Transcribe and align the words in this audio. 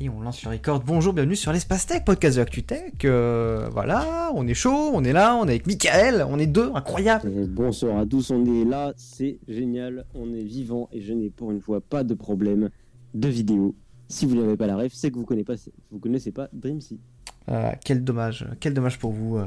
Et 0.00 0.08
on 0.08 0.20
lance 0.20 0.44
le 0.44 0.50
record. 0.50 0.80
Bonjour, 0.84 1.12
bienvenue 1.12 1.34
sur 1.34 1.52
l'Espace 1.52 1.86
Tech, 1.86 2.04
podcast 2.04 2.36
de 2.36 2.42
ActuTech. 2.42 3.04
Euh, 3.04 3.68
voilà, 3.72 4.30
on 4.34 4.46
est 4.46 4.54
chaud, 4.54 4.90
on 4.94 5.02
est 5.02 5.12
là, 5.12 5.34
on 5.34 5.46
est 5.46 5.50
avec 5.50 5.66
Michael, 5.66 6.24
on 6.28 6.38
est 6.38 6.46
deux, 6.46 6.70
incroyable. 6.72 7.28
Et 7.28 7.46
bonsoir 7.46 7.98
à 7.98 8.06
tous, 8.06 8.30
on 8.30 8.44
est 8.44 8.64
là, 8.64 8.92
c'est 8.96 9.40
génial, 9.48 10.04
on 10.14 10.32
est 10.34 10.44
vivant 10.44 10.88
et 10.92 11.00
je 11.00 11.12
n'ai 11.12 11.30
pour 11.30 11.50
une 11.50 11.60
fois 11.60 11.80
pas 11.80 12.04
de 12.04 12.14
problème 12.14 12.70
de 13.14 13.28
vidéo. 13.28 13.74
Si 14.06 14.24
vous 14.24 14.36
n'avez 14.36 14.56
pas 14.56 14.68
la 14.68 14.76
ref, 14.76 14.92
c'est 14.94 15.10
que 15.10 15.16
vous 15.16 15.24
connaissez 15.24 15.44
pas, 15.44 15.56
vous 15.90 15.98
connaissez 15.98 16.30
pas 16.30 16.48
Dreamsy. 16.52 17.00
Euh, 17.48 17.72
quel 17.84 18.04
dommage, 18.04 18.46
quel 18.60 18.74
dommage 18.74 19.00
pour 19.00 19.10
vous. 19.10 19.38
Euh, 19.38 19.46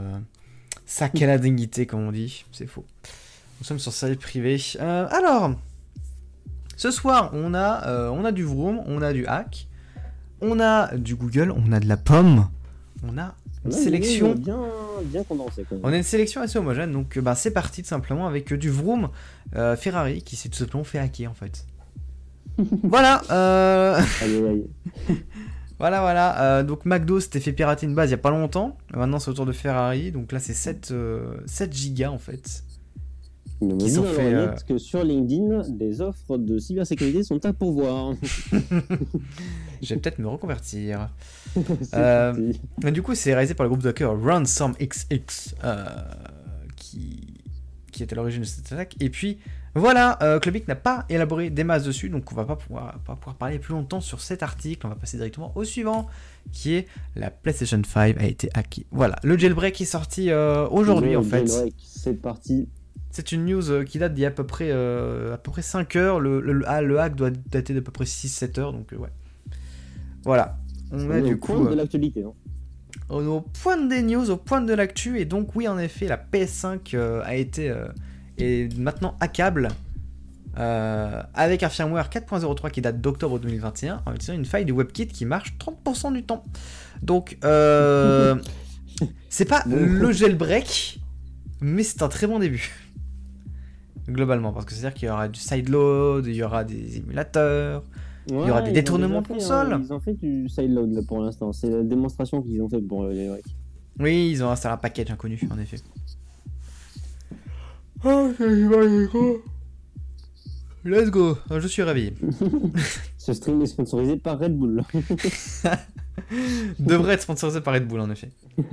ça, 0.86 1.07
quelle 1.07 1.29
indignité, 1.29 1.86
comme 1.86 2.02
on 2.02 2.11
dit, 2.11 2.43
c'est 2.52 2.68
faux. 2.68 2.83
Nous 3.59 3.65
sommes 3.65 3.79
sur 3.79 3.93
série 3.93 4.18
privée. 4.18 4.59
Euh, 4.81 5.07
alors, 5.09 5.52
ce 6.75 6.91
soir, 6.91 7.31
on 7.33 7.54
a, 7.54 7.88
euh, 7.88 8.09
on 8.09 8.25
a 8.25 8.33
du 8.33 8.43
Vroom, 8.43 8.81
on 8.86 9.02
a 9.02 9.13
du 9.13 9.25
Hack, 9.27 9.68
on 10.42 10.60
a 10.60 10.96
du 10.98 11.16
Google, 11.16 11.52
on 11.55 11.71
a 11.71 11.80
de 11.80 11.88
la 11.88 11.98
pomme, 11.98 12.47
on 13.04 13.18
a 13.18 13.36
une 13.65 13.71
Ouais, 13.71 13.78
sélection. 13.78 14.34
Bien, 14.36 14.60
bien. 15.06 15.24
On 15.84 15.93
a 15.93 15.98
une 15.98 16.04
sélection 16.04 16.42
assez 16.42 16.57
homogène, 16.57 16.92
donc 16.92 17.18
euh, 17.18 17.21
bah, 17.21 17.36
c'est 17.36 17.52
parti 17.52 17.84
tout 17.84 17.89
simplement 17.89 18.28
avec 18.28 18.51
euh, 18.51 18.57
du 18.57 18.70
Vroom 18.70 19.10
euh, 19.56 19.75
Ferrari 19.75 20.24
qui 20.24 20.36
s'est 20.36 20.50
tout 20.50 20.57
simplement 20.57 20.84
fait 20.84 20.98
hacker 21.00 21.29
en 21.29 21.36
fait. 21.36 21.65
voilà, 22.84 23.21
euh, 23.32 24.00
Aïe, 24.21 24.36
aïe, 24.36 24.46
aïe. 25.10 25.24
voilà, 25.79 26.01
voilà. 26.01 26.42
euh, 26.42 26.64
donc 26.64 26.86
McDo 26.86 27.20
s'était 27.20 27.39
fait 27.39 27.54
pirater 27.54 27.86
une 27.86 27.93
base 27.96 28.10
il 28.10 28.12
y 28.12 28.15
a 28.15 28.18
pas 28.18 28.32
longtemps. 28.32 28.78
Maintenant 28.96 29.20
c'est 29.20 29.29
au 29.29 29.34
tour 29.34 29.46
de 29.46 29.51
Ferrari, 29.54 30.12
donc 30.12 30.32
là 30.32 30.39
c'est 30.39 30.54
7, 30.54 30.89
euh, 30.92 31.36
7 31.46 31.71
gigas 31.73 32.09
en 32.09 32.17
fait. 32.17 32.64
Il 33.61 33.67
me 33.67 33.78
Qui 33.78 33.92
sont 33.92 34.03
fait, 34.03 34.31
l'oreillette 34.31 34.66
que 34.66 34.78
sur 34.78 35.03
LinkedIn, 35.03 35.70
des 35.70 36.02
offres 36.02 36.38
de 36.38 36.58
cybersécurité 36.58 37.23
sont 37.23 37.45
à 37.45 37.53
pourvoir. 37.53 38.16
Je 39.81 39.94
vais 39.94 40.00
peut-être 40.00 40.20
me 40.20 40.28
reconvertir. 40.28 41.09
Euh, 41.94 42.53
du 42.92 43.02
coup, 43.02 43.14
c'est 43.14 43.34
réalisé 43.34 43.53
par 43.56 43.66
le 43.66 43.70
groupe 43.70 43.84
de 43.84 43.89
hackers 43.89 44.17
RansomXX 44.23 45.56
euh, 45.66 45.86
qui, 46.78 47.34
qui 47.92 48.04
est 48.04 48.14
à 48.14 48.16
l'origine 48.16 48.42
de 48.42 48.48
cette 48.48 48.72
attaque. 48.72 48.95
Et 49.02 49.09
puis 49.09 49.38
voilà, 49.73 50.17
euh, 50.22 50.39
Clubic 50.39 50.67
n'a 50.67 50.76
pas 50.76 51.06
élaboré 51.09 51.50
des 51.50 51.64
masses 51.64 51.84
dessus, 51.84 52.09
donc 52.09 52.30
on 52.32 52.36
va 52.36 52.44
pas 52.44 52.58
pouvoir, 52.58 53.00
pas 53.00 53.16
pouvoir 53.16 53.36
parler 53.36 53.58
plus 53.58 53.73
longtemps 53.73 54.02
sur 54.02 54.20
cet 54.20 54.44
article. 54.44 54.86
On 54.86 54.89
va 54.89 54.95
passer 54.95 55.16
directement 55.16 55.54
au 55.56 55.64
suivant, 55.64 56.08
qui 56.52 56.73
est 56.73 56.88
la 57.16 57.32
PlayStation 57.32 57.82
5 57.82 58.17
a 58.17 58.26
été 58.26 58.50
hackée. 58.54 58.86
Voilà, 58.92 59.16
le 59.23 59.38
jailbreak 59.38 59.80
est 59.80 59.86
sorti 59.86 60.30
euh, 60.30 60.67
aujourd'hui 60.70 61.16
en 61.16 61.23
fait. 61.23 61.50
C'est 61.78 62.22
parti. 62.22 62.67
C'est 63.12 63.31
une 63.34 63.45
news 63.45 63.70
euh, 63.72 63.84
qui 63.84 64.00
date 64.00 64.14
d'il 64.14 64.22
y 64.22 64.26
a 64.26 64.30
à 64.30 64.31
peu 64.31 64.45
près, 64.45 64.70
euh, 64.72 65.34
à 65.34 65.38
peu 65.38 65.52
près 65.52 65.62
5 65.62 65.95
heures. 65.98 66.20
Le, 66.20 66.40
le, 66.40 66.64
ah, 66.66 66.81
le 66.81 67.00
hack 67.00 67.16
doit 67.16 67.30
dater 67.30 67.73
d'à 67.73 67.81
peu 67.81 67.92
près 67.92 68.06
6-7 68.06 68.59
heures, 68.59 68.72
donc 68.73 68.94
euh, 68.94 68.98
ouais. 68.98 69.09
Voilà. 70.23 70.58
On 70.92 71.12
est 71.12 71.22
du 71.22 71.34
au 71.34 71.38
coup. 71.38 71.54
point 71.54 71.66
euh, 71.66 71.70
de 71.72 71.76
l'actualité. 71.76 72.23
hein. 72.23 72.32
au, 73.09 73.22
au 73.26 73.42
point 73.42 73.78
des 73.78 74.02
news, 74.02 74.30
au 74.30 74.38
point 74.38 74.62
de 74.62 74.73
l'actu, 74.73 75.20
et 75.20 75.26
donc 75.26 75.56
oui, 75.56 75.67
en 75.67 75.78
effet, 75.78 76.08
la 76.08 76.17
PS5 76.17 76.95
euh, 76.95 77.22
a 77.26 77.36
été 77.36 77.70
euh, 77.70 77.88
est 78.38 78.78
maintenant 78.78 79.16
hackable 79.20 79.70
euh, 80.58 81.22
avec 81.34 81.64
un 81.64 81.70
firmware 81.70 82.09
4.03 82.09 82.72
qui 82.72 82.82
date 82.82 83.00
d'octobre 83.02 83.39
2021 83.39 84.02
en 84.06 84.12
utilisant 84.14 84.34
une 84.34 84.45
faille 84.45 84.66
du 84.66 84.73
WebKit 84.73 85.08
qui 85.08 85.26
marche 85.26 85.54
30% 85.59 86.14
du 86.14 86.23
temps. 86.23 86.44
Donc, 87.02 87.38
euh, 87.44 88.36
c'est 89.30 89.45
pas 89.45 89.64
le 89.67 90.12
jailbreak, 90.12 91.00
mais 91.62 91.84
c'est 91.84 92.02
un 92.04 92.09
très 92.09 92.28
bon 92.28 92.39
début. 92.39 92.72
Globalement, 94.12 94.52
parce 94.54 94.66
que 94.66 94.73
c'est-à-dire 94.73 94.94
qu'il 94.94 95.08
y 95.08 95.12
aura 95.12 95.28
du 95.28 95.40
sideload, 95.40 96.26
il 96.26 96.36
y 96.36 96.44
aura 96.44 96.64
des 96.64 96.98
émulateurs, 96.98 97.84
y 98.30 98.34
aura 98.34 98.62
des 98.62 98.72
détournements 98.72 99.22
de 99.22 99.28
fait, 99.28 99.34
console. 99.34 99.73
hein, 99.73 99.81
Ils 99.84 99.94
ont 99.94 100.00
fait 100.00 100.14
du 100.14 100.48
sideload 100.50 100.92
là 100.94 101.02
pour 101.08 101.20
l'instant. 101.22 101.54
C'est 101.54 101.70
la 101.70 101.84
démonstration 101.84 102.42
qu'ils 102.42 102.62
ont 102.62 102.70
fait 102.70 102.82
pour 102.82 103.04
le 103.04 103.14
jailbreak. 103.16 103.45
Oui, 104.00 104.30
ils 104.32 104.44
ont 104.44 104.50
installé 104.50 104.73
un 104.73 104.78
package 104.78 105.12
inconnu, 105.12 105.39
en 105.52 105.59
effet. 105.59 105.78
Let's 110.83 111.11
go, 111.11 111.38
je 111.52 111.67
suis 111.67 111.83
ravi. 111.83 112.14
Ce 113.17 113.33
stream 113.33 113.61
est 113.61 113.67
sponsorisé 113.67 114.17
par 114.17 114.39
Red 114.39 114.58
Bull. 114.58 114.83
Devrait 116.80 117.14
être 117.14 117.22
sponsorisé 117.22 117.61
par 117.61 117.76
Red 117.76 117.88
Bull, 117.88 117.99
en 117.99 118.10
effet. 118.10 118.30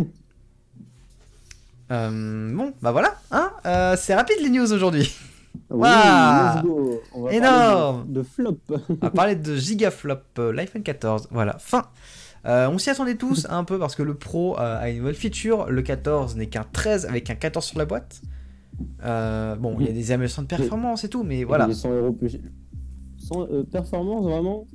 Euh, 1.91 2.55
bon, 2.55 2.75
bah 2.83 2.93
voilà, 2.93 3.19
hein 3.31 3.51
euh, 3.65 3.97
c'est 3.99 4.15
rapide 4.15 4.37
les 4.43 4.51
news 4.51 4.71
aujourd'hui. 4.75 5.11
Oui, 5.71 5.89
go. 6.63 7.01
On 7.15 7.23
va 7.23 7.33
Énorme. 7.33 7.97
parler 7.99 8.09
de, 8.09 8.13
de 8.15 8.23
flop. 8.23 8.59
On 8.89 8.95
va 9.01 9.11
parler 9.11 9.37
de 9.37 9.57
gigaflop, 9.57 10.21
euh, 10.39 10.53
l'iPhone 10.53 10.83
14, 10.83 11.29
voilà, 11.31 11.59
fin. 11.59 11.85
Euh, 12.47 12.69
on 12.71 12.79
s'y 12.79 12.89
attendait 12.91 13.17
tous 13.17 13.47
un 13.51 13.65
peu 13.65 13.79
parce 13.79 13.95
que 13.95 14.03
le 14.03 14.15
Pro 14.15 14.59
euh, 14.59 14.81
a 14.81 14.89
une 14.91 14.99
nouvelle 14.99 15.15
feature, 15.15 15.67
le 15.71 15.83
14 15.83 16.37
n'est 16.37 16.47
qu'un 16.47 16.65
13 16.73 17.07
avec 17.07 17.31
un 17.31 17.35
14 17.35 17.65
sur 17.65 17.79
la 17.79 17.85
boîte. 17.85 18.23
Bon, 19.03 19.77
il 19.81 19.87
y 19.87 19.89
a 19.89 19.93
des 19.93 20.13
améliorations 20.13 20.43
de 20.43 20.47
performance 20.49 21.05
et 21.05 21.09
tout, 21.09 21.23
mais 21.25 21.45
voilà. 21.45 21.67
Il 21.67 21.73
est 21.73 21.75
100 21.75 21.93
euros 21.93 22.13
plus 22.13 22.29
cher. 22.31 22.41
100, 23.19 23.43
euh, 23.51 23.65
performance, 23.65 24.25
vraiment? 24.25 24.67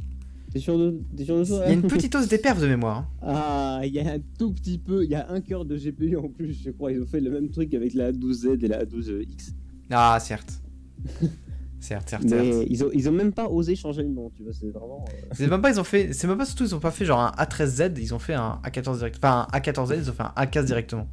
T'es 0.51 0.59
sûr 0.59 0.77
de, 0.77 0.99
t'es 1.17 1.23
sûr 1.25 1.39
de 1.39 1.43
ça 1.45 1.61
Il 1.65 1.69
y 1.69 1.71
a 1.71 1.73
une 1.73 1.81
petite 1.83 2.13
hausse 2.13 2.27
des 2.27 2.37
perfs 2.37 2.59
de 2.59 2.67
mémoire. 2.67 2.97
hein. 2.97 3.07
Ah, 3.27 3.81
il 3.85 3.93
y 3.93 3.99
a 3.99 4.11
un 4.11 4.19
tout 4.37 4.53
petit 4.53 4.77
peu, 4.77 5.03
il 5.03 5.09
y 5.09 5.15
a 5.15 5.31
un 5.31 5.41
cœur 5.41 5.65
de 5.65 5.75
GPU 5.77 6.15
en 6.17 6.27
plus, 6.27 6.61
je 6.63 6.69
crois. 6.71 6.91
Ils 6.91 7.01
ont 7.01 7.05
fait 7.07 7.21
le 7.21 7.31
même 7.31 7.49
truc 7.49 7.73
avec 7.73 7.93
la 7.95 8.11
A12Z 8.11 8.63
et 8.63 8.67
la 8.67 8.83
A12X. 8.85 9.51
Ah, 9.89 10.17
certes. 10.19 10.61
certes, 11.79 12.09
certes, 12.09 12.29
certes. 12.29 12.65
Ils 12.69 12.83
ont, 12.83 12.89
ils 12.93 13.09
ont 13.09 13.11
même 13.11 13.33
pas 13.33 13.47
osé 13.47 13.75
changer 13.75 14.03
le 14.03 14.09
nom, 14.09 14.31
tu 14.35 14.43
vois, 14.43 14.53
c'est 14.53 14.69
vraiment. 14.69 15.03
euh, 15.09 15.27
C'est 15.33 15.47
même 15.47 15.61
pas, 15.61 15.69
ils 15.71 15.79
ont 15.79 15.83
fait, 15.83 16.13
c'est 16.13 16.27
même 16.27 16.37
pas 16.37 16.45
surtout, 16.45 16.63
ils 16.65 16.73
ont 16.75 16.79
pas 16.79 16.91
fait 16.91 17.05
genre 17.05 17.19
un 17.19 17.31
A13Z, 17.43 17.93
ils 17.99 18.13
ont 18.13 18.19
fait 18.19 18.33
un 18.33 18.59
A14 18.63 18.97
direct, 18.97 19.17
enfin 19.17 19.47
un 19.51 19.57
A14Z, 19.59 19.95
ils 19.97 20.09
ont 20.09 20.13
fait 20.13 20.23
un 20.23 20.33
A15 20.45 20.65
directement. 20.65 21.07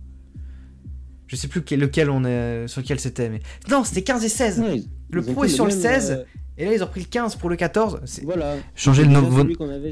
Je 1.26 1.36
sais 1.36 1.46
plus 1.48 1.60
lequel, 1.60 1.80
lequel 1.80 2.10
on 2.10 2.24
est, 2.24 2.66
sur 2.66 2.80
lequel 2.80 2.98
c'était, 2.98 3.28
mais 3.28 3.40
non, 3.70 3.84
c'était 3.84 4.02
15 4.02 4.24
et 4.24 4.28
16. 4.28 4.60
ouais, 4.60 4.76
ils- 4.78 4.88
le 5.12 5.22
ils 5.26 5.32
Pro 5.32 5.44
est 5.44 5.48
sur 5.48 5.64
le 5.64 5.70
même, 5.70 5.80
16, 5.80 6.10
euh, 6.10 6.24
et 6.58 6.64
là 6.64 6.74
ils 6.74 6.82
ont 6.82 6.86
pris 6.88 7.00
le 7.00 7.06
15 7.06 7.36
pour 7.36 7.48
le 7.50 7.56
14. 7.56 8.00
C'est... 8.04 8.22
voilà. 8.24 8.56
Changez 8.74 9.04
le 9.04 9.10
nom, 9.10 9.22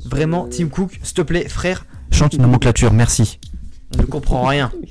vraiment, 0.06 0.44
le- 0.44 0.50
Tim 0.50 0.68
Cook, 0.68 0.98
s'il 1.02 1.14
te 1.14 1.22
plaît, 1.22 1.48
frère, 1.48 1.86
change 2.12 2.34
une 2.34 2.42
nomenclature, 2.42 2.92
merci. 2.92 3.38
On 3.96 4.02
ne 4.02 4.06
comprend 4.06 4.44
rien. 4.46 4.70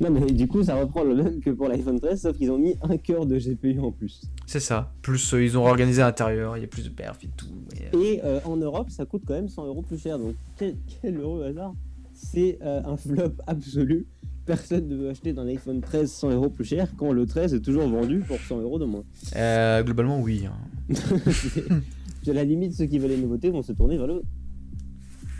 Non, 0.00 0.10
mais 0.10 0.20
du 0.26 0.46
coup, 0.46 0.62
ça 0.62 0.76
reprend 0.76 1.02
le 1.02 1.14
même 1.16 1.40
que 1.40 1.50
pour 1.50 1.68
l'iPhone 1.68 1.98
13, 1.98 2.20
sauf 2.22 2.36
qu'ils 2.36 2.50
ont 2.52 2.58
mis 2.58 2.76
un 2.82 2.96
cœur 2.98 3.26
de 3.26 3.36
GPU 3.36 3.80
en 3.80 3.90
plus. 3.90 4.22
C'est 4.46 4.60
ça. 4.60 4.92
Plus 5.02 5.34
euh, 5.34 5.42
ils 5.44 5.58
ont 5.58 5.64
réorganisé 5.64 6.02
l'intérieur, 6.02 6.56
il 6.56 6.60
y 6.60 6.64
a 6.64 6.68
plus 6.68 6.84
de 6.84 6.90
perfs 6.90 7.24
et 7.24 7.30
tout. 7.36 7.46
mais, 7.72 7.90
euh, 7.94 8.00
Et 8.00 8.20
euh, 8.24 8.38
en 8.44 8.56
Europe, 8.56 8.90
ça 8.90 9.04
coûte 9.06 9.22
quand 9.26 9.34
même 9.34 9.48
100 9.48 9.66
euros 9.66 9.82
plus 9.82 9.98
cher. 9.98 10.18
Donc, 10.18 10.34
quel, 10.56 10.76
quel 11.02 11.18
heureux 11.18 11.44
hasard. 11.44 11.74
C'est 12.14 12.58
un 12.62 12.96
flop 12.96 13.32
absolu. 13.46 14.06
Personne 14.44 14.88
ne 14.88 14.96
veut 14.96 15.08
acheter 15.10 15.32
d'un 15.32 15.46
iPhone 15.46 15.80
13 15.80 16.10
100 16.10 16.30
euros 16.30 16.48
plus 16.48 16.64
cher 16.64 16.88
quand 16.96 17.12
le 17.12 17.26
13 17.26 17.54
est 17.54 17.60
toujours 17.60 17.86
vendu 17.86 18.20
pour 18.20 18.38
100 18.38 18.60
euros 18.60 18.78
de 18.78 18.86
moins. 18.86 19.04
euh, 19.36 19.82
globalement, 19.82 20.20
oui. 20.20 20.46
hein. 20.46 20.94
À 22.26 22.32
la 22.32 22.44
limite, 22.44 22.74
ceux 22.74 22.84
qui 22.86 22.98
veulent 22.98 23.10
les 23.10 23.16
nouveautés 23.16 23.50
vont 23.50 23.62
se 23.62 23.72
tourner 23.72 23.96
vers 23.96 24.06
le 24.06 24.22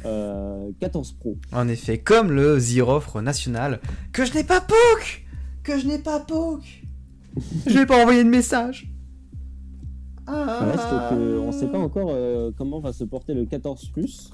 euh, 0.05 0.71
14 0.81 1.13
Pro. 1.13 1.37
En 1.53 1.69
effet, 1.69 1.99
comme 1.99 2.31
le 2.31 2.59
Zero 2.59 2.93
Offre 2.93 3.21
national, 3.21 3.81
que 4.13 4.25
je 4.25 4.35
n'ai 4.35 4.45
pas 4.45 4.61
poke 4.61 5.25
Que 5.63 5.79
je 5.79 5.87
n'ai 5.87 5.99
pas 5.99 6.21
poke 6.21 6.83
Je 7.67 7.79
n'ai 7.79 7.87
pas 7.87 8.01
envoyé 8.01 8.23
de 8.25 8.29
message 8.29 8.91
ah. 10.31 10.61
Reste 10.63 10.89
que 11.19 11.39
on 11.39 11.53
sait 11.53 11.69
pas 11.69 11.79
encore 11.79 12.11
euh, 12.11 12.51
comment 12.57 12.81
va 12.81 12.93
se 12.93 13.03
porter 13.05 13.33
le 13.33 13.47
14 13.47 13.89
Plus. 13.93 14.31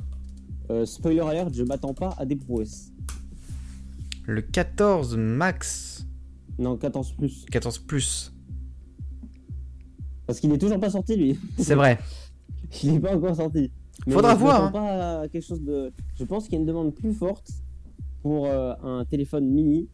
Euh, 0.70 0.84
spoiler 0.86 1.20
alert, 1.20 1.54
je 1.54 1.62
m'attends 1.62 1.94
pas 1.94 2.14
à 2.19 2.25
des 2.26 2.34
prouesses. 2.36 2.91
Le 4.26 4.42
14 4.42 5.16
Max, 5.16 6.04
Non, 6.58 6.76
14 6.76 7.12
Plus. 7.12 7.44
14 7.50 7.78
Plus, 7.81 8.32
Parce 10.26 10.41
qu'il 10.41 10.50
est 10.52 10.58
toujours 10.58 10.81
pas 10.81 10.91
sorti, 10.91 11.14
lui. 11.16 11.38
c'est 11.58 11.75
vrai. 11.76 11.98
Il 12.82 12.94
n'est 12.94 13.00
pas 13.00 13.14
encore 13.14 13.36
sorti. 13.36 13.70
Faudra 14.12 14.34
je 14.34 14.38
voir, 14.41 14.62
m'attends 14.65 14.72
pas 14.72 15.20
à 15.23 15.28
quelque 15.28 15.44
chose 15.46 15.62
de. 15.62 15.93
Je 16.19 16.25
pense 16.25 16.44
qu'il 16.44 16.55
y 16.55 16.56
a 16.56 16.61
une 16.61 16.67
demande 16.67 16.94
plus 16.94 17.12
forte 17.14 17.49
pour 18.23 18.46
euh, 18.46 18.75
un 18.82 19.05
téléphone 19.05 19.46
mini 19.46 19.88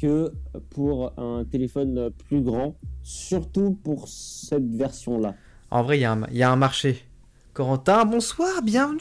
que 0.00 0.32
pour 0.70 1.12
un 1.18 1.44
téléphone 1.44 2.10
plus 2.28 2.40
grand, 2.42 2.74
surtout 3.02 3.78
pour 3.82 4.08
cette 4.08 4.68
version-là. 4.74 5.34
En 5.70 5.82
vrai, 5.82 5.98
il 5.98 6.02
y, 6.02 6.04
a 6.04 6.12
un- 6.12 6.26
il 6.30 6.36
y 6.36 6.42
a 6.42 6.50
un 6.50 6.56
marché. 6.56 7.04
Corentin, 7.52 8.04
bonsoir, 8.04 8.62
bienvenue 8.62 9.00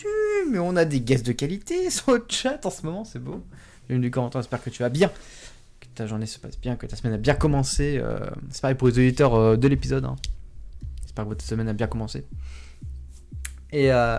Mais 0.52 0.58
on 0.60 0.76
a 0.76 0.86
des 0.86 1.00
guests 1.02 1.26
de 1.28 1.32
qualité 1.32 1.90
sur 1.92 2.14
le 2.14 2.26
chat 2.28 2.66
en 2.66 2.70
ce 2.72 2.86
moment, 2.86 3.04
c'est 3.06 3.20
beau. 3.20 3.44
Bienvenue 3.88 4.10
Corentin, 4.12 4.40
j'espère 4.42 4.64
que 4.64 4.70
tu 4.72 4.82
vas 4.84 4.90
bien, 4.90 5.10
que 5.80 5.88
ta 5.96 6.08
journée 6.08 6.26
se 6.26 6.40
passe 6.40 6.60
bien, 6.60 6.76
que 6.76 6.86
ta 6.88 6.96
semaine 6.96 7.14
a 7.14 7.18
bien 7.18 7.36
commencé. 7.36 8.00
euh, 8.02 8.20
c'est 8.50 8.62
pareil 8.62 8.76
pour 8.76 8.88
les 8.88 8.94
auditeurs 8.98 9.36
euh, 9.36 9.56
de 9.58 9.68
l'épisode. 9.68 10.06
hein. 10.06 10.16
J'espère 11.04 11.26
que 11.26 11.30
votre 11.30 11.46
semaine 11.46 11.68
a 11.70 11.74
bien 11.74 11.88
commencé. 11.88 12.26
Et 13.72 13.92
euh, 13.92 14.18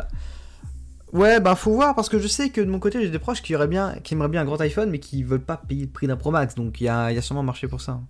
ouais, 1.12 1.40
bah 1.40 1.54
faut 1.54 1.72
voir 1.72 1.94
parce 1.94 2.08
que 2.08 2.18
je 2.18 2.28
sais 2.28 2.50
que 2.50 2.60
de 2.60 2.70
mon 2.70 2.78
côté 2.78 3.00
j'ai 3.02 3.10
des 3.10 3.18
proches 3.18 3.42
qui, 3.42 3.54
auraient 3.54 3.68
bien, 3.68 3.94
qui 4.02 4.14
aimeraient 4.14 4.28
bien 4.28 4.42
un 4.42 4.44
grand 4.44 4.60
iPhone 4.60 4.90
mais 4.90 4.98
qui 4.98 5.22
veulent 5.22 5.44
pas 5.44 5.56
payer 5.56 5.86
le 5.86 5.90
prix 5.90 6.06
d'un 6.06 6.16
Pro 6.16 6.30
Max. 6.30 6.54
Donc 6.54 6.80
il 6.80 6.84
y 6.84 6.88
a, 6.88 7.12
y 7.12 7.18
a 7.18 7.22
sûrement 7.22 7.40
un 7.40 7.44
marché 7.44 7.68
pour 7.68 7.80
ça. 7.80 8.00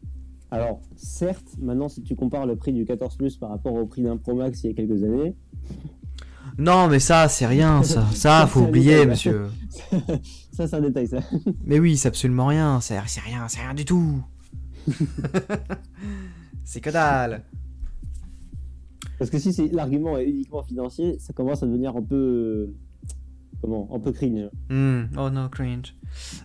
Alors, 0.51 0.81
certes, 0.97 1.57
maintenant, 1.61 1.89
si 1.89 2.03
tu 2.03 2.17
compares 2.17 2.47
le 2.47 2.57
prix 2.57 2.73
du 2.73 2.87
14 2.87 3.17
Plus 3.17 3.37
par 3.37 3.51
rapport 3.51 3.75
au 3.75 3.87
prix 3.87 4.03
d'un 4.03 4.17
Pro 4.17 4.35
Max 4.35 4.65
il 4.65 4.69
y 4.69 4.71
a 4.71 4.75
quelques 4.75 5.03
années, 5.05 5.37
Non, 6.57 6.89
mais 6.89 7.01
ça, 7.01 7.29
c'est 7.29 7.47
rien, 7.47 7.83
ça. 7.85 8.07
Ça, 8.15 8.47
faut 8.47 8.61
oublier, 8.61 9.05
détail, 9.05 9.07
monsieur. 9.09 9.47
Ça, 10.53 10.67
c'est 10.67 10.75
un 10.75 10.81
détail, 10.81 11.07
ça. 11.07 11.19
Mais 11.65 11.79
oui, 11.79 11.97
c'est 11.97 12.09
absolument 12.09 12.47
rien. 12.47 12.81
C'est 12.81 12.99
c'est 13.07 13.21
rien, 13.21 13.47
c'est 13.47 13.61
rien 13.61 13.75
du 13.75 13.85
tout. 13.85 14.21
c'est 16.65 16.81
que 16.81 16.91
dalle. 16.91 17.45
Parce 19.19 19.31
que 19.31 19.39
si 19.39 19.53
c'est 19.53 19.69
l'argument 19.69 20.17
est 20.19 20.25
uniquement 20.29 20.63
financier, 20.63 21.17
ça 21.19 21.33
commence 21.33 21.63
à 21.63 21.67
devenir 21.67 21.97
un 21.97 22.03
peu. 22.03 22.15
euh, 22.17 22.75
Comment 23.61 23.89
Un 23.93 23.99
peu 23.99 24.13
cringe. 24.13 24.49
Hmm, 24.71 25.05
Oh 25.19 25.31
non, 25.31 25.49
cringe. 25.49 25.95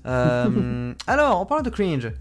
Euh, 0.07 0.93
alors, 1.07 1.39
en 1.39 1.45
parlant 1.45 1.63
de 1.63 1.69
cringe. 1.69 2.11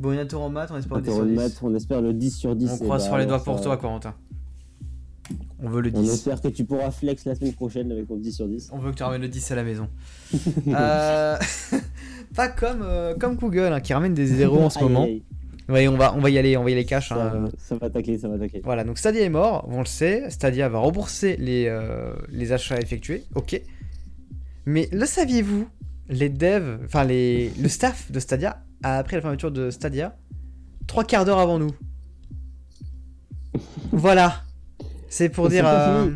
Bon, 0.00 0.12
une 0.12 0.26
tour 0.26 0.42
en 0.42 0.50
maths, 0.50 0.70
on 0.72 0.76
espère 0.76 0.96
le 0.98 1.02
10 1.02 1.06
sur 1.10 1.14
Interro 1.14 1.24
de 1.24 1.30
10. 1.30 1.36
maths, 1.36 1.58
on 1.62 1.74
espère 1.74 2.02
le 2.02 2.12
10 2.12 2.30
sur 2.36 2.56
10. 2.56 2.70
On 2.70 2.74
et 2.76 2.78
croise 2.80 3.02
bah, 3.04 3.08
sur 3.08 3.16
les 3.18 3.26
doigts 3.26 3.42
pour 3.42 3.58
ça- 3.58 3.62
toi, 3.64 3.76
Corentin. 3.76 4.14
On 5.62 5.68
veut 5.70 5.80
le 5.80 5.90
On 5.94 6.02
10. 6.02 6.12
espère 6.12 6.40
que 6.40 6.48
tu 6.48 6.64
pourras 6.64 6.90
flex 6.90 7.24
la 7.24 7.34
semaine 7.34 7.52
prochaine 7.54 7.90
avec 7.90 8.06
ton 8.06 8.16
10 8.16 8.32
sur 8.32 8.46
10. 8.48 8.68
On 8.72 8.78
veut 8.78 8.90
que 8.90 8.96
tu 8.96 9.02
ramènes 9.04 9.22
le 9.22 9.28
10 9.28 9.50
à 9.52 9.54
la 9.54 9.62
maison. 9.64 9.88
Euh, 10.68 11.36
Pas 12.34 12.48
comme, 12.48 12.82
euh, 12.82 13.14
comme 13.16 13.36
Google 13.36 13.72
hein, 13.72 13.80
qui 13.80 13.94
ramène 13.94 14.12
des 14.14 14.26
zéros 14.26 14.60
en 14.60 14.68
ce 14.70 14.78
Aïe, 14.78 14.84
moment. 14.84 15.04
aïe. 15.04 15.22
Ouais, 15.68 15.88
on 15.88 15.96
va, 15.96 16.14
on 16.14 16.20
va 16.20 16.30
y 16.30 16.38
aller, 16.38 16.56
on 16.56 16.62
va 16.62 16.70
y 16.70 16.72
aller 16.74 16.84
cash. 16.84 17.08
Ça, 17.08 17.32
hein. 17.34 17.48
ça 17.58 17.76
va 17.76 17.90
tacler, 17.90 18.18
ça 18.18 18.28
va 18.28 18.38
tacler. 18.38 18.60
Voilà, 18.64 18.84
donc 18.84 18.98
Stadia 18.98 19.22
est 19.22 19.28
mort, 19.28 19.66
on 19.70 19.80
le 19.80 19.84
sait. 19.86 20.30
Stadia 20.30 20.68
va 20.68 20.78
rembourser 20.78 21.36
les, 21.38 21.66
euh, 21.68 22.14
les 22.30 22.52
achats 22.52 22.78
effectués, 22.80 23.24
ok. 23.34 23.60
Mais 24.64 24.88
le 24.92 25.06
saviez-vous 25.06 25.66
Les 26.08 26.28
devs, 26.28 26.78
enfin 26.84 27.04
les, 27.04 27.50
le 27.60 27.68
staff 27.68 28.10
de 28.12 28.20
Stadia 28.20 28.62
a 28.82 28.98
appris 28.98 29.16
la 29.16 29.22
fermeture 29.22 29.50
de 29.50 29.70
Stadia 29.70 30.16
trois 30.86 31.02
quarts 31.04 31.24
d'heure 31.24 31.38
avant 31.40 31.58
nous. 31.58 31.72
voilà. 33.92 34.42
C'est 35.08 35.28
pour 35.28 35.46
Et 35.46 35.50
dire. 35.50 35.64
euh. 35.66 36.10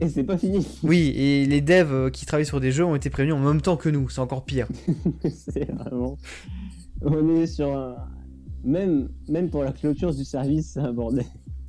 Et 0.00 0.08
c'est 0.08 0.24
pas 0.24 0.38
fini. 0.38 0.66
oui, 0.82 1.12
et 1.16 1.46
les 1.46 1.60
devs 1.60 1.92
euh, 1.92 2.10
qui 2.10 2.26
travaillent 2.26 2.46
sur 2.46 2.60
des 2.60 2.72
jeux 2.72 2.84
ont 2.84 2.96
été 2.96 3.10
prévenus 3.10 3.34
en 3.34 3.38
même 3.38 3.60
temps 3.60 3.76
que 3.76 3.88
nous, 3.88 4.08
c'est 4.08 4.20
encore 4.20 4.44
pire. 4.44 4.66
c'est 5.24 5.70
vraiment. 5.70 6.18
On 7.02 7.36
est 7.36 7.46
sur 7.46 7.76
un. 7.76 7.96
Même, 8.64 9.08
même 9.28 9.50
pour 9.50 9.64
la 9.64 9.72
clôture 9.72 10.14
du 10.14 10.24
service, 10.24 10.70
c'est 10.74 10.80
un 10.80 10.92
bordel. 10.92 11.24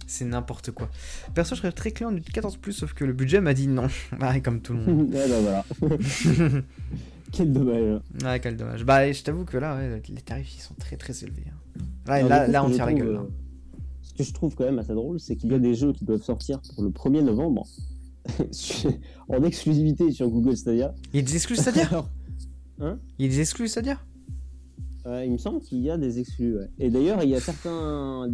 C'est 0.05 0.25
n'importe 0.25 0.71
quoi. 0.71 0.89
Perso, 1.33 1.55
je 1.55 1.61
serais 1.61 1.71
très 1.71 1.91
client 1.91 2.11
du 2.11 2.21
14, 2.21 2.59
sauf 2.71 2.93
que 2.93 3.03
le 3.05 3.13
budget 3.13 3.41
m'a 3.41 3.53
dit 3.53 3.67
non. 3.67 3.87
Ouais, 4.21 4.41
comme 4.43 4.61
tout 4.61 4.73
le 4.73 4.79
monde. 4.79 5.09
ouais, 5.13 5.27
bah 5.29 5.39
voilà. 5.41 5.65
Quel 7.31 7.51
dommage. 7.51 7.99
Ouais, 8.23 8.39
quel 8.39 8.55
dommage. 8.57 8.83
Bah, 8.85 9.11
je 9.11 9.23
t'avoue 9.23 9.43
que 9.43 9.57
là, 9.57 9.75
ouais, 9.75 9.99
les 10.07 10.21
tarifs 10.21 10.55
ils 10.55 10.61
sont 10.61 10.75
très 10.75 10.97
très 10.97 11.23
élevés. 11.23 11.45
hein. 11.49 11.81
Alors, 12.05 12.29
là, 12.29 12.59
coup, 12.59 12.67
on 12.67 12.69
tire 12.69 12.85
la 12.85 12.93
gueule. 12.93 13.07
euh, 13.07 13.19
hein. 13.21 13.27
Ce 14.03 14.13
que 14.13 14.23
je 14.23 14.31
trouve 14.33 14.53
quand 14.53 14.65
même 14.65 14.77
assez 14.77 14.93
drôle, 14.93 15.19
c'est 15.19 15.35
qu'il 15.35 15.51
y 15.51 15.55
a 15.55 15.57
des 15.59 15.73
jeux 15.73 15.93
qui 15.93 16.05
doivent 16.05 16.21
sortir 16.21 16.61
pour 16.75 16.83
le 16.83 16.91
1er 16.91 17.23
novembre 17.23 17.65
en 19.29 19.43
exclusivité 19.43 20.11
sur 20.11 20.29
Google 20.29 20.55
Stadia. 20.55 20.93
Il 21.11 21.17
y 21.17 21.23
a 21.23 21.25
des 21.25 21.35
exclus, 21.35 21.55
c'est-à-dire 21.55 21.91
Alors, 21.91 22.97
Il 23.17 23.25
y 23.25 23.29
a 23.29 23.31
des 23.31 23.39
exclus, 23.39 23.67
c'est-à-dire 23.67 24.05
euh, 24.05 24.12
il 25.05 25.31
me 25.31 25.37
semble 25.37 25.59
qu'il 25.61 25.79
y 25.79 25.89
a 25.89 25.97
des 25.97 26.19
exclus. 26.19 26.57
ouais. 26.57 26.67
Et 26.79 26.89
d'ailleurs, 26.89 27.23
il 27.23 27.29
y 27.29 27.35
a 27.35 27.39
certains. 27.39 28.29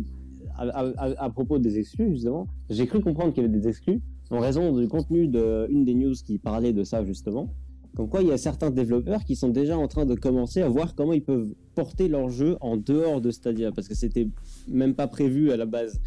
À, 0.58 0.64
à- 0.64 0.88
à- 0.98 1.24
à 1.26 1.30
propos 1.30 1.58
des 1.60 1.78
exclus, 1.80 2.12
justement, 2.12 2.48
j'ai 2.70 2.86
cru 2.86 3.00
comprendre 3.02 3.34
qu'il 3.34 3.44
y 3.44 3.46
avait 3.48 3.58
des 3.58 3.68
exclus 3.68 4.02
en 4.30 4.40
raison 4.40 4.76
du 4.78 4.88
contenu 4.88 5.28
d'une 5.28 5.86
des 5.86 5.94
news 5.96 6.14
qui 6.26 6.38
parlait 6.38 6.74
de 6.74 6.84
ça, 6.84 7.04
justement. 7.06 7.54
Comme 7.96 8.08
quoi, 8.10 8.22
il 8.22 8.28
y 8.28 8.32
a 8.32 8.38
certains 8.38 8.70
développeurs 8.70 9.24
qui 9.24 9.36
sont 9.36 9.50
déjà 9.50 9.78
en 9.78 9.88
train 9.88 10.06
de 10.06 10.16
commencer 10.16 10.62
à 10.62 10.70
voir 10.70 10.96
comment 10.96 11.14
ils 11.14 11.24
peuvent 11.24 11.50
porter 11.76 12.08
leur 12.08 12.30
jeu 12.30 12.56
en 12.62 12.78
dehors 12.78 13.20
de 13.22 13.32
Stadia, 13.32 13.72
parce 13.72 13.88
que 13.88 13.96
c'était 13.96 14.28
même 14.68 14.94
pas 14.96 15.08
prévu 15.08 15.52
à 15.52 15.58
la 15.58 15.66
base. 15.66 16.00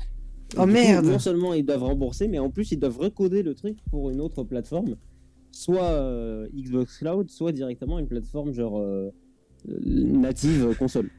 Oh, 0.57 0.61
coup, 0.61 0.67
merde 0.67 1.07
Non 1.07 1.19
seulement 1.19 1.55
ils 1.55 1.65
doivent 1.65 1.83
rembourser, 1.85 2.29
mais 2.29 2.39
en 2.39 2.51
plus 2.51 2.71
ils 2.73 2.79
doivent 2.79 2.99
recoder 2.99 3.43
le 3.43 3.55
truc 3.55 3.79
pour 3.91 4.11
une 4.11 4.21
autre 4.21 4.45
plateforme, 4.45 4.97
soit 5.51 5.83
euh, 5.83 6.47
Xbox 6.55 6.99
Cloud, 6.99 7.31
soit 7.31 7.53
directement 7.53 7.99
une 7.99 8.07
plateforme 8.07 8.53
genre 8.53 8.79
euh, 8.79 9.11
native 9.69 10.75
console. 10.79 11.11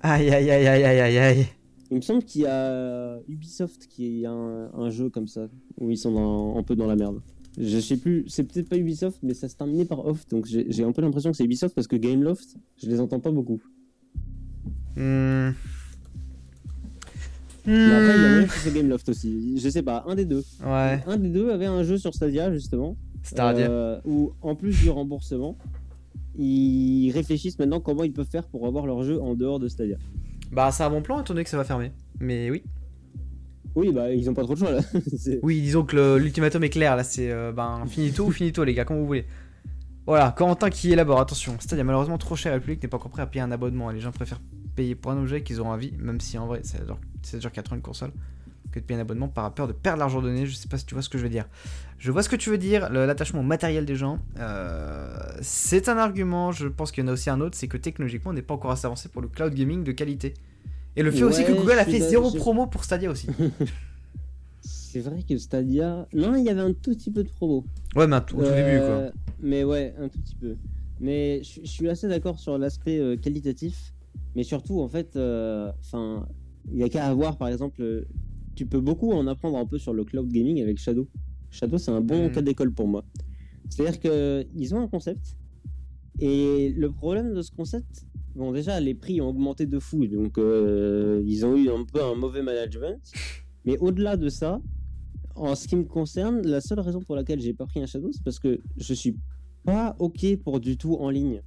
Aïe, 0.00 0.30
aïe, 0.30 0.50
aïe, 0.50 0.66
aïe, 0.66 0.84
aïe, 0.84 1.00
aïe, 1.00 1.18
aïe. 1.18 1.46
Il 1.90 1.96
me 1.96 2.00
semble 2.02 2.22
qu'il 2.22 2.42
y 2.42 2.46
a 2.46 3.18
Ubisoft 3.28 3.86
qui 3.88 4.24
a 4.24 4.30
un, 4.30 4.72
un 4.72 4.90
jeu 4.90 5.10
comme 5.10 5.26
ça, 5.26 5.48
où 5.78 5.90
ils 5.90 5.96
sont 5.98 6.12
dans- 6.12 6.56
un 6.56 6.62
peu 6.62 6.76
dans 6.76 6.86
la 6.86 6.94
merde. 6.96 7.20
Je 7.58 7.80
sais 7.80 7.96
plus, 7.96 8.24
c'est 8.28 8.44
peut-être 8.44 8.68
pas 8.68 8.76
Ubisoft, 8.76 9.18
mais 9.24 9.34
ça 9.34 9.48
se 9.48 9.56
terminait 9.56 9.84
par 9.84 10.06
off, 10.06 10.26
donc 10.28 10.46
j'ai 10.46 10.84
un 10.84 10.92
peu 10.92 11.02
l'impression 11.02 11.32
que 11.32 11.36
c'est 11.36 11.44
Ubisoft 11.44 11.74
parce 11.74 11.88
que 11.88 11.96
Gameloft, 11.96 12.56
je 12.80 12.88
les 12.88 13.00
entends 13.00 13.18
pas 13.20 13.32
beaucoup. 13.32 13.60
Hmm. 14.96 15.50
Mais 17.66 17.92
après, 17.92 18.16
il 18.16 18.22
y 18.22 18.24
a 18.24 18.30
Hmm. 18.30 18.34
même 18.34 18.48
Gameloft 18.74 19.08
aussi, 19.08 19.58
je 19.58 19.68
sais 19.68 19.82
pas, 19.82 20.04
un 20.06 20.14
des 20.14 20.24
deux. 20.24 20.42
Ouais, 20.64 21.00
Un 21.06 21.16
des 21.18 21.28
deux 21.28 21.50
avait 21.50 21.66
un 21.66 21.82
jeu 21.82 21.98
sur 21.98 22.14
Stadia, 22.14 22.52
justement, 22.52 22.96
Stadia. 23.22 23.70
euh, 23.70 24.00
où 24.06 24.32
en 24.42 24.54
plus 24.54 24.80
du 24.80 24.88
remboursement, 24.90 25.56
ils 26.36 27.10
réfléchissent 27.12 27.58
maintenant 27.58 27.80
comment 27.80 28.04
ils 28.04 28.12
peuvent 28.12 28.28
faire 28.30 28.46
pour 28.46 28.66
avoir 28.66 28.86
leur 28.86 29.02
jeu 29.02 29.20
en 29.20 29.34
dehors 29.34 29.58
de 29.58 29.68
Stadia. 29.68 29.96
Bah, 30.52 30.70
c'est 30.72 30.82
un 30.82 30.90
bon 30.90 31.02
plan 31.02 31.20
étant 31.20 31.34
donné 31.34 31.44
que 31.44 31.50
ça 31.50 31.56
va 31.56 31.64
fermer. 31.64 31.92
Mais 32.18 32.50
oui. 32.50 32.62
Oui, 33.76 33.92
bah 33.92 34.12
ils 34.12 34.28
ont 34.28 34.34
pas 34.34 34.42
trop 34.42 34.54
de 34.54 34.58
choix 34.58 34.72
là. 34.72 34.80
Oui, 35.42 35.60
disons 35.60 35.84
que 35.84 36.16
l'ultimatum 36.16 36.64
est 36.64 36.70
clair 36.70 36.96
là, 36.96 37.04
c'est 37.04 37.30
euh, 37.30 37.52
ben 37.52 37.84
finito 37.86 38.26
ou 38.26 38.32
finito 38.32 38.64
les 38.64 38.74
gars, 38.74 38.84
comme 38.84 38.98
vous 38.98 39.06
voulez. 39.06 39.26
Voilà, 40.06 40.34
Corentin 40.36 40.70
qui 40.70 40.90
élabore, 40.90 41.20
attention, 41.20 41.54
Stadia 41.60 41.84
malheureusement 41.84 42.18
trop 42.18 42.34
cher 42.34 42.52
et 42.52 42.56
le 42.56 42.60
public 42.60 42.82
n'est 42.82 42.88
pas 42.88 42.96
encore 42.96 43.12
prêt 43.12 43.22
à 43.22 43.26
payer 43.26 43.42
un 43.42 43.52
abonnement. 43.52 43.90
Les 43.90 44.00
gens 44.00 44.10
préfèrent 44.10 44.40
payer 44.74 44.96
pour 44.96 45.12
un 45.12 45.18
objet 45.18 45.42
qu'ils 45.42 45.60
auront 45.60 45.70
envie, 45.70 45.92
même 45.98 46.20
si 46.20 46.36
en 46.36 46.46
vrai 46.46 46.60
c'est 46.64 46.84
genre, 46.84 46.98
c'est 47.22 47.40
genre 47.40 47.52
80 47.52 47.76
une 47.76 47.82
console, 47.82 48.10
que 48.72 48.78
de 48.80 48.84
payer 48.84 48.98
un 48.98 49.02
abonnement 49.02 49.28
par 49.28 49.52
peur 49.54 49.66
de 49.68 49.72
perdre 49.72 49.98
l'argent 49.98 50.20
donné. 50.22 50.46
Je 50.46 50.54
sais 50.54 50.68
pas 50.68 50.78
si 50.78 50.86
tu 50.86 50.94
vois 50.94 51.02
ce 51.02 51.08
que 51.08 51.18
je 51.18 51.22
veux 51.24 51.28
dire. 51.28 51.46
Je 51.98 52.10
vois 52.12 52.22
ce 52.22 52.28
que 52.28 52.36
tu 52.36 52.50
veux 52.50 52.58
dire, 52.58 52.88
l'attachement 52.90 53.40
au 53.40 53.44
matériel 53.44 53.84
des 53.84 53.96
gens. 53.96 54.18
euh, 54.38 55.14
c'est 55.42 55.88
un 55.88 55.98
argument, 55.98 56.50
je 56.52 56.68
pense 56.68 56.92
qu'il 56.92 57.04
y 57.04 57.06
en 57.06 57.10
a 57.10 57.12
aussi 57.12 57.28
un 57.30 57.40
autre, 57.40 57.56
c'est 57.56 57.68
que 57.68 57.76
technologiquement 57.76 58.30
on 58.30 58.34
n'est 58.34 58.42
pas 58.42 58.54
encore 58.54 58.70
assez 58.70 58.86
avancé 58.86 59.08
pour 59.08 59.20
le 59.22 59.28
cloud 59.28 59.52
gaming 59.54 59.84
de 59.84 59.92
qualité. 59.92 60.34
Et 60.96 61.02
le 61.02 61.10
fait 61.10 61.22
aussi 61.22 61.44
que 61.44 61.52
Google 61.52 61.78
a 61.78 61.84
fait 61.84 62.00
zéro 62.00 62.30
je- 62.30 62.36
promo 62.38 62.66
pour 62.66 62.84
Stadia 62.84 63.10
aussi. 63.10 63.28
C'est 64.62 65.00
vrai 65.00 65.22
que 65.22 65.36
Stadia. 65.38 66.06
Non, 66.12 66.34
il 66.34 66.44
y 66.44 66.48
avait 66.50 66.60
un 66.60 66.72
tout 66.72 66.90
petit 66.90 67.10
peu 67.10 67.22
de 67.22 67.28
promo. 67.28 67.64
Ouais, 67.94 68.06
mais 68.06 68.16
un 68.16 68.20
tout- 68.20 68.36
au 68.36 68.42
tout 68.44 68.50
début 68.50 68.78
quoi. 68.78 68.88
Euh, 68.88 69.10
Mais 69.40 69.62
ouais, 69.64 69.94
un 70.00 70.08
tout 70.08 70.18
petit 70.20 70.34
peu. 70.34 70.56
Mais 70.98 71.42
je 71.44 71.60
je 71.62 71.66
suis 71.66 71.88
assez 71.88 72.08
d'accord 72.08 72.38
sur 72.40 72.58
l'aspect 72.58 72.98
euh, 72.98 73.16
qualitatif. 73.16 73.92
Mais 74.34 74.42
surtout, 74.42 74.80
en 74.80 74.88
fait, 74.88 75.10
enfin, 75.80 76.26
il 76.72 76.78
y 76.78 76.82
a 76.84 76.88
qu'à 76.88 77.06
avoir, 77.06 77.36
par 77.36 77.48
exemple, 77.48 78.04
tu 78.60 78.66
peux 78.66 78.80
beaucoup 78.80 79.10
en 79.12 79.26
apprendre 79.26 79.56
un 79.56 79.64
peu 79.64 79.78
sur 79.78 79.94
le 79.94 80.04
cloud 80.04 80.28
gaming 80.28 80.60
avec 80.60 80.76
Shadow. 80.76 81.08
Shadow, 81.50 81.78
c'est 81.78 81.92
un 81.92 82.02
bon 82.02 82.24
Mhm. 82.26 82.32
cas 82.32 82.42
d'école 82.42 82.70
pour 82.74 82.86
moi. 82.88 83.02
C'est-à-dire 83.70 83.98
qu'ils 83.98 84.74
ont 84.74 84.80
un 84.82 84.86
concept. 84.86 85.34
Et 86.18 86.74
le 86.76 86.90
problème 86.90 87.32
de 87.32 87.40
ce 87.40 87.50
concept, 87.52 88.04
bon, 88.34 88.52
déjà, 88.52 88.78
les 88.78 88.92
prix 88.94 89.18
ont 89.22 89.28
augmenté 89.30 89.64
de 89.64 89.78
fou. 89.78 90.06
Donc, 90.06 90.36
euh, 90.36 91.22
ils 91.24 91.46
ont 91.46 91.56
eu 91.56 91.70
un 91.70 91.84
peu 91.90 92.02
un 92.04 92.14
mauvais 92.16 92.42
management. 92.42 92.98
Mais 93.64 93.78
au-delà 93.78 94.18
de 94.18 94.28
ça, 94.28 94.60
en 95.36 95.54
ce 95.54 95.66
qui 95.66 95.76
me 95.76 95.84
concerne, 95.84 96.42
la 96.46 96.60
seule 96.60 96.80
raison 96.80 97.00
pour 97.00 97.16
laquelle 97.16 97.40
j'ai 97.40 97.54
pas 97.54 97.64
pris 97.64 97.80
un 97.80 97.86
Shadow, 97.86 98.10
c'est 98.12 98.22
parce 98.22 98.38
que 98.38 98.60
je 98.76 98.92
suis 98.92 99.16
pas 99.64 99.96
ok 99.98 100.36
pour 100.44 100.60
du 100.60 100.76
tout 100.76 100.96
en 100.96 101.08
ligne. 101.08 101.40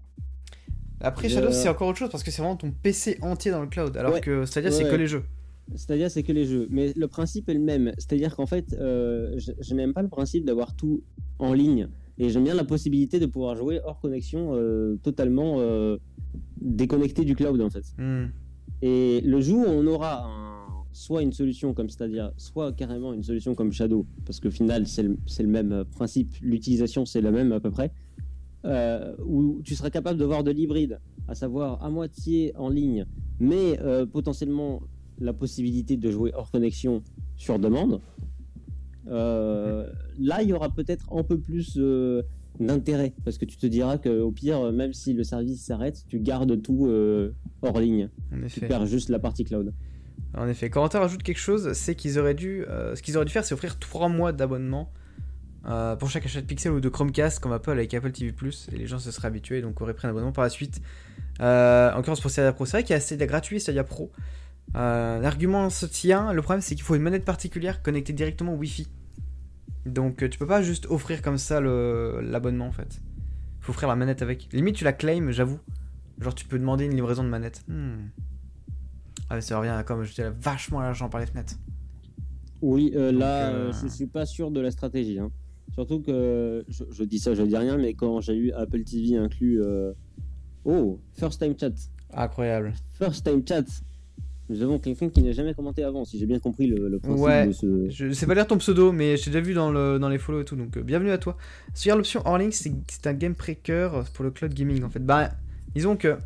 Après, 1.00 1.30
Shadow, 1.30 1.52
c'est 1.52 1.70
encore 1.70 1.90
autre 1.90 2.00
chose 2.00 2.10
parce 2.10 2.24
que 2.24 2.32
c'est 2.32 2.42
vraiment 2.42 2.56
ton 2.58 2.72
PC 2.72 3.20
entier 3.22 3.52
dans 3.52 3.62
le 3.62 3.68
cloud. 3.68 3.96
Alors 3.98 4.14
Ouais. 4.14 4.22
que 4.22 4.46
Stadia, 4.48 4.72
Ouais, 4.72 4.76
c'est 4.76 4.90
que 4.90 4.96
les 4.96 5.06
jeux. 5.06 5.24
C'est-à-dire, 5.75 6.12
c'est 6.12 6.24
que 6.24 6.32
les 6.34 6.46
jeux. 6.46 6.67
Mais 6.70 6.93
le 6.96 7.08
principe 7.08 7.50
est 7.50 7.53
le 7.53 7.60
même. 7.60 7.91
C'est-à-dire 7.98 8.36
qu'en 8.36 8.46
fait, 8.46 8.74
euh, 8.74 9.34
je, 9.38 9.51
je 9.60 9.74
n'aime 9.75 9.93
pas 9.93 10.01
le 10.03 10.10
principe 10.10 10.46
d'avoir 10.46 10.75
tout 10.75 11.01
en 11.39 11.53
ligne. 11.53 11.88
Et 12.17 12.29
j'aime 12.29 12.43
bien 12.43 12.53
la 12.53 12.63
possibilité 12.65 13.20
de 13.20 13.25
pouvoir 13.25 13.55
jouer 13.55 13.79
hors 13.84 14.00
connexion, 14.00 14.51
euh, 14.53 14.98
totalement 15.01 15.55
euh, 15.60 15.98
déconnecté 16.62 17.25
du 17.25 17.36
cloud, 17.36 17.60
en 17.62 17.70
fait. 17.70 17.86
Hmm. 17.98 18.25
Et 18.82 19.22
le 19.22 19.39
jour 19.41 19.65
où 19.67 19.72
on 19.72 19.88
aura 19.88 20.25
un- 20.25 20.53
soit 20.91 21.24
une 21.24 21.32
solution 21.34 21.74
comme 21.74 21.89
Stadia, 21.89 22.34
soit 22.38 22.72
carrément 22.74 23.13
une 23.13 23.24
solution 23.24 23.55
comme 23.55 23.72
Shadow, 23.72 24.05
parce 24.25 24.39
qu'au 24.39 24.51
final 24.51 24.86
c'est 24.86 25.01
le, 25.01 25.17
le 25.39 25.48
même 25.48 25.86
principe, 25.96 26.29
l'utilisation 26.41 27.03
c'est 27.05 27.22
la 27.22 27.32
même 27.32 27.51
à 27.51 27.60
peu 27.60 27.72
près, 27.72 27.91
où 29.25 29.62
tu 29.63 29.74
seras 29.75 29.89
capable 29.89 30.20
de 30.20 30.25
voir 30.25 30.43
de 30.43 30.51
l'hybride, 30.51 31.00
à 31.27 31.34
savoir 31.34 31.84
à 31.84 31.89
moitié 31.89 32.53
en 32.58 32.70
ligne, 32.70 33.05
mais 33.39 33.79
potentiellement 34.12 34.82
la 35.20 35.34
possibilité 35.34 35.98
de 35.98 36.12
jouer 36.12 36.32
hors 36.36 36.51
connexion 36.51 37.03
sur 37.36 37.60
demande. 37.60 38.01
euh, 39.08 39.89
là, 40.20 40.41
il 40.41 40.50
y 40.50 40.53
aura 40.53 40.70
peut-être 40.70 41.05
un 41.13 41.24
peu 41.24 41.39
plus 41.39 41.77
euh, 41.77 42.24
d'intérêt, 42.60 43.13
parce 43.24 43.38
que 43.38 43.46
tu 43.46 43.58
te 43.58 43.65
diras 43.67 43.98
qu'au 43.98 44.32
pire, 44.32 44.72
même 44.72 44.93
si 44.93 45.13
le 45.13 45.24
service 45.24 45.63
s'arrête, 45.65 46.03
tu 46.08 46.20
gardes 46.20 46.62
tout 46.62 46.88
euh, 46.88 47.34
hors 47.62 47.79
ligne. 47.79 48.10
En 48.32 48.48
Tu 48.48 48.62
perds 48.62 48.86
juste 48.86 49.10
la 49.10 49.20
partie 49.20 49.43
cloud. 49.43 49.74
En 50.36 50.48
effet. 50.48 50.70
Corentin 50.70 51.00
rajoute 51.00 51.22
quelque 51.24 51.39
chose, 51.39 51.74
c'est 51.74 51.96
qu'ils 51.96 52.17
auraient 52.17 52.34
dû. 52.34 52.65
euh, 52.67 52.96
ce 52.96 53.01
qu'ils 53.01 53.17
auraient 53.17 53.25
dû 53.25 53.32
faire, 53.32 53.46
c'est 53.46 53.53
offrir 53.53 53.77
3 53.77 54.10
mois 54.10 54.32
d'abonnement 54.32 54.91
euh, 55.65 55.96
pour 55.96 56.10
chaque 56.10 56.25
achat 56.25 56.41
de 56.41 56.46
Pixel 56.46 56.72
ou 56.72 56.79
de 56.79 56.89
Chromecast, 56.89 57.39
comme 57.39 57.51
Apple 57.51 57.72
avec 57.72 57.93
Apple 57.93 58.12
TV. 58.12 58.34
Et 58.72 58.77
les 58.77 58.88
gens 58.88 59.00
se 59.00 59.12
seraient 59.12 59.27
habitués, 59.27 59.62
donc 59.62 59.79
auraient 59.82 59.93
pris 59.93 60.08
un 60.08 60.12
abonnement 60.12 60.32
par 60.32 60.43
la 60.43 60.50
suite. 60.50 60.82
Euh, 61.39 61.91
en 61.91 61.98
l'occurrence 61.98 62.22
pour 62.22 62.32
Stadia 62.32 62.51
Pro, 62.51 62.65
c'est 62.65 62.77
vrai 62.77 62.84
qu'il 62.84 62.93
y 62.93 62.98
a 62.98 63.00
Stadia 63.00 63.27
gratuit, 63.27 63.60
Stadia 63.60 63.84
Pro. 63.84 64.12
Euh, 64.75 65.20
L'argument 65.20 65.70
se 65.70 65.86
tient, 65.86 66.34
le 66.34 66.42
problème 66.42 66.62
c'est 66.62 66.75
qu'il 66.75 66.84
faut 66.84 66.96
une 66.96 67.01
manette 67.03 67.25
particulière 67.25 67.82
connectée 67.84 68.13
directement 68.13 68.53
au 68.53 68.58
Wi-Fi. 68.58 68.88
Donc 69.86 70.24
euh, 70.24 70.30
tu 70.30 70.39
peux 70.39 70.48
pas 70.48 70.62
juste 70.63 70.88
offrir 70.89 71.22
comme 71.22 71.38
ça 71.38 71.60
l'abonnement 71.62 72.68
en 72.68 72.72
fait. 72.72 73.01
Faut 73.60 73.70
offrir 73.72 73.88
la 73.88 73.96
manette 73.96 74.22
avec. 74.22 74.50
Limite 74.51 74.75
tu 74.75 74.84
la 74.84 74.94
claim, 74.94 75.32
j'avoue. 75.32 75.60
Genre 76.20 76.34
tu 76.34 76.46
peux 76.46 76.58
demander 76.60 76.86
une 76.86 76.96
livraison 76.96 77.24
de 77.24 77.30
manette. 77.30 77.63
Hmm. 77.68 78.08
Ah 79.30 79.36
mais 79.36 79.42
ça 79.42 79.58
revient 79.58 79.70
à 79.70 79.84
comme 79.84 80.03
jeter 80.03 80.30
vachement 80.42 80.80
l'argent 80.82 81.08
par 81.10 81.20
les 81.22 81.27
fenêtres. 81.27 81.56
Oui, 82.62 82.94
euh, 82.96 83.12
là, 83.12 83.48
Donc, 83.51 83.56
euh, 83.56 83.74
je 83.84 83.88
suis 83.89 84.08
pas 84.08 84.25
sûr 84.25 84.50
de 84.51 84.60
la 84.62 84.72
stratégie. 84.72 85.20
hein. 85.20 85.32
Surtout 85.74 86.01
que, 86.01 86.63
je, 86.70 86.84
je 86.92 87.03
dis 87.03 87.20
ça, 87.20 87.34
je 87.36 87.42
dis 87.44 87.58
rien, 87.58 87.77
mais 87.77 87.94
quand 87.94 88.22
j'ai 88.22 88.36
eu 88.36 88.51
Apple 88.53 88.84
TV 88.84 89.18
inclus. 89.18 89.62
euh, 89.62 89.92
Oh, 90.65 91.01
First 91.15 91.42
Time 91.42 91.56
Chat. 91.60 91.74
Incroyable. 92.13 92.74
First 92.94 93.25
Time 93.25 93.42
Chat. 93.46 93.65
Nous 94.50 94.62
avons 94.62 94.78
quelqu'un 94.78 95.10
qui 95.10 95.22
n'a 95.24 95.32
jamais 95.32 95.54
commenté 95.54 95.84
avant, 95.84 96.04
si 96.04 96.20
j'ai 96.20 96.26
bien 96.26 96.40
compris 96.40 96.68
le, 96.68 96.90
le 96.90 97.00
principe 97.00 97.24
Ouais. 97.24 97.48
de 97.48 97.52
ce. 97.54 97.90
Je 97.90 98.12
sais 98.12 98.26
pas 98.26 98.36
lire 98.36 98.46
ton 98.46 98.58
pseudo, 98.58 98.92
mais 98.92 99.16
je 99.16 99.24
t'ai 99.24 99.30
déjà 99.32 99.40
vu 99.42 99.54
dans, 99.54 99.72
le, 99.72 99.98
dans 100.00 100.10
les 100.10 100.18
follow 100.18 100.42
et 100.42 100.46
tout, 100.46 100.56
donc 100.58 100.76
euh, 100.78 100.82
bienvenue 100.84 101.12
à 101.12 101.18
toi. 101.18 101.38
Sur 101.74 101.96
l'option 101.96 102.22
Orlink, 102.26 102.54
c'est 102.54 102.74
c'est 102.90 103.08
un 103.08 103.14
game 103.14 103.34
breaker 103.34 104.04
pour 104.14 104.24
le 104.26 104.32
cloud 104.32 104.54
gaming 104.54 104.84
en 104.84 104.90
fait. 104.90 105.00
Bah, 105.00 105.32
disons 105.74 105.96
que 105.96 106.18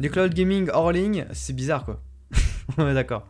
du 0.00 0.10
cloud 0.10 0.32
gaming 0.34 0.68
hors 0.72 0.92
ligne, 0.92 1.26
c'est 1.32 1.52
bizarre 1.54 1.84
quoi. 1.84 2.02
On 2.78 2.88
est 2.88 2.94
d'accord. 2.94 3.28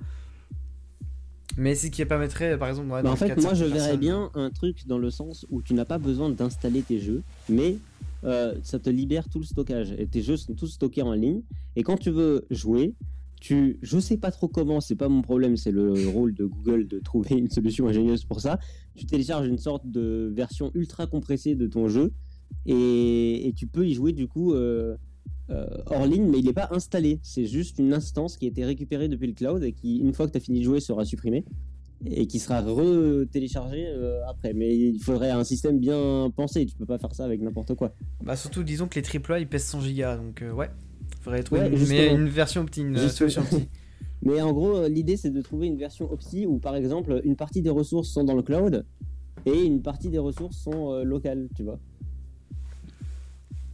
Mais 1.59 1.75
c'est 1.75 1.87
ce 1.87 1.93
qui 1.93 2.05
permettrait, 2.05 2.59
par 2.59 2.69
exemple, 2.69 2.89
ouais, 2.91 3.03
Bah, 3.03 3.09
dans 3.09 3.13
en 3.13 3.17
fait, 3.17 3.35
moi 3.41 3.55
je 3.55 3.65
verrais 3.65 3.79
personnes- 3.79 4.01
bien 4.01 4.31
un 4.35 4.51
truc 4.51 4.87
dans 4.87 4.99
le 4.99 5.11
sens 5.11 5.47
où 5.51 5.63
tu 5.63 5.73
n'as 5.75 5.87
pas 5.87 5.99
besoin 5.99 6.29
d'installer 6.29 6.83
tes 6.83 7.01
jeux, 7.01 7.23
mais 7.49 7.79
euh, 8.25 8.55
ça 8.63 8.79
te 8.79 8.91
libère 8.91 9.29
tout 9.29 9.39
le 9.39 9.45
stockage. 9.47 9.93
Et 9.99 10.07
tes 10.07 10.21
jeux 10.23 10.37
sont 10.37 10.55
tous 10.55 10.67
stockés 10.69 11.03
en 11.03 11.13
ligne. 11.13 11.41
Et 11.75 11.83
quand 11.83 11.97
tu 11.97 12.11
veux 12.11 12.45
jouer, 12.51 12.93
tu, 13.41 13.79
je 13.83 13.99
sais 13.99 14.17
pas 14.17 14.31
trop 14.31 14.49
comment, 14.49 14.81
c'est 14.81 14.97
pas 14.97 15.09
mon 15.09 15.23
problème, 15.23 15.57
c'est 15.57 15.71
le 15.71 16.09
rôle 16.09 16.35
de 16.35 16.45
Google 16.45 16.87
de 16.87 16.99
trouver 16.99 17.37
une 17.37 17.51
solution 17.51 17.87
ingénieuse 17.87 18.25
pour 18.25 18.41
ça. 18.41 18.59
Tu 18.95 19.07
télécharges 19.07 19.47
une 19.47 19.59
sorte 19.59 19.91
de 19.91 20.33
version 20.35 20.71
ultra 20.75 21.07
compressée 21.07 21.55
de 21.55 21.67
ton 21.67 21.89
jeu 21.89 22.13
et, 22.67 23.53
tu 23.57 23.67
peux 23.67 23.87
y 23.87 23.95
jouer 23.95 24.13
du 24.13 24.27
coup 24.27 24.53
euh, 24.53 24.97
euh, 25.51 25.67
hors 25.87 26.07
ligne, 26.07 26.29
mais 26.29 26.39
il 26.39 26.47
n'est 26.47 26.53
pas 26.53 26.69
installé. 26.73 27.21
C'est 27.23 27.47
juste 27.47 27.79
une 27.79 27.93
instance 27.93 28.37
qui 28.37 28.47
a 28.47 28.49
été 28.49 28.65
récupérée 28.65 29.09
depuis 29.09 29.29
le 29.29 29.35
cloud 29.35 29.63
et 29.63 29.73
qui, 29.73 29.99
une 29.99 30.13
fois 30.13 30.27
que 30.27 30.33
tu 30.33 30.39
as 30.39 30.41
fini 30.41 30.61
de 30.61 30.65
jouer, 30.65 30.81
sera 30.81 31.05
supprimée 31.05 31.45
et 32.05 32.27
qui 32.27 32.39
sera 32.39 32.61
re-téléchargé 32.61 33.87
euh, 33.87 34.21
après. 34.29 34.53
Mais 34.53 34.77
il 34.77 34.99
faudrait 34.99 35.31
un 35.31 35.45
système 35.45 35.79
bien 35.79 36.31
pensé. 36.35 36.67
Tu 36.67 36.75
peux 36.75 36.87
pas 36.87 36.99
faire 36.99 37.15
ça 37.15 37.25
avec 37.25 37.41
n'importe 37.41 37.75
quoi. 37.75 37.95
Bah, 38.23 38.37
surtout, 38.37 38.65
disons 38.65 38.89
que 38.89 38.99
les 38.99 39.07
AAA 39.07 39.47
pèsent 39.47 39.65
100 39.65 39.81
gigas, 39.83 40.17
donc 40.17 40.43
ouais. 40.55 40.69
Faudrait 41.27 41.43
trouver 41.43 41.63
Ouais, 41.63 41.73
une, 41.73 41.89
mais 41.89 42.15
une 42.15 42.29
version 42.29 42.61
opti, 42.61 42.83
une 42.83 42.97
euh, 42.97 43.09
solution. 43.09 43.43
Mais 44.23 44.41
en 44.41 44.53
gros, 44.53 44.77
euh, 44.77 44.89
l'idée 44.89 45.17
c'est 45.17 45.31
de 45.31 45.43
trouver 45.43 45.67
une 45.67 45.77
version 45.77 46.09
opti 46.13 46.47
où, 46.47 46.59
par 46.61 46.77
exemple, 46.77 47.21
une 47.25 47.35
partie 47.35 47.63
des 47.63 47.71
ressources 47.71 48.09
sont 48.09 48.23
dans 48.23 48.37
le 48.37 48.43
cloud 48.43 48.85
et 49.45 49.65
une 49.65 49.83
partie 49.83 50.09
des 50.09 50.19
ressources 50.21 50.57
sont 50.57 50.93
euh, 50.93 51.03
locales. 51.03 51.49
Tu 51.57 51.65
vois. 51.65 51.81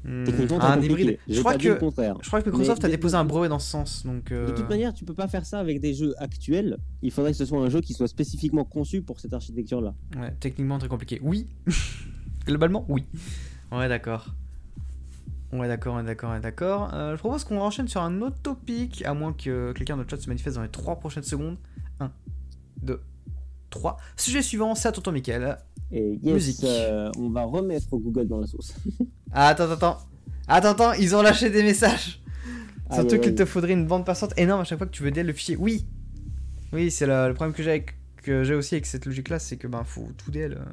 C'est 0.05 0.51
un 0.51 0.81
hybride. 0.81 1.19
Je 1.29 1.41
crois 1.41 1.59
que 1.59 1.79
je 1.79 2.27
crois 2.27 2.41
que 2.41 2.49
Microsoft 2.49 2.83
Mais 2.83 2.89
a 2.89 2.91
déposé 2.91 3.17
un 3.17 3.27
brevet 3.27 3.51
dans 3.51 3.59
ce 3.59 3.69
sens, 3.71 4.07
donc. 4.07 4.33
euh, 4.33 4.47
De 4.47 4.53
toute 4.53 4.71
manière, 4.71 4.95
tu 4.95 5.05
peux 5.05 5.13
pas 5.13 5.29
faire 5.29 5.45
ça 5.45 5.59
avec 5.59 5.79
des 5.79 5.93
jeux 5.93 6.15
actuels. 6.17 6.79
Il 7.03 7.11
faudrait 7.11 7.33
que 7.33 7.37
ce 7.37 7.45
soit 7.45 7.61
un 7.61 7.69
jeu 7.69 7.83
qui 7.83 7.93
soit 7.93 8.09
spécifiquement 8.09 8.65
conçu 8.65 9.03
pour 9.03 9.21
cette 9.21 9.35
architecture-là. 9.35 9.95
Ouais, 10.19 10.35
techniquement 10.41 10.79
très 10.79 10.89
compliqué. 10.89 11.21
Oui. 11.23 11.49
Globalement, 12.47 12.87
oui. 12.89 13.05
Ouais, 13.71 13.89
d'accord. 13.89 14.35
Ouais, 15.53 15.69
d'accord, 15.69 15.97
ouais, 15.97 16.03
d'accord, 16.03 16.31
ouais, 16.33 16.41
d'accord. 16.41 16.95
Euh, 16.95 17.13
je 17.15 17.19
propose 17.19 17.45
qu'on 17.45 17.61
enchaîne 17.61 17.87
sur 17.89 18.01
un 18.01 18.23
autre 18.23 18.39
topic, 18.43 19.05
à 19.05 19.13
moins 19.13 19.33
que 19.35 19.73
quelqu'un 19.73 19.97
le 19.97 20.05
chat 20.09 20.17
se 20.19 20.29
manifeste 20.29 20.57
dans 20.57 20.63
les 20.63 20.71
3 20.71 20.97
prochaines 20.99 21.23
secondes. 21.25 21.57
1, 22.01 22.11
2, 22.83 23.01
3. 23.71 23.99
Sujet 24.17 24.41
suivant, 24.43 24.75
c'est 24.75 24.89
à 24.89 24.93
tonton 24.93 25.13
Michael. 25.13 25.59
Et 25.91 26.19
yes, 26.23 26.35
Musique. 26.35 26.65
euh, 26.65 27.11
on 27.19 27.29
va 27.29 27.43
remettre 27.45 27.87
Google 27.91 28.27
dans 28.29 28.39
la 28.41 28.47
sauce. 28.47 28.75
Ah, 29.35 29.49
attends, 29.49 29.65
attends, 29.71 29.99
attends. 30.49 30.69
Attends, 30.71 30.93
ils 30.95 31.15
ont 31.17 31.23
lâché 31.23 31.49
des 31.49 31.63
messages. 31.63 32.23
Surtout 32.93 33.19
qu'il 33.19 33.35
te 33.35 33.47
faudrait 33.47 33.73
une 33.73 33.87
bande 33.87 34.05
passante 34.05 34.33
énorme 34.39 34.61
à 34.61 34.65
chaque 34.65 34.77
fois 34.77 34.87
que 34.87 34.93
tu 34.93 35.03
veux 35.03 35.11
DL 35.11 35.27
le 35.27 35.33
fichier. 35.33 35.57
Oui. 35.57 35.87
Oui, 36.75 36.91
c'est 36.91 37.07
le, 37.07 37.29
le 37.29 37.35
problème 37.35 37.55
que 37.55 37.63
j'ai 37.63 37.71
avec 37.71 37.95
que 38.23 38.45
j'ai 38.45 38.55
aussi 38.55 38.75
avec 38.77 38.87
cette 38.87 39.05
logique 39.07 39.31
là, 39.31 39.39
c'est 39.39 39.57
que 39.57 39.67
ben 39.67 39.83
faut 39.85 40.07
tout 40.19 40.31
DL. 40.31 40.53
euh. 40.53 40.65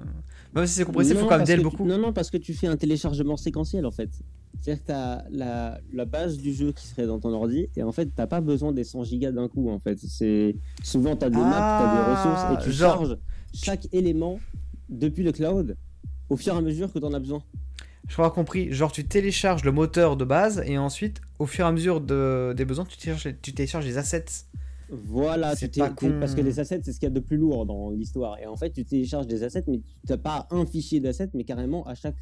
Même 0.54 0.68
si 0.68 0.74
c'est 0.76 0.84
compressé, 0.86 1.12
il 1.12 1.18
faut 1.18 1.26
quand 1.28 1.38
même 1.38 1.46
DL 1.48 1.62
beaucoup. 1.64 1.84
tu- 1.84 1.90
Non, 1.90 1.98
non, 1.98 2.12
parce 2.14 2.30
que 2.30 2.38
tu 2.38 2.54
fais 2.54 2.68
un 2.68 2.76
téléchargement 2.78 3.38
séquentiel 3.38 3.86
en 3.86 3.92
fait. 3.92 4.10
C'est-à-dire 4.62 4.82
que 4.84 4.88
tu 4.88 4.94
as 4.94 5.26
la, 5.32 5.80
la 5.94 6.06
base 6.06 6.38
du 6.38 6.54
jeu 6.54 6.72
qui 6.74 6.86
serait 6.88 7.06
dans 7.08 7.20
ton 7.20 7.30
ordi 7.34 7.68
et 7.76 7.84
en 7.84 7.92
fait, 7.92 8.10
t'as 8.16 8.28
pas 8.28 8.42
besoin 8.42 8.72
des 8.74 8.84
100 8.84 9.04
gigas 9.06 9.32
d'un 9.32 9.48
coup 9.48 9.70
en 9.70 9.80
fait. 9.80 9.98
C'est 10.00 10.56
Souvent, 10.84 11.16
tu 11.16 11.26
as 11.26 11.30
des 11.30 11.38
maps, 11.38 11.44
tu 11.46 11.56
as 11.56 11.94
des 11.94 12.02
Ah, 12.02 12.16
ressources 12.16 12.62
et 12.62 12.64
tu 12.70 12.72
genre- 12.76 12.94
charges 12.98 13.18
chaque 13.54 13.88
élément 13.94 14.40
depuis 14.90 15.24
le 15.24 15.32
cloud 15.32 15.78
au 16.30 16.36
fur 16.36 16.54
et 16.54 16.58
à 16.58 16.62
mesure 16.62 16.92
que 16.92 17.00
tu 17.00 17.06
en 17.06 17.14
as 17.14 17.20
besoin. 17.20 17.42
Je 18.08 18.14
crois 18.14 18.26
avoir 18.26 18.36
compris. 18.36 18.72
Genre, 18.74 18.92
tu 18.92 19.06
télécharges 19.06 19.64
le 19.64 19.72
moteur 19.72 20.18
de 20.18 20.26
base 20.26 20.64
et 20.66 20.78
ensuite, 20.78 21.22
au 21.38 21.46
fur 21.46 21.64
et 21.66 21.68
à 21.68 21.72
mesure 21.72 22.02
de, 22.02 22.54
des 22.58 22.66
besoins, 22.66 22.86
tu 22.86 22.98
télécharges, 22.98 23.26
les- 23.26 23.38
tu 23.38 23.54
télécharges 23.54 23.86
les 23.86 23.98
assets. 24.00 24.26
Voilà, 24.90 25.56
C'est 25.56 25.70
tu 25.70 25.80
pas 25.80 25.90
con. 25.92 26.18
parce 26.20 26.34
que 26.34 26.42
les 26.42 26.60
assets, 26.60 26.82
c'est 26.84 26.92
ce 26.92 27.00
qu'il 27.00 27.08
y 27.08 27.12
a 27.12 27.14
de 27.14 27.20
plus 27.20 27.38
lourd 27.38 27.66
dans 27.68 27.92
l'histoire. 27.92 28.40
Et 28.40 28.48
en 28.48 28.56
fait, 28.56 28.72
tu 28.72 28.84
télécharges 28.84 29.28
des 29.28 29.44
assets, 29.44 29.64
mais 29.68 29.78
tu 29.80 30.12
n'as 30.12 30.18
pas 30.18 30.48
un 30.50 30.66
fichier 30.66 31.00
d'assets, 31.00 31.30
mais 31.36 31.44
carrément 31.44 31.86
à 31.88 31.94
chaque 31.94 32.16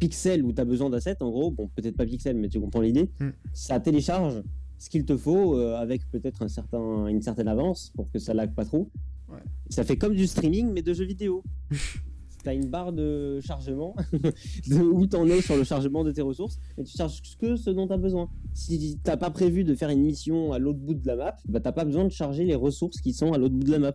pixel 0.00 0.44
où 0.44 0.52
tu 0.52 0.60
as 0.60 0.64
besoin 0.64 0.90
d'assets, 0.90 1.22
en 1.22 1.30
gros, 1.30 1.50
bon, 1.52 1.68
peut-être 1.76 1.96
pas 1.96 2.06
pixel, 2.06 2.36
mais 2.36 2.48
tu 2.48 2.58
comprends 2.60 2.80
l'idée, 2.80 3.08
Hmm. 3.20 3.30
ça 3.52 3.78
télécharge 3.78 4.42
ce 4.78 4.88
qu'il 4.90 5.04
te 5.04 5.16
faut 5.16 5.56
euh, 5.58 5.76
avec 5.76 6.10
peut-être 6.10 6.42
un 6.42 6.48
certain, 6.48 7.06
une 7.06 7.22
certaine 7.22 7.48
avance 7.48 7.92
pour 7.94 8.10
que 8.10 8.18
ça 8.18 8.34
lag 8.34 8.52
pas 8.54 8.64
trop. 8.64 8.90
Ouais. 9.28 9.38
Ça 9.68 9.84
fait 9.84 9.96
comme 9.96 10.14
du 10.14 10.26
streaming, 10.26 10.72
mais 10.72 10.82
de 10.82 10.92
jeux 10.94 11.04
vidéo. 11.04 11.44
tu 12.42 12.48
as 12.48 12.54
une 12.54 12.70
barre 12.70 12.92
de 12.94 13.38
chargement 13.40 13.94
de 14.68 14.76
où 14.80 15.06
tu 15.06 15.14
en 15.16 15.26
es 15.28 15.42
sur 15.42 15.56
le 15.56 15.64
chargement 15.64 16.02
de 16.02 16.10
tes 16.10 16.22
ressources, 16.22 16.58
et 16.78 16.82
tu 16.84 16.96
charges 16.96 17.20
que 17.38 17.54
ce 17.56 17.68
dont 17.68 17.86
tu 17.86 17.92
as 17.92 17.98
besoin. 17.98 18.28
Si 18.54 18.98
t'as 19.04 19.18
pas 19.18 19.30
prévu 19.30 19.62
de 19.62 19.74
faire 19.74 19.90
une 19.90 20.02
mission 20.02 20.52
à 20.54 20.58
l'autre 20.58 20.78
bout 20.78 20.94
de 20.94 21.06
la 21.06 21.16
map, 21.16 21.36
bah 21.46 21.60
t'as 21.60 21.72
pas 21.72 21.84
besoin 21.84 22.04
de 22.04 22.10
charger 22.10 22.44
les 22.44 22.54
ressources 22.54 23.00
qui 23.02 23.12
sont 23.12 23.32
à 23.34 23.38
l'autre 23.38 23.54
bout 23.54 23.64
de 23.66 23.72
la 23.72 23.78
map. 23.78 23.92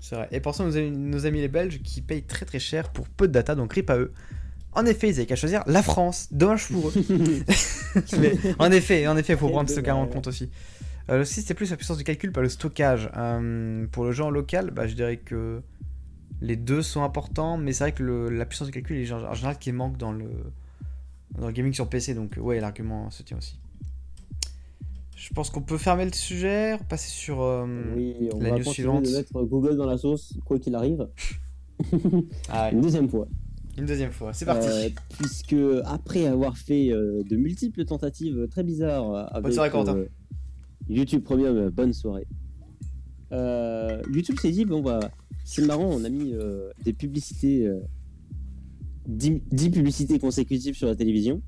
C'est 0.00 0.16
vrai. 0.16 0.28
Et 0.32 0.40
pour 0.40 0.54
ça, 0.54 0.64
nos 0.64 0.76
amis, 0.76 0.90
nos 0.96 1.26
amis 1.26 1.40
les 1.40 1.48
Belges 1.48 1.82
qui 1.82 2.00
payent 2.00 2.24
très 2.24 2.46
très 2.46 2.58
cher 2.58 2.90
pour 2.92 3.08
peu 3.08 3.28
de 3.28 3.32
data, 3.34 3.54
donc 3.54 3.74
rip 3.74 3.90
à 3.90 3.98
eux. 3.98 4.12
En 4.76 4.86
effet, 4.86 5.08
ils 5.08 5.14
avaient 5.16 5.26
qu'à 5.26 5.36
choisir 5.36 5.62
la 5.66 5.82
France. 5.82 6.28
Dommage 6.30 6.68
pour 6.68 6.88
eux. 6.90 6.92
Mais 8.20 8.32
en 8.58 8.70
effet, 8.70 9.06
en 9.08 9.16
effet, 9.16 9.32
il 9.32 9.38
faut 9.38 9.48
prendre 9.48 9.70
ce 9.70 9.80
cas 9.80 9.94
en 9.94 10.06
compte 10.06 10.26
aussi. 10.28 10.50
Euh, 11.08 11.22
aussi, 11.22 11.40
c'était 11.40 11.54
plus 11.54 11.70
la 11.70 11.76
puissance 11.76 11.96
du 11.98 12.04
calcul, 12.04 12.30
pas 12.32 12.42
le 12.42 12.48
stockage. 12.48 13.10
Euh, 13.16 13.86
pour 13.90 14.04
le 14.04 14.20
en 14.20 14.30
local, 14.30 14.70
bah, 14.70 14.86
je 14.86 14.94
dirais 14.94 15.16
que 15.16 15.62
les 16.40 16.56
deux 16.56 16.82
sont 16.82 17.02
importants, 17.02 17.56
mais 17.56 17.72
c'est 17.72 17.84
vrai 17.84 17.92
que 17.92 18.02
le- 18.02 18.28
la 18.28 18.44
puissance 18.44 18.66
du 18.68 18.72
calcul 18.72 18.96
est 18.98 19.10
en 19.12 19.32
général 19.34 19.58
qui 19.58 19.72
manque 19.72 19.96
dans 19.96 20.12
le, 20.12 20.28
dans 21.38 21.46
le 21.46 21.52
gaming 21.52 21.72
sur 21.72 21.88
PC, 21.88 22.14
donc 22.14 22.36
ouais, 22.38 22.60
l'argument 22.60 23.10
se 23.10 23.22
tient 23.22 23.38
aussi. 23.38 23.58
Je 25.16 25.32
pense 25.32 25.48
qu'on 25.48 25.62
peut 25.62 25.78
fermer 25.78 26.04
le 26.04 26.12
sujet, 26.12 26.76
passer 26.90 27.08
sur 27.08 27.40
euh, 27.40 27.66
oui, 27.96 28.28
on 28.34 28.40
la 28.40 28.50
va 28.50 28.58
news 28.58 28.64
suivante. 28.64 29.04
de 29.04 29.10
mettre 29.16 29.32
Google 29.44 29.76
dans 29.76 29.86
la 29.86 29.96
sauce, 29.96 30.34
quoi 30.44 30.58
qu'il 30.58 30.74
arrive. 30.74 31.06
Ah, 32.50 32.70
Une 32.72 32.80
deuxième 32.80 33.08
fois. 33.08 33.26
Une 33.76 33.86
deuxième 33.86 34.12
fois. 34.12 34.32
C'est 34.32 34.44
parti. 34.44 34.68
Euh, 34.68 34.88
puisque 35.18 35.56
après 35.84 36.26
avoir 36.26 36.56
fait 36.56 36.90
euh, 36.90 37.22
de 37.28 37.36
multiples 37.36 37.84
tentatives 37.84 38.46
très 38.50 38.62
bizarres 38.62 39.10
euh, 39.10 39.24
avec 39.30 39.52
soirée, 39.52 39.70
euh, 39.74 40.06
YouTube 40.88 41.22
Premium, 41.22 41.68
bonne 41.70 41.92
soirée. 41.92 42.26
YouTube 43.30 44.38
s'est 44.40 44.52
dit 44.52 44.64
bon 44.64 44.82
bah 44.82 45.00
c'est 45.44 45.62
marrant, 45.62 45.84
on 45.84 46.04
a 46.04 46.08
mis 46.08 46.34
des 46.84 46.92
publicités, 46.92 47.66
euh, 47.66 47.80
10, 49.06 49.42
10 49.50 49.70
publicités 49.70 50.18
consécutives 50.18 50.74
sur 50.74 50.88
la 50.88 50.96
télévision. 50.96 51.42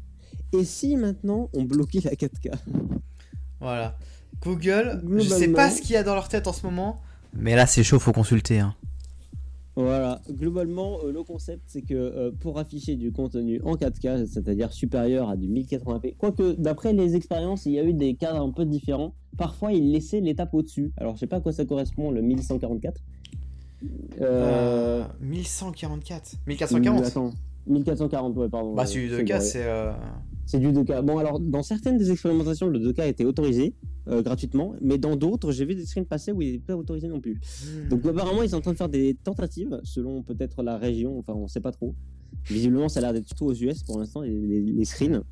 Et 0.53 0.65
si 0.65 0.97
maintenant 0.97 1.51
on 1.53 1.65
bloquait 1.65 2.01
la 2.05 2.13
4K 2.13 2.53
Voilà. 3.61 3.99
Google, 4.43 5.03
je 5.17 5.21
sais 5.21 5.49
pas 5.49 5.71
ce 5.71 5.83
qu'il 5.83 5.93
y 5.93 5.97
a 5.97 6.05
dans 6.05 6.15
leur 6.15 6.29
tête 6.29 6.47
en 6.47 6.53
ce 6.53 6.65
moment. 6.65 7.01
Mais 7.33 7.57
là, 7.57 7.67
c'est 7.67 7.83
chaud, 7.83 7.99
faut 7.99 8.13
consulter. 8.13 8.61
Hein. 8.61 8.75
Voilà, 9.81 10.21
globalement, 10.29 10.99
euh, 11.05 11.13
le 11.13 11.23
concept, 11.23 11.63
c'est 11.69 11.83
que 11.83 11.95
euh, 11.95 12.33
pour 12.41 12.59
afficher 12.59 12.97
du 12.97 13.13
contenu 13.13 13.61
en 13.65 13.77
4K, 13.77 14.27
c'est-à-dire 14.27 14.73
supérieur 14.73 15.29
à 15.29 15.37
du 15.37 15.47
1080p, 15.47 16.17
quoique 16.19 16.53
d'après 16.59 16.93
les 16.93 17.15
expériences, 17.15 17.65
il 17.65 17.73
y 17.73 17.79
a 17.79 17.85
eu 17.85 17.93
des 17.93 18.15
cas 18.15 18.35
un 18.35 18.51
peu 18.51 18.65
différents. 18.65 19.15
Parfois, 19.37 19.73
ils 19.73 19.93
laissaient 19.93 20.19
l'étape 20.21 20.53
au-dessus. 20.53 20.91
Alors, 20.97 21.15
je 21.15 21.21
sais 21.21 21.27
pas 21.29 21.37
à 21.37 21.41
quoi 21.41 21.53
ça 21.53 21.65
correspond, 21.65 22.11
le 22.11 22.23
1144. 22.23 23.01
Euh, 24.21 25.05
Euh, 25.05 25.05
1144. 25.21 26.33
1440. 26.49 27.05
Attends, 27.05 27.31
1440, 27.69 28.37
ouais, 28.37 28.49
pardon. 28.49 28.75
Bah, 28.75 28.83
euh, 28.83 28.87
c'est 28.87 28.99
du 28.99 29.11
c'est 29.11 29.23
2K, 29.23 29.37
vrai. 29.37 29.95
C'est. 30.51 30.59
du 30.59 30.69
2K. 30.69 31.03
Bon, 31.03 31.19
alors, 31.19 31.39
dans 31.41 31.63
certaines 31.63 31.99
des 31.99 32.11
expérimentations, 32.11 32.69
le 32.69 32.79
2K 32.79 33.01
a 33.03 33.07
été 33.07 33.25
autorisé 33.25 33.75
euh, 34.09 34.23
gratuitement, 34.23 34.75
mais 34.81 34.99
dans 34.99 35.17
d'autres, 35.17 35.53
j'ai 35.53 35.65
vu 35.65 35.75
des 35.75 35.85
screens 35.87 36.07
passer 36.07 36.33
où 36.33 36.41
il 36.43 36.53
n'est 36.53 36.59
pas 36.59 36.77
autorisé 36.77 37.09
non 37.09 37.21
plus. 37.21 37.39
Donc 37.91 38.05
apparemment 38.07 38.43
ils 38.43 38.51
sont 38.51 38.57
en 38.57 38.61
train 38.63 38.73
de 38.73 38.77
faire 38.79 38.89
des 38.89 39.17
tentatives 39.23 39.79
selon 39.85 40.23
peut-être 40.23 40.63
la 40.63 40.79
région, 40.79 41.19
enfin 41.19 41.35
on 41.35 41.47
sait 41.49 41.61
pas 41.61 41.73
trop. 41.73 41.95
Visiblement 42.47 42.89
ça 42.89 43.01
a 43.01 43.03
l'air 43.03 43.13
d'être 43.13 43.27
surtout 43.27 43.45
aux 43.47 43.55
US 43.55 43.83
pour 43.83 43.99
l'instant 43.99 44.23
les, 44.23 44.35
les- 44.35 44.63
les 44.63 44.85
screens. 44.87 45.23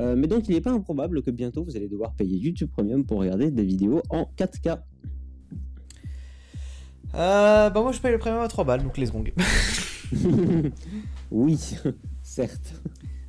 Euh, 0.00 0.14
mais 0.16 0.26
donc 0.26 0.48
il 0.48 0.54
n'est 0.54 0.60
pas 0.60 0.72
improbable 0.72 1.22
que 1.22 1.30
bientôt 1.30 1.64
vous 1.64 1.76
allez 1.76 1.88
devoir 1.88 2.12
payer 2.14 2.36
YouTube 2.36 2.68
Premium 2.70 3.04
pour 3.04 3.18
regarder 3.20 3.50
des 3.50 3.64
vidéos 3.64 4.02
en 4.10 4.28
4K. 4.36 4.78
Euh, 7.14 7.70
bah 7.70 7.80
moi 7.82 7.92
je 7.92 8.00
paye 8.00 8.12
le 8.12 8.18
premium 8.18 8.40
à 8.42 8.48
3 8.48 8.64
balles, 8.64 8.82
donc 8.82 8.98
les 8.98 9.06
gongs. 9.06 9.24
oui, 11.30 11.58
certes. 12.22 12.74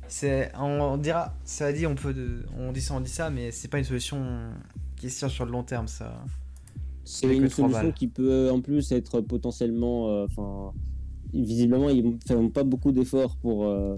C'est, 0.08 0.50
on 0.58 0.96
dira, 0.96 1.34
ça 1.44 1.72
dit, 1.72 1.86
on 1.86 1.94
peut, 1.94 2.14
de- 2.14 2.44
on 2.58 2.72
dit 2.72 2.80
ça, 2.80 2.94
on 2.94 3.00
dit 3.00 3.10
ça, 3.10 3.30
mais 3.30 3.50
c'est 3.50 3.68
pas 3.68 3.78
une 3.78 3.84
solution 3.84 4.24
qui 4.96 5.10
se 5.10 5.18
tient 5.18 5.28
sur 5.28 5.44
le 5.44 5.52
long 5.52 5.62
terme, 5.62 5.86
ça. 5.88 6.24
C'est 7.04 7.34
une 7.36 7.48
solution 7.48 7.92
qui 7.92 8.08
peut 8.08 8.50
en 8.50 8.60
plus 8.60 8.90
être 8.92 9.20
potentiellement. 9.20 10.08
euh, 10.10 10.26
Enfin, 10.26 10.72
visiblement, 11.32 11.88
ils 11.90 12.04
ne 12.04 12.16
font 12.26 12.48
pas 12.50 12.64
beaucoup 12.64 12.92
d'efforts 12.92 13.36
pour, 13.36 13.66
euh, 13.66 13.96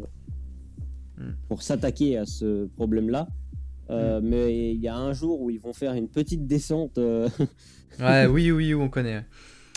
Hmm. 1.19 1.33
pour 1.49 1.63
s'attaquer 1.63 2.17
à 2.17 2.25
ce 2.25 2.67
problème-là. 2.77 3.25
Hmm. 3.89 3.93
Euh, 3.93 4.21
Mais 4.23 4.73
il 4.75 4.81
y 4.81 4.89
a 4.89 4.97
un 4.97 5.13
jour 5.13 5.41
où 5.43 5.51
ils 5.51 5.61
vont 5.61 5.73
faire 5.75 5.93
une 5.95 6.09
petite 6.09 6.47
descente. 6.47 6.97
euh, 6.99 7.29
Ouais, 8.01 8.27
oui, 8.27 8.51
oui, 8.51 8.75
on 8.75 8.89
connaît. 8.89 9.27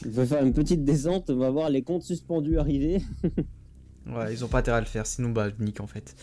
ils 0.06 0.12
vont 0.12 0.26
faire 0.26 0.44
une 0.46 0.54
petite 0.54 0.84
descente. 0.86 1.30
On 1.30 1.36
va 1.38 1.50
voir 1.50 1.70
les 1.70 1.82
comptes 1.82 2.04
suspendus 2.04 2.58
arriver. 2.60 3.02
Ouais, 4.06 4.34
ils 4.34 4.44
ont 4.44 4.50
pas 4.50 4.60
intérêt 4.60 4.78
à 4.78 4.82
le 4.82 4.86
faire, 4.86 5.06
sinon 5.08 5.30
bah 5.30 5.48
nique 5.60 5.80
en 5.80 5.88
fait. 5.88 6.14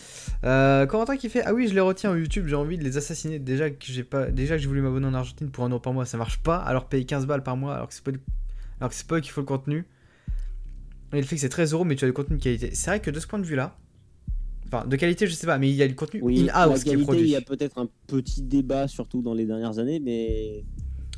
Euh, 0.44 0.84
Corentin 0.86 1.16
qui 1.16 1.30
fait 1.30 1.42
ah 1.44 1.54
oui 1.54 1.66
je 1.66 1.72
les 1.72 1.80
retiens 1.80 2.10
au 2.10 2.16
YouTube, 2.16 2.46
j'ai 2.46 2.54
envie 2.54 2.76
de 2.76 2.84
les 2.84 2.98
assassiner. 2.98 3.38
Déjà 3.38 3.70
que 3.70 3.76
j'ai 3.86 4.04
pas, 4.04 4.26
déjà 4.30 4.56
que 4.56 4.60
j'ai 4.62 4.68
voulu 4.68 4.82
m'abonner 4.82 5.06
en 5.06 5.14
Argentine 5.14 5.50
pour 5.50 5.64
un 5.64 5.70
euro 5.70 5.80
par 5.80 5.94
mois, 5.94 6.04
ça 6.04 6.18
marche 6.18 6.42
pas. 6.42 6.56
Alors 6.58 6.88
payer 6.88 7.06
15 7.06 7.24
balles 7.26 7.42
par 7.42 7.56
mois, 7.56 7.74
alors 7.76 7.88
que 7.88 7.94
c'est 7.94 8.04
pas, 8.04 8.12
du- 8.12 8.20
alors 8.80 8.90
que 8.90 8.94
c'est 8.96 9.06
pas 9.06 9.16
eux 9.16 9.20
qui 9.20 9.30
faut 9.30 9.40
le 9.40 9.46
contenu. 9.46 9.86
Et 11.14 11.16
le 11.16 11.22
fait 11.22 11.36
que 11.36 11.40
c'est 11.40 11.48
13 11.48 11.72
euros, 11.72 11.84
mais 11.84 11.96
tu 11.96 12.04
as 12.04 12.08
du 12.08 12.12
contenu 12.12 12.36
de 12.36 12.42
qualité. 12.42 12.70
C'est 12.74 12.90
vrai 12.90 13.00
que 13.00 13.10
de 13.10 13.18
ce 13.18 13.26
point 13.26 13.38
de 13.38 13.44
vue 13.46 13.56
là, 13.56 13.78
enfin 14.66 14.86
de 14.86 14.94
qualité 14.96 15.26
je 15.26 15.32
sais 15.32 15.46
pas, 15.46 15.56
mais 15.58 15.70
il 15.70 15.74
y 15.74 15.82
a 15.82 15.88
du 15.88 15.94
contenu 15.94 16.20
Oui, 16.22 16.44
la 16.44 16.54
in-house 16.64 16.84
qui 16.84 16.90
est 16.90 16.92
qualité, 16.92 17.00
il 17.00 17.04
produit. 17.06 17.28
y 17.30 17.36
a 17.36 17.40
peut-être 17.40 17.78
un 17.78 17.88
petit 18.06 18.42
débat, 18.42 18.88
surtout 18.88 19.22
dans 19.22 19.32
les 19.34 19.46
dernières 19.46 19.78
années, 19.78 20.00
mais 20.00 20.64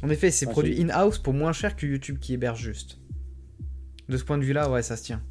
En 0.05 0.09
effet, 0.11 0.31
c'est 0.31 0.47
Ah, 0.49 0.53
produit 0.53 0.77
c'est- 0.77 0.83
in-house 0.85 1.19
pour 1.19 1.35
moins 1.35 1.53
cher 1.53 1.75
que 1.77 1.87
YouTube 1.87 2.19
qui 2.21 2.35
héberge 2.35 2.61
juste. 2.63 2.99
De 4.09 4.17
ce 4.17 4.25
point 4.25 4.39
de 4.39 4.45
vue 4.45 4.53
là, 4.53 4.71
ouais, 4.71 4.83
ça 4.83 4.97
se 4.97 5.03
tient. 5.05 5.23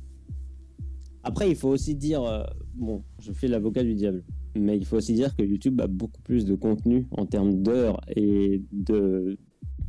Après, 1.23 1.49
il 1.49 1.55
faut 1.55 1.69
aussi 1.69 1.95
dire, 1.95 2.23
euh, 2.23 2.43
bon, 2.73 3.03
je 3.19 3.31
fais 3.31 3.47
l'avocat 3.47 3.83
du 3.83 3.93
diable, 3.93 4.23
mais 4.55 4.77
il 4.77 4.85
faut 4.85 4.97
aussi 4.97 5.13
dire 5.13 5.35
que 5.35 5.43
YouTube 5.43 5.79
a 5.81 5.87
beaucoup 5.87 6.21
plus 6.21 6.45
de 6.45 6.55
contenu 6.55 7.07
en 7.11 7.25
termes 7.25 7.61
d'heures 7.61 8.01
et 8.15 8.63
de, 8.71 9.37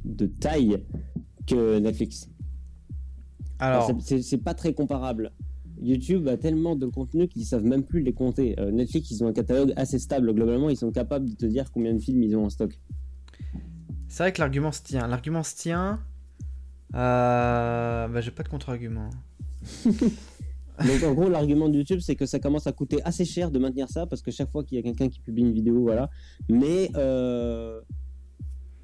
de 0.04 0.26
taille 0.26 0.78
que 1.46 1.78
Netflix. 1.78 2.28
Alors, 3.58 3.90
c'est 4.02 4.38
pas 4.38 4.54
très 4.54 4.74
comparable. 4.74 5.32
YouTube 5.80 6.28
a 6.28 6.36
tellement 6.36 6.76
de 6.76 6.86
contenu 6.86 7.28
qu'ils 7.28 7.44
savent 7.44 7.64
même 7.64 7.82
plus 7.82 8.02
les 8.02 8.12
compter. 8.12 8.58
Euh, 8.58 8.70
Netflix, 8.70 9.10
ils 9.10 9.24
ont 9.24 9.28
un 9.28 9.32
catalogue 9.32 9.72
assez 9.76 9.98
stable. 9.98 10.32
Globalement, 10.32 10.68
ils 10.70 10.76
sont 10.76 10.92
capables 10.92 11.30
de 11.30 11.34
te 11.34 11.46
dire 11.46 11.70
combien 11.72 11.92
de 11.92 11.98
films 11.98 12.22
ils 12.22 12.36
ont 12.36 12.44
en 12.44 12.50
stock. 12.50 12.78
c'est 14.08 14.22
vrai 14.22 14.32
que 14.32 14.40
l'argument 14.40 14.72
se 14.72 14.82
tient. 14.82 15.06
L'argument 15.06 15.42
se 15.42 15.56
tient. 15.56 16.00
Euh... 16.94 18.08
Bah, 18.08 18.20
j'ai 18.20 18.30
pas 18.30 18.42
de 18.42 18.48
contre-argument. 18.48 19.10
Donc 20.78 21.02
en 21.04 21.12
gros, 21.14 21.28
l'argument 21.28 21.68
de 21.68 21.76
YouTube, 21.76 22.00
c'est 22.00 22.16
que 22.16 22.26
ça 22.26 22.38
commence 22.38 22.66
à 22.66 22.72
coûter 22.72 22.98
assez 23.04 23.24
cher 23.24 23.50
de 23.50 23.58
maintenir 23.58 23.88
ça 23.88 24.06
parce 24.06 24.22
que 24.22 24.30
chaque 24.30 24.50
fois 24.50 24.64
qu'il 24.64 24.76
y 24.76 24.78
a 24.78 24.82
quelqu'un 24.82 25.08
qui 25.08 25.20
publie 25.20 25.42
une 25.42 25.52
vidéo, 25.52 25.80
voilà. 25.82 26.08
Mais 26.48 26.90
euh, 26.96 27.80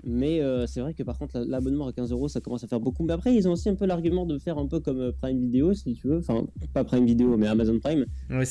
mais 0.04 0.40
euh, 0.40 0.66
c'est 0.66 0.80
vrai 0.80 0.94
que 0.94 1.02
par 1.02 1.18
contre, 1.18 1.38
la- 1.38 1.44
l'abonnement 1.44 1.86
à 1.88 1.92
15 1.92 2.12
euros, 2.12 2.28
ça 2.28 2.40
commence 2.40 2.62
à 2.62 2.68
faire 2.68 2.78
beaucoup. 2.78 3.02
Mais 3.04 3.12
après, 3.12 3.34
ils 3.34 3.48
ont 3.48 3.52
aussi 3.52 3.68
un 3.68 3.74
peu 3.74 3.84
l'argument 3.84 4.26
de 4.26 4.38
faire 4.38 4.56
un 4.56 4.66
peu 4.66 4.78
comme 4.80 5.00
euh, 5.00 5.12
Prime 5.20 5.40
Video, 5.40 5.74
si 5.74 5.92
tu 5.94 6.06
veux. 6.06 6.18
Enfin, 6.18 6.46
pas 6.72 6.84
Prime 6.84 7.04
Video, 7.04 7.36
mais 7.36 7.48
Amazon 7.48 7.78
Prime. 7.80 8.06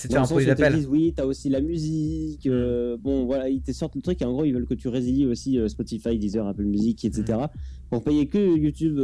Faire 0.09 0.17
le 0.21 0.23
un 0.23 0.27
où 0.35 0.39
ils 0.41 0.45
te 0.55 0.61
disent, 0.75 0.87
oui, 0.87 1.13
t'as 1.15 1.25
aussi 1.25 1.47
la 1.49 1.61
musique. 1.61 2.45
euh, 2.47 2.97
bon, 2.97 3.25
voilà, 3.25 3.47
ils 3.49 3.61
te 3.61 3.71
sortent 3.71 3.95
le 3.95 4.01
truc 4.01 4.21
et 4.21 4.25
en 4.25 4.33
gros, 4.33 4.43
ils 4.43 4.53
veulent 4.53 4.65
que 4.67 4.73
tu 4.73 4.87
résilies 4.89 5.25
aussi 5.25 5.57
Spotify, 5.69 6.17
Deezer, 6.19 6.45
Apple 6.45 6.65
Music, 6.65 7.05
etc. 7.05 7.37
Pour 7.89 8.03
payer 8.03 8.27
que 8.27 8.57
YouTube 8.57 8.99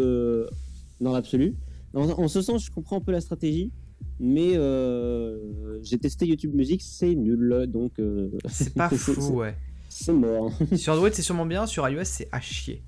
dans 1.00 1.13
l'absolu. 1.13 1.56
En, 1.94 2.10
en 2.10 2.28
ce 2.28 2.42
sens, 2.42 2.66
je 2.66 2.72
comprends 2.72 2.98
un 2.98 3.02
peu 3.02 3.12
la 3.13 3.22
stratégie. 3.22 3.72
Mais 4.19 4.53
euh, 4.55 5.79
j'ai 5.81 5.98
testé 5.98 6.25
YouTube 6.25 6.53
Music, 6.53 6.81
c'est 6.81 7.15
nul. 7.15 7.65
Donc, 7.67 8.00
euh, 8.00 8.29
C'est 8.50 8.74
pas 8.74 8.89
fou, 8.94 9.33
ouais. 9.39 9.55
c'est 9.89 10.13
mort. 10.13 10.51
Sur 10.75 10.94
Android, 10.94 11.09
c'est 11.11 11.22
sûrement 11.22 11.46
bien. 11.46 11.66
Sur 11.66 11.87
iOS, 11.89 12.03
c'est 12.05 12.29
à 12.31 12.39
chier. 12.39 12.83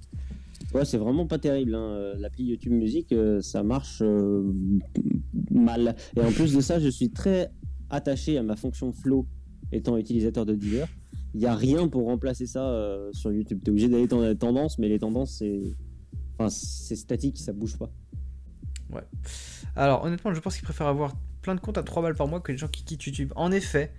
Ouais, 0.73 0.85
c'est 0.85 0.97
vraiment 0.97 1.25
pas 1.25 1.37
terrible. 1.39 1.75
hein. 1.75 1.89
Euh, 1.91 2.15
L'appli 2.17 2.45
YouTube 2.45 2.73
Music, 2.73 3.13
ça 3.41 3.63
marche 3.63 3.99
euh, 4.01 4.43
mal. 5.51 5.95
Et 6.15 6.21
en 6.21 6.31
plus 6.31 6.53
de 6.53 6.61
ça, 6.61 6.79
je 6.79 6.89
suis 6.89 7.09
très 7.09 7.49
attaché 7.89 8.37
à 8.37 8.43
ma 8.43 8.55
fonction 8.55 8.91
Flow 8.91 9.25
étant 9.71 9.97
utilisateur 9.97 10.45
de 10.45 10.53
Deezer. 10.55 10.87
Il 11.33 11.39
n'y 11.39 11.45
a 11.47 11.55
rien 11.55 11.87
pour 11.89 12.05
remplacer 12.05 12.45
ça 12.45 12.97
sur 13.11 13.31
YouTube. 13.33 13.59
Tu 13.63 13.67
es 13.67 13.71
obligé 13.71 13.89
d'aller 13.89 14.07
dans 14.07 14.21
les 14.21 14.35
tendances, 14.37 14.79
mais 14.79 14.87
les 14.87 14.99
tendances, 14.99 15.31
c'est 15.39 15.59
enfin, 16.37 16.49
c'est 16.49 16.95
statique, 16.95 17.37
ça 17.37 17.51
bouge 17.51 17.77
pas. 17.77 17.91
Alors, 19.75 20.03
honnêtement, 20.03 20.33
je 20.33 20.39
pense 20.39 20.55
qu'ils 20.55 20.63
préfèrent 20.63 20.87
avoir 20.87 21.13
plein 21.41 21.55
de 21.55 21.59
comptes 21.59 21.77
à 21.77 21.83
3 21.83 22.01
balles 22.03 22.15
par 22.15 22.27
mois 22.27 22.39
que 22.39 22.51
les 22.51 22.57
gens 22.57 22.67
qui 22.67 22.83
quittent 22.83 23.03
YouTube. 23.05 23.31
En 23.35 23.51
effet, 23.51 23.91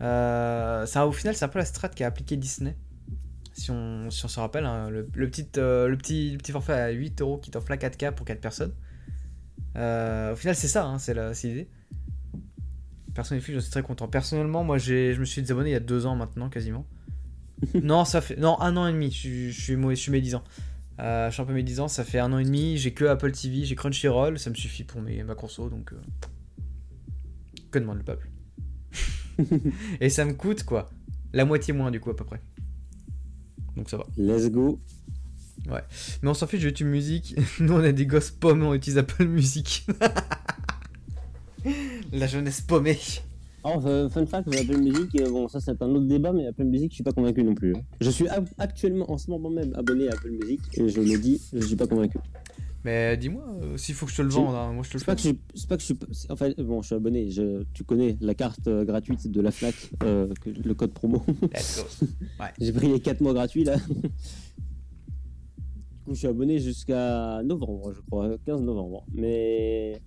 euh, 0.00 0.86
ça, 0.86 1.06
au 1.06 1.12
final, 1.12 1.34
c'est 1.36 1.44
un 1.44 1.48
peu 1.48 1.58
la 1.58 1.64
strat 1.64 1.88
qu'a 1.88 2.06
appliqué 2.06 2.36
Disney. 2.36 2.76
Si 3.52 3.70
on, 3.70 4.10
si 4.10 4.24
on 4.24 4.28
se 4.28 4.40
rappelle, 4.40 4.64
hein, 4.64 4.88
le, 4.90 5.08
le 5.14 5.28
petit, 5.28 5.46
euh, 5.58 5.88
le, 5.88 5.96
petit, 5.98 6.30
le 6.32 6.38
petit 6.38 6.52
forfait 6.52 6.72
à 6.72 6.90
8 6.90 7.20
euros 7.20 7.38
qui 7.38 7.50
t'offre 7.50 7.70
la 7.70 7.76
4K 7.76 8.12
pour 8.12 8.24
4 8.24 8.40
personnes. 8.40 8.72
Euh, 9.76 10.32
au 10.32 10.36
final, 10.36 10.56
c'est 10.56 10.68
ça, 10.68 10.86
hein, 10.86 10.98
c'est 10.98 11.14
l'idée. 11.44 11.68
Perso 13.14 13.34
Netflix, 13.34 13.56
je 13.56 13.62
suis 13.62 13.70
très 13.70 13.82
content. 13.82 14.08
Personnellement, 14.08 14.64
moi, 14.64 14.78
je 14.78 15.18
me 15.18 15.24
suis 15.24 15.42
désabonné 15.42 15.70
il 15.70 15.72
y 15.72 15.76
a 15.76 15.80
2 15.80 16.06
ans 16.06 16.16
maintenant, 16.16 16.48
quasiment. 16.48 16.86
non, 17.82 18.04
ça 18.04 18.20
fait. 18.20 18.36
Non, 18.36 18.58
un 18.60 18.76
an 18.76 18.86
et 18.86 18.92
demi. 18.92 19.10
Je, 19.10 19.18
suis- 19.18 19.52
je 19.52 19.60
suis, 19.60 19.74
je 19.76 19.94
suis 19.94 20.12
médisant. 20.12 20.42
Euh, 21.00 21.28
je 21.28 21.32
suis 21.34 21.42
un 21.42 21.46
peu 21.46 21.52
médisant, 21.54 21.88
ça 21.88 22.04
fait 22.04 22.18
un 22.18 22.32
an 22.32 22.38
et 22.38 22.44
demi. 22.44 22.76
J'ai 22.76 22.92
que 22.92 23.04
Apple 23.06 23.32
TV, 23.32 23.64
j'ai 23.64 23.74
Crunchyroll, 23.74 24.38
ça 24.38 24.50
me 24.50 24.54
suffit 24.54 24.84
pour 24.84 25.00
mes, 25.00 25.22
ma 25.22 25.34
conso, 25.34 25.68
donc. 25.70 25.92
euh, 25.92 26.00
Que 27.70 27.78
demande 27.78 27.98
le 27.98 28.04
peuple? 28.04 28.28
Et 30.00 30.10
ça 30.10 30.24
me 30.26 30.34
coûte 30.34 30.64
quoi 30.64 30.90
La 31.32 31.44
moitié 31.46 31.72
moins, 31.72 31.90
du 31.90 32.00
coup, 32.00 32.10
à 32.10 32.16
peu 32.16 32.24
près. 32.24 32.40
Donc 33.76 33.88
ça 33.88 33.96
va. 33.96 34.04
Let's 34.18 34.50
go. 34.50 34.78
Mais 36.22 36.28
on 36.28 36.34
s'en 36.34 36.46
fiche 36.46 36.60
de 36.60 36.66
YouTube 36.66 36.88
Music. 36.88 37.34
Nous, 37.60 37.72
on 37.72 37.82
a 37.84 37.92
des 37.92 38.04
gosses 38.06 38.30
paumés, 38.30 38.64
on 38.66 38.74
utilise 38.74 38.98
Apple 38.98 39.26
Music. 39.26 39.86
La 42.12 42.26
jeunesse 42.26 42.60
paumée. 42.62 42.98
Alors, 43.62 43.86
euh, 43.86 44.08
fun 44.08 44.24
fact, 44.26 44.48
Apple 44.54 44.78
Music, 44.78 45.20
euh, 45.20 45.30
bon, 45.30 45.46
ça 45.48 45.60
c'est 45.60 45.82
un 45.82 45.88
autre 45.90 46.06
débat, 46.06 46.32
mais 46.32 46.46
Apple 46.46 46.64
Music, 46.64 46.90
je 46.90 46.94
suis 46.94 47.04
pas 47.04 47.12
convaincu 47.12 47.42
non 47.44 47.54
plus. 47.54 47.76
hein. 47.76 47.82
Je 48.00 48.08
suis 48.10 48.26
actuellement, 48.58 49.10
en 49.10 49.18
ce 49.18 49.30
moment 49.30 49.50
même, 49.50 49.72
abonné 49.74 50.08
à 50.08 50.12
Apple 50.12 50.30
Music, 50.30 50.60
et 50.74 50.88
je 50.88 51.00
le 51.00 51.18
dis, 51.18 51.40
je 51.52 51.60
suis 51.66 51.76
pas 51.76 51.86
convaincu. 51.86 52.16
Mais 52.82 53.14
dis-moi, 53.18 53.44
euh, 53.62 53.76
s'il 53.76 53.94
faut 53.94 54.06
que 54.06 54.12
je 54.12 54.16
te 54.16 54.22
le 54.22 54.30
vende, 54.30 54.54
hein, 54.54 54.72
moi 54.72 54.82
je 54.82 54.88
te 54.88 54.94
le 54.94 55.00
fais. 55.00 55.04
c'est 55.54 55.68
pas 55.68 55.76
que 55.76 55.82
je 55.82 55.86
suis, 55.86 55.98
en 56.30 56.36
fait, 56.36 56.58
bon, 56.62 56.80
je 56.80 56.86
suis 56.86 56.94
abonné. 56.94 57.30
Je, 57.30 57.62
tu 57.74 57.84
connais 57.84 58.16
la 58.22 58.34
carte 58.34 58.66
euh, 58.68 58.86
gratuite 58.86 59.30
de 59.30 59.40
la 59.42 59.50
Fnac, 59.50 59.74
euh, 60.02 60.32
que- 60.40 60.48
le 60.48 60.72
code 60.72 60.92
promo. 60.94 61.22
Let's 61.42 61.84
go. 62.00 62.06
J'ai 62.58 62.72
pris 62.72 62.88
les 62.88 63.00
4 63.00 63.20
mois 63.20 63.34
gratuits 63.34 63.64
là. 63.64 63.76
du 63.76 63.82
coup, 66.06 66.14
je 66.14 66.18
suis 66.20 66.26
abonné 66.26 66.58
jusqu'à 66.58 67.42
novembre, 67.44 67.92
je 67.92 68.00
crois, 68.10 68.30
15 68.46 68.62
novembre. 68.62 69.04
Mais, 69.12 70.00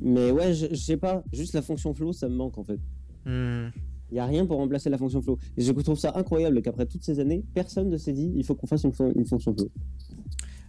mais 0.00 0.30
ouais, 0.30 0.54
je, 0.54 0.66
je 0.70 0.76
sais 0.76 0.96
pas. 0.96 1.22
Juste 1.32 1.54
la 1.54 1.62
fonction 1.62 1.94
flow, 1.94 2.12
ça 2.12 2.28
me 2.28 2.34
manque 2.34 2.58
en 2.58 2.64
fait. 2.64 2.78
Il 3.26 4.16
y 4.16 4.18
a 4.18 4.24
rien 4.24 4.46
pour 4.46 4.56
remplacer 4.56 4.88
la 4.88 4.96
fonction 4.96 5.20
flow. 5.20 5.38
Et 5.56 5.62
je 5.62 5.70
trouve 5.72 5.98
ça 5.98 6.12
incroyable 6.14 6.62
qu'après 6.62 6.86
toutes 6.86 7.04
ces 7.04 7.20
années, 7.20 7.44
personne 7.54 7.90
ne 7.90 7.96
s'est 7.98 8.12
dit 8.14 8.32
il 8.34 8.44
faut 8.44 8.54
qu'on 8.54 8.66
fasse 8.66 8.84
une, 8.84 8.92
fon- 8.92 9.12
une 9.14 9.26
fonction 9.26 9.54
flow. 9.54 9.68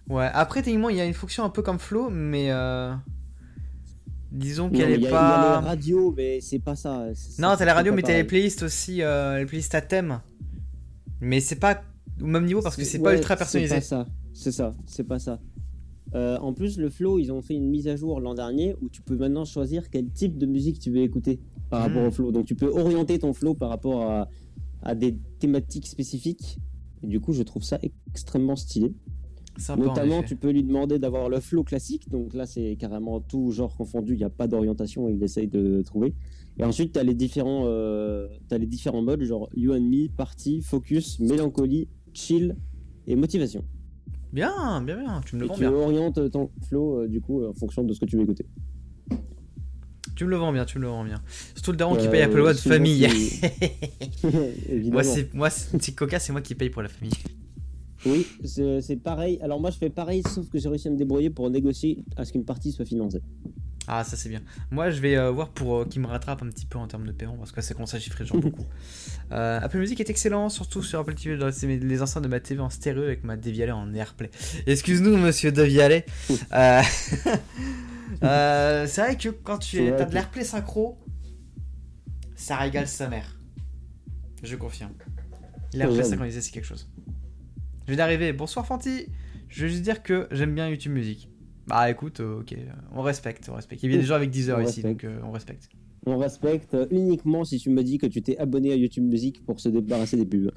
Ouais, 0.10 0.30
après, 0.34 0.62
techniquement, 0.62 0.89
il 0.89 0.98
y 0.98 1.02
a 1.02 1.06
une 1.06 1.13
fonction 1.13 1.44
un 1.44 1.50
peu 1.50 1.62
comme 1.62 1.80
Flow, 1.80 2.10
mais. 2.10 2.52
euh, 2.52 2.94
Disons 4.32 4.70
qu'elle 4.70 4.92
est 4.92 4.92
y, 4.92 4.94
a- 4.94 4.98
il 4.98 5.04
y 5.06 5.10
pas. 5.10 5.58
a 5.58 5.62
les 5.62 5.68
radios, 5.68 6.13
mais 6.15 6.39
c'est 6.42 6.60
pas 6.60 6.76
ça. 6.76 7.08
C'est- 7.15 7.42
Non, 7.42 7.50
c'est- 7.52 7.58
t'as 7.60 7.65
la 7.65 7.72
c'est 7.72 7.72
radio, 7.72 7.92
pas 7.92 7.96
mais 7.96 8.02
t'as 8.04 8.13
les 8.15 8.24
playlists 8.24 8.62
aussi, 8.63 9.02
euh, 9.02 9.39
les 9.39 9.46
playlists 9.48 9.74
à 9.74 9.82
thème. 9.82 10.20
Mais 11.22 11.39
c'est 11.39 11.56
pas 11.56 11.82
au 12.22 12.26
même 12.28 12.46
niveau 12.46 12.62
parce 12.62 12.76
que 12.76 12.84
c'est 12.84 13.00
pas 13.00 13.15
ultra 13.15 13.36
C'est 13.36 13.39
personnalisé. 13.39 13.76
pas 13.76 13.82
ça, 13.82 14.06
c'est 14.34 14.52
ça, 14.52 14.76
c'est 14.86 15.04
pas 15.04 15.18
ça. 15.18 15.39
Euh, 16.15 16.38
en 16.39 16.54
plus, 16.54 16.78
le 16.78 16.89
Flow, 16.89 17.19
ils 17.19 17.32
ont 17.32 17.41
fait 17.41 17.54
une 17.54 17.69
mise 17.69 17.88
à 17.88 17.95
jour 17.95 18.19
l'an 18.19 18.34
dernier 18.34 18.76
où 18.82 18.89
tu 18.89 19.02
peux 19.02 19.15
maintenant 19.15 19.45
choisir 19.45 19.89
quel 19.89 20.10
type 20.10 20.38
de 20.38 20.45
musique 20.45 20.80
tu 20.80 20.91
veux 20.91 21.02
écouter 21.02 21.39
par 21.69 21.82
rapport 21.82 22.04
au 22.04 22.12
Flow. 22.12 22.32
Donc 22.32 22.45
tu 22.45 22.56
peux 22.56 22.67
orienter 22.67 23.19
ton 23.19 23.34
Flow 23.34 23.54
par 23.54 23.69
rapport 23.69 24.02
à, 24.02 24.28
à 24.82 24.95
des 24.95 25.17
thématiques 25.39 25.88
spécifiques. 25.88 26.58
Et 27.04 27.08
du 27.08 27.19
coup, 27.19 27.32
je 27.32 27.43
trouve 27.43 27.63
ça 27.63 27.80
extrêmement 28.13 28.56
stylé. 28.56 28.93
Sympa, 29.58 29.84
en 29.84 29.86
Notamment, 29.88 30.24
tu 30.24 30.36
peux 30.36 30.52
lui 30.52 30.63
demander 30.63 31.00
d'avoir 31.00 31.30
le 31.30 31.39
Flow 31.39 31.63
classique. 31.63 32.10
Donc 32.10 32.34
là, 32.34 32.45
c'est 32.45 32.76
carrément 32.78 33.19
tout 33.19 33.52
genre 33.52 33.76
confondu. 33.76 34.13
Il 34.13 34.17
n'y 34.17 34.24
a 34.24 34.30
pas 34.30 34.48
d'orientation. 34.48 35.10
Il 35.10 35.22
essaye 35.22 35.48
de 35.48 35.82
trouver. 35.82 36.15
Et 36.58 36.63
ensuite, 36.63 36.93
tu 36.93 37.00
as 37.00 37.04
les 37.04 37.13
différents, 37.13 37.63
euh, 37.65 38.28
t'as 38.48 38.58
les 38.58 38.67
différents 38.67 39.02
modes, 39.02 39.24
genre 39.24 39.50
You 39.56 39.74
and 39.74 39.82
Me, 39.82 40.08
Party, 40.08 40.62
Focus, 40.62 41.19
Mélancolie, 41.19 41.88
Chill 42.13 42.56
et 43.08 43.15
Motivation. 43.15 43.63
Bien, 44.32 44.82
bien, 44.82 44.98
bien, 45.00 45.22
tu 45.26 45.36
me 45.36 45.42
le 45.42 45.46
Et 45.46 45.50
vends 45.50 45.56
tu 45.56 45.60
bien. 45.62 45.72
orientes 45.72 46.32
ton 46.32 46.52
flow 46.68 47.02
euh, 47.02 47.08
du 47.08 47.20
coup 47.22 47.44
en 47.46 47.54
fonction 47.54 47.84
de 47.84 47.94
ce 47.94 48.00
que 48.00 48.06
tu 48.06 48.15
veux 48.15 48.24
écouter. 48.24 48.46
Tu 50.15 50.26
me 50.26 50.30
le 50.30 50.36
vends 50.38 50.52
bien, 50.52 50.65
tu 50.65 50.78
me 50.78 50.84
le 50.84 50.89
vends 50.89 51.04
bien. 51.06 51.22
Surtout 51.56 51.72
le 51.72 51.78
daron 51.78 51.96
qui 51.96 52.08
Euh, 52.08 52.12
paye 52.12 52.22
Apple 52.22 52.42
Watch 52.42 52.58
famille. 52.60 53.08
moi, 54.92 55.04
c'est 55.04 55.34
moi, 55.34 55.50
c'est 55.50 55.94
Coca, 55.96 56.20
c'est 56.20 56.32
moi 56.34 56.42
qui 56.42 56.56
paye 56.56 56.70
pour 56.70 56.82
la 56.82 56.89
famille. 56.89 57.13
Oui, 58.06 58.26
c'est 58.44 58.82
c'est 58.82 58.96
pareil. 58.98 59.39
Alors 59.42 59.60
moi 59.60 59.72
je 59.72 59.78
fais 59.78 59.89
pareil, 59.89 60.22
sauf 60.28 60.48
que 60.50 60.58
j'ai 60.60 60.70
réussi 60.70 60.88
à 60.88 60.92
me 60.92 60.96
débrouiller 60.98 61.30
pour 61.30 61.50
négocier 61.50 62.04
à 62.15 62.24
ce 62.24 62.32
qu'une 62.32 62.46
partie 62.46 62.72
soit 62.72 62.86
financée. 62.86 63.22
Ah, 63.91 64.04
ça 64.04 64.15
c'est 64.15 64.30
bien. 64.30 64.41
Moi, 64.69 64.91
je 64.91 65.02
vais 65.02 65.17
euh, 65.17 65.32
voir 65.32 65.49
pour 65.49 65.78
euh, 65.80 65.86
qu'il 65.86 65.99
me 66.02 66.06
rattrape 66.06 66.43
un 66.43 66.47
petit 66.49 66.67
peu 66.67 66.78
en 66.78 66.88
termes 66.88 67.08
de 67.08 67.12
paiement 67.12 67.36
parce 67.38 67.52
que 67.52 67.60
c'est 67.62 67.73
comme 67.73 67.88
ça 67.88 67.97
les 67.97 68.25
gens 68.25 68.38
beaucoup. 68.38 68.65
Euh, 69.32 69.60
Apple 69.62 69.78
Music 69.78 69.99
est 69.99 70.10
excellent, 70.10 70.49
surtout 70.49 70.82
sur 70.82 70.99
Apple 70.99 71.13
TV. 71.13 71.38
C'est 71.52 71.67
mes- 71.67 71.78
les 71.78 72.02
enceintes 72.02 72.23
de 72.23 72.28
ma 72.28 72.39
TV 72.39 72.62
en 72.62 72.71
stéréo 72.71 73.04
avec 73.04 73.23
ma 73.23 73.38
Devialet 73.38 73.71
en 73.71 73.93
AirPlay. 73.93 74.32
Excuse-nous, 74.65 75.17
monsieur 75.17 75.52
Devialet. 75.52 76.06
Euh, 78.23 78.86
c'est 78.88 79.02
vrai 79.02 79.15
que 79.17 79.30
quand 79.30 79.60
tu 79.60 79.80
as 79.93 80.04
de 80.06 80.13
l'AirPlay 80.13 80.43
synchro, 80.43 80.97
ça 82.36 82.58
régale 82.58 82.88
sa 82.88 83.08
mère. 83.08 83.38
Je 84.43 84.56
confirme. 84.56 84.93
L'AirPlay 85.73 86.04
synchronisé, 86.04 86.41
c'est 86.41 86.52
quelque 86.52 86.65
chose. 86.65 86.89
Je 87.86 87.93
viens 87.93 87.97
d'arriver. 87.97 88.34
Bonsoir 88.34 88.65
Fanty. 88.65 89.08
Je 89.47 89.62
veux 89.63 89.69
juste 89.69 89.84
dire 89.84 90.04
que 90.04 90.28
j'aime 90.32 90.54
bien 90.54 90.67
YouTube 90.67 90.91
Music. 90.91 91.29
Bah 91.70 91.90
écoute, 91.90 92.20
euh, 92.20 92.40
ok, 92.42 92.56
on 92.94 93.02
respecte, 93.02 93.48
on 93.50 93.54
respecte. 93.56 93.84
Il 93.84 93.92
y 93.92 93.96
a 93.96 93.98
des 93.98 94.04
gens 94.06 94.16
avec 94.16 94.30
10 94.32 94.50
heures 94.50 94.58
On 94.60 94.62
ici, 94.62 94.82
respecte. 94.82 95.04
donc 95.06 95.12
euh, 95.12 95.20
on 95.24 95.32
respecte. 95.32 95.70
On 96.06 96.18
respecte 96.18 96.74
euh, 96.74 96.88
uniquement 96.92 97.44
si 97.46 97.60
tu 97.60 97.70
me 97.70 97.84
dis 97.84 97.98
que 97.98 98.06
tu 98.08 98.22
t'es 98.22 98.38
abonné 98.38 98.72
à 98.72 98.76
YouTube 98.76 99.04
Music 99.04 99.46
pour 99.46 99.60
se 99.60 99.70
débarrasser 99.70 100.18
des 100.18 100.26
pubs. 100.26 100.52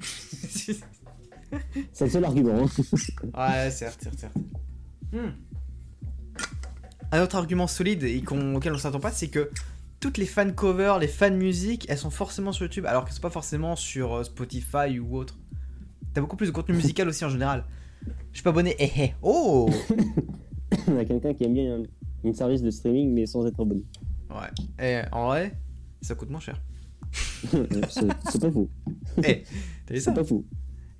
C'est 1.92 2.04
le 2.06 2.10
seul 2.10 2.24
argument. 2.24 2.64
hein. 2.64 3.64
ouais, 3.64 3.70
certes, 3.70 4.00
certes, 4.02 4.18
certes. 4.18 4.36
Hmm. 5.12 5.30
Un 7.12 7.22
autre 7.22 7.36
argument 7.36 7.66
solide 7.68 8.02
et 8.02 8.22
qu'on- 8.22 8.56
auquel 8.56 8.72
on 8.72 8.78
s'attend 8.78 8.98
pas, 9.00 9.12
c'est 9.12 9.28
que 9.28 9.50
toutes 10.00 10.18
les 10.18 10.26
fan 10.26 10.52
covers, 10.54 10.98
les 10.98 11.06
fan 11.08 11.36
musique, 11.36 11.86
elles 11.88 11.98
sont 11.98 12.10
forcément 12.10 12.50
sur 12.52 12.64
YouTube, 12.64 12.86
alors 12.86 13.04
qu'elles 13.04 13.14
sont 13.14 13.20
pas 13.22 13.30
forcément 13.30 13.76
sur 13.76 14.24
Spotify 14.24 14.98
ou 14.98 15.16
autre. 15.16 15.38
T'as 16.12 16.20
beaucoup 16.20 16.36
plus 16.36 16.46
de 16.48 16.52
contenu 16.52 16.74
musical 16.74 17.08
aussi 17.08 17.24
en 17.24 17.28
général. 17.30 17.64
Je 18.32 18.38
suis 18.38 18.42
pas 18.42 18.50
abonné. 18.50 18.74
Eh 18.78 18.90
eh. 18.98 19.14
Oh 19.22 19.70
On 20.88 20.96
a 20.96 21.04
quelqu'un 21.04 21.34
qui 21.34 21.44
aime 21.44 21.54
bien 21.54 21.76
un, 21.76 21.82
une 22.24 22.34
service 22.34 22.62
de 22.62 22.70
streaming 22.70 23.12
mais 23.12 23.26
sans 23.26 23.46
être 23.46 23.60
abonné. 23.60 23.82
Ouais. 24.30 24.50
Eh, 24.80 25.02
en 25.12 25.28
vrai, 25.28 25.56
ça 26.00 26.14
coûte 26.14 26.30
moins 26.30 26.40
cher. 26.40 26.60
c'est 27.44 28.40
pas 28.40 28.50
faux. 28.50 28.68
Eh, 29.18 29.44
t'as 29.86 29.94
vu 29.94 30.00
ça 30.00 30.10
C'est 30.10 30.14
pas 30.14 30.24
faux. 30.24 30.44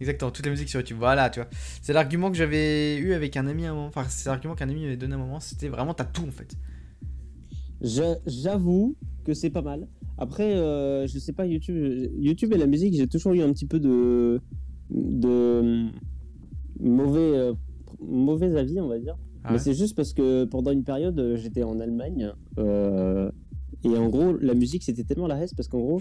Exactement, 0.01 0.31
toute 0.31 0.45
la 0.45 0.51
musique 0.51 0.69
sur 0.69 0.81
YouTube. 0.81 0.99
Voilà, 0.99 1.31
tu 1.31 1.41
vois. 1.41 1.49
C'est 1.83 1.93
l'argument 1.93 2.31
que 2.31 2.37
j'avais 2.37 2.97
eu 2.97 3.13
avec 3.13 3.37
un 3.37 3.47
ami 3.47 3.65
à 3.65 3.71
un 3.71 3.75
moment. 3.75 3.87
Enfin, 3.87 4.05
c'est 4.09 4.29
l'argument 4.29 4.55
qu'un 4.55 4.69
ami 4.69 4.83
m'avait 4.83 4.97
donné 4.97 5.15
à 5.15 5.17
un 5.17 5.21
moment. 5.21 5.41
C'était 5.41 5.69
vraiment, 5.69 5.95
t'as 5.95 6.05
tout 6.05 6.25
en 6.27 6.31
fait. 6.31 6.57
J'avoue 7.81 8.97
que 9.25 9.35
c'est 9.35 9.51
pas 9.51 9.63
mal. 9.63 9.87
Après, 10.19 10.57
euh, 10.57 11.07
je 11.07 11.19
sais 11.19 11.33
pas, 11.33 11.47
YouTube, 11.47 12.11
YouTube 12.19 12.53
et 12.53 12.59
la 12.59 12.67
musique, 12.67 12.95
j'ai 12.95 13.09
toujours 13.09 13.33
eu 13.33 13.43
un 13.43 13.53
petit 13.53 13.67
peu 13.67 13.81
de, 13.81 14.41
de 14.91 15.89
mauvais, 16.81 17.21
euh, 17.21 17.55
mauvais 18.01 18.57
avis, 18.57 18.81
on 18.81 18.89
va 18.89 18.99
dire. 18.99 19.17
Ah 19.45 19.53
ouais 19.53 19.59
c'est 19.59 19.75
juste 19.75 19.95
parce 19.95 20.13
que 20.13 20.45
pendant 20.45 20.71
une 20.71 20.85
période, 20.85 21.19
euh, 21.19 21.37
j'étais 21.37 21.63
en 21.63 21.79
Allemagne. 21.81 22.33
euh, 22.59 23.31
et 23.85 23.97
en 23.99 24.09
gros, 24.09 24.33
la 24.41 24.55
musique, 24.55 24.83
c'était 24.83 25.05
tellement 25.05 25.27
la 25.27 25.43
hesse 25.43 25.53
parce 25.53 25.69
qu'en 25.69 25.81
gros, 25.81 26.01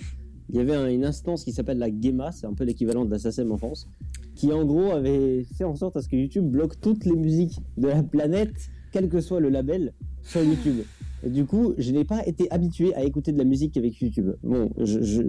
il 0.50 0.56
y 0.56 0.60
avait 0.60 0.74
un- 0.76 0.88
une 0.88 1.04
instance 1.04 1.44
qui 1.44 1.52
s'appelle 1.52 1.78
la 1.80 1.90
GEMA, 1.90 2.32
c'est 2.32 2.46
un 2.48 2.54
peu 2.54 2.64
l'équivalent 2.64 3.04
de 3.06 3.12
la 3.12 3.20
SACEM 3.20 3.52
en 3.52 3.58
France, 3.58 3.88
qui 4.36 4.52
en 4.54 4.64
gros 4.66 4.92
avait 4.92 5.44
fait 5.44 5.66
en 5.66 5.76
sorte 5.76 5.98
à 5.98 6.02
ce 6.02 6.08
que 6.08 6.16
YouTube 6.16 6.46
bloque 6.46 6.80
toutes 6.80 7.04
les 7.06 7.16
musiques 7.16 7.60
de 7.78 7.88
la 7.90 8.02
planète, 8.04 8.54
quel 8.94 9.10
que 9.10 9.20
soit 9.20 9.40
le 9.42 9.50
label, 9.50 9.94
sur 10.22 10.42
YouTube. 10.44 10.78
Et 11.26 11.30
du 11.30 11.46
coup, 11.46 11.74
je 11.78 11.92
n'ai 11.92 12.06
pas 12.06 12.26
été 12.26 12.50
habitué 12.52 12.94
à 12.96 13.04
écouter 13.04 13.32
de 13.34 13.38
la 13.38 13.44
musique 13.46 13.76
avec 13.78 14.00
YouTube. 14.00 14.32
Bon, 14.44 14.70
je... 14.78 15.24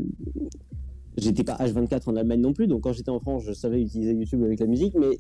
J'étais 1.17 1.45
pas 1.45 1.55
H24 1.55 2.09
en 2.11 2.17
Allemagne 2.17 2.41
non 2.41 2.53
plus, 2.53 2.67
donc 2.67 2.81
quand 2.83 2.93
j'étais 2.93 3.11
en 3.11 3.21
France, 3.21 3.45
je 3.47 3.53
savais 3.53 3.81
utiliser 3.81 4.13
YouTube 4.15 4.43
avec 4.43 4.59
la 4.59 4.67
musique, 4.67 4.95
mais 4.99 5.17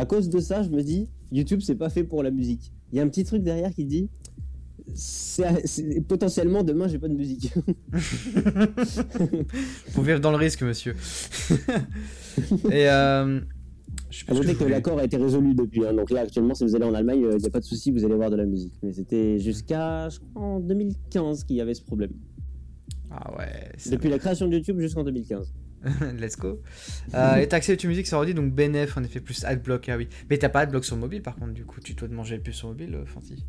à 0.00 0.06
cause 0.06 0.28
de 0.28 0.40
ça, 0.40 0.62
je 0.62 0.68
me 0.70 0.82
dis, 0.82 1.08
YouTube, 1.32 1.60
c'est 1.62 1.74
pas 1.76 1.90
fait 1.90 2.04
pour 2.04 2.22
la 2.22 2.30
musique. 2.30 2.72
Il 2.92 2.96
y 2.96 3.00
a 3.00 3.04
un 3.04 3.08
petit 3.08 3.24
truc 3.24 3.42
derrière 3.42 3.70
qui 3.72 3.84
dit, 3.84 4.08
c'est- 4.94 5.66
c'est- 5.66 6.00
potentiellement 6.00 6.62
demain, 6.64 6.88
j'ai 6.88 6.98
pas 6.98 7.08
de 7.08 7.14
musique. 7.14 7.52
Faut 9.90 10.02
vivre 10.02 10.20
dans 10.20 10.30
le 10.30 10.36
risque, 10.36 10.62
monsieur. 10.62 10.94
Et 12.70 12.88
euh, 12.88 13.40
je 14.10 14.24
sais 14.24 14.54
que 14.54 14.58
que 14.58 14.64
l'accord 14.64 14.98
a 14.98 15.04
été 15.04 15.16
résolu 15.16 15.54
depuis. 15.54 15.86
hein. 15.86 15.92
Donc 15.94 16.10
là, 16.10 16.22
actuellement, 16.22 16.54
si 16.54 16.64
vous 16.64 16.74
allez 16.74 16.84
en 16.84 16.94
Allemagne, 16.94 17.20
il 17.32 17.36
n'y 17.38 17.46
a 17.46 17.50
pas 17.50 17.60
de 17.60 17.64
souci, 17.64 17.90
vous 17.90 18.04
allez 18.04 18.14
voir 18.14 18.30
de 18.30 18.36
la 18.36 18.46
musique. 18.46 18.74
Mais 18.82 18.92
c'était 18.92 19.38
jusqu'à, 19.38 20.08
en 20.34 20.60
2015 20.60 21.44
qu'il 21.44 21.56
y 21.56 21.60
avait 21.60 21.74
ce 21.74 21.82
problème. 21.82 22.10
Ah 23.10 23.36
ouais. 23.38 23.72
Depuis 23.90 24.08
la 24.08 24.18
création 24.18 24.46
de 24.48 24.54
YouTube 24.56 24.78
jusqu'en 24.80 25.02
2015. 25.04 25.52
Let's 26.18 26.36
go. 26.36 26.60
Euh, 27.14 27.36
et 27.36 27.48
t'as 27.48 27.56
accès 27.56 27.72
à 27.72 27.74
YouTube 27.74 27.88
Music, 27.90 28.06
ça 28.06 28.18
redit 28.18 28.34
donc 28.34 28.52
BNF 28.52 28.96
en 28.96 29.02
effet 29.02 29.20
plus 29.20 29.44
Adblock, 29.44 29.88
ah 29.88 29.96
oui. 29.96 30.08
Mais 30.28 30.38
t'as 30.38 30.48
pas 30.48 30.60
Adblock 30.60 30.84
sur 30.84 30.96
mobile 30.96 31.22
par 31.22 31.36
contre, 31.36 31.52
du 31.52 31.64
coup, 31.64 31.80
tu 31.80 31.94
dois 31.94 32.08
te 32.08 32.12
manger 32.12 32.38
plus 32.38 32.52
sur 32.52 32.68
mobile, 32.68 32.94
euh, 32.94 33.06
Fancy. 33.06 33.44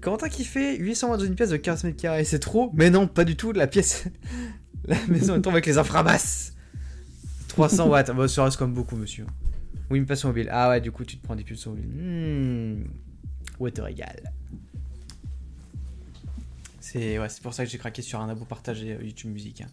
Corentin 0.00 0.28
qui 0.28 0.44
fait 0.44 0.76
800 0.76 1.10
watts 1.10 1.20
dans 1.20 1.26
une 1.26 1.34
pièce 1.34 1.50
de 1.50 1.56
15 1.56 1.84
mètres 1.84 2.00
carrés, 2.00 2.24
c'est 2.24 2.38
trop 2.38 2.70
Mais 2.74 2.90
non, 2.90 3.08
pas 3.08 3.24
du 3.24 3.36
tout, 3.36 3.52
la 3.52 3.66
pièce. 3.66 4.06
la 4.84 4.96
maison 5.08 5.34
elle 5.34 5.42
tombe 5.42 5.54
avec 5.54 5.66
les 5.66 5.78
infrabasses 5.78 6.54
300 7.48 7.88
watts, 7.88 8.14
bah, 8.14 8.28
ça 8.28 8.44
reste 8.44 8.58
comme 8.58 8.74
beaucoup, 8.74 8.96
monsieur. 8.96 9.26
Oui, 9.90 10.00
mais 10.00 10.06
pas 10.06 10.16
sur 10.16 10.28
mobile. 10.28 10.48
Ah 10.50 10.68
ouais, 10.68 10.80
du 10.80 10.90
coup, 10.90 11.04
tu 11.04 11.16
te 11.16 11.24
prends 11.24 11.36
des 11.36 11.44
pubs 11.44 11.56
sur 11.56 11.70
mobile. 11.70 11.88
Hmm. 11.88 12.84
Ouais, 13.58 13.70
te 13.70 13.80
régale. 13.80 14.32
C'est 16.80 17.18
ouais, 17.18 17.26
pour 17.42 17.54
ça 17.54 17.64
que 17.64 17.70
j'ai 17.70 17.78
craqué 17.78 18.02
sur 18.02 18.20
un 18.20 18.28
abo 18.28 18.44
partagé 18.44 18.92
euh, 18.92 19.02
YouTube 19.02 19.32
Music. 19.32 19.62
hein. 19.62 19.66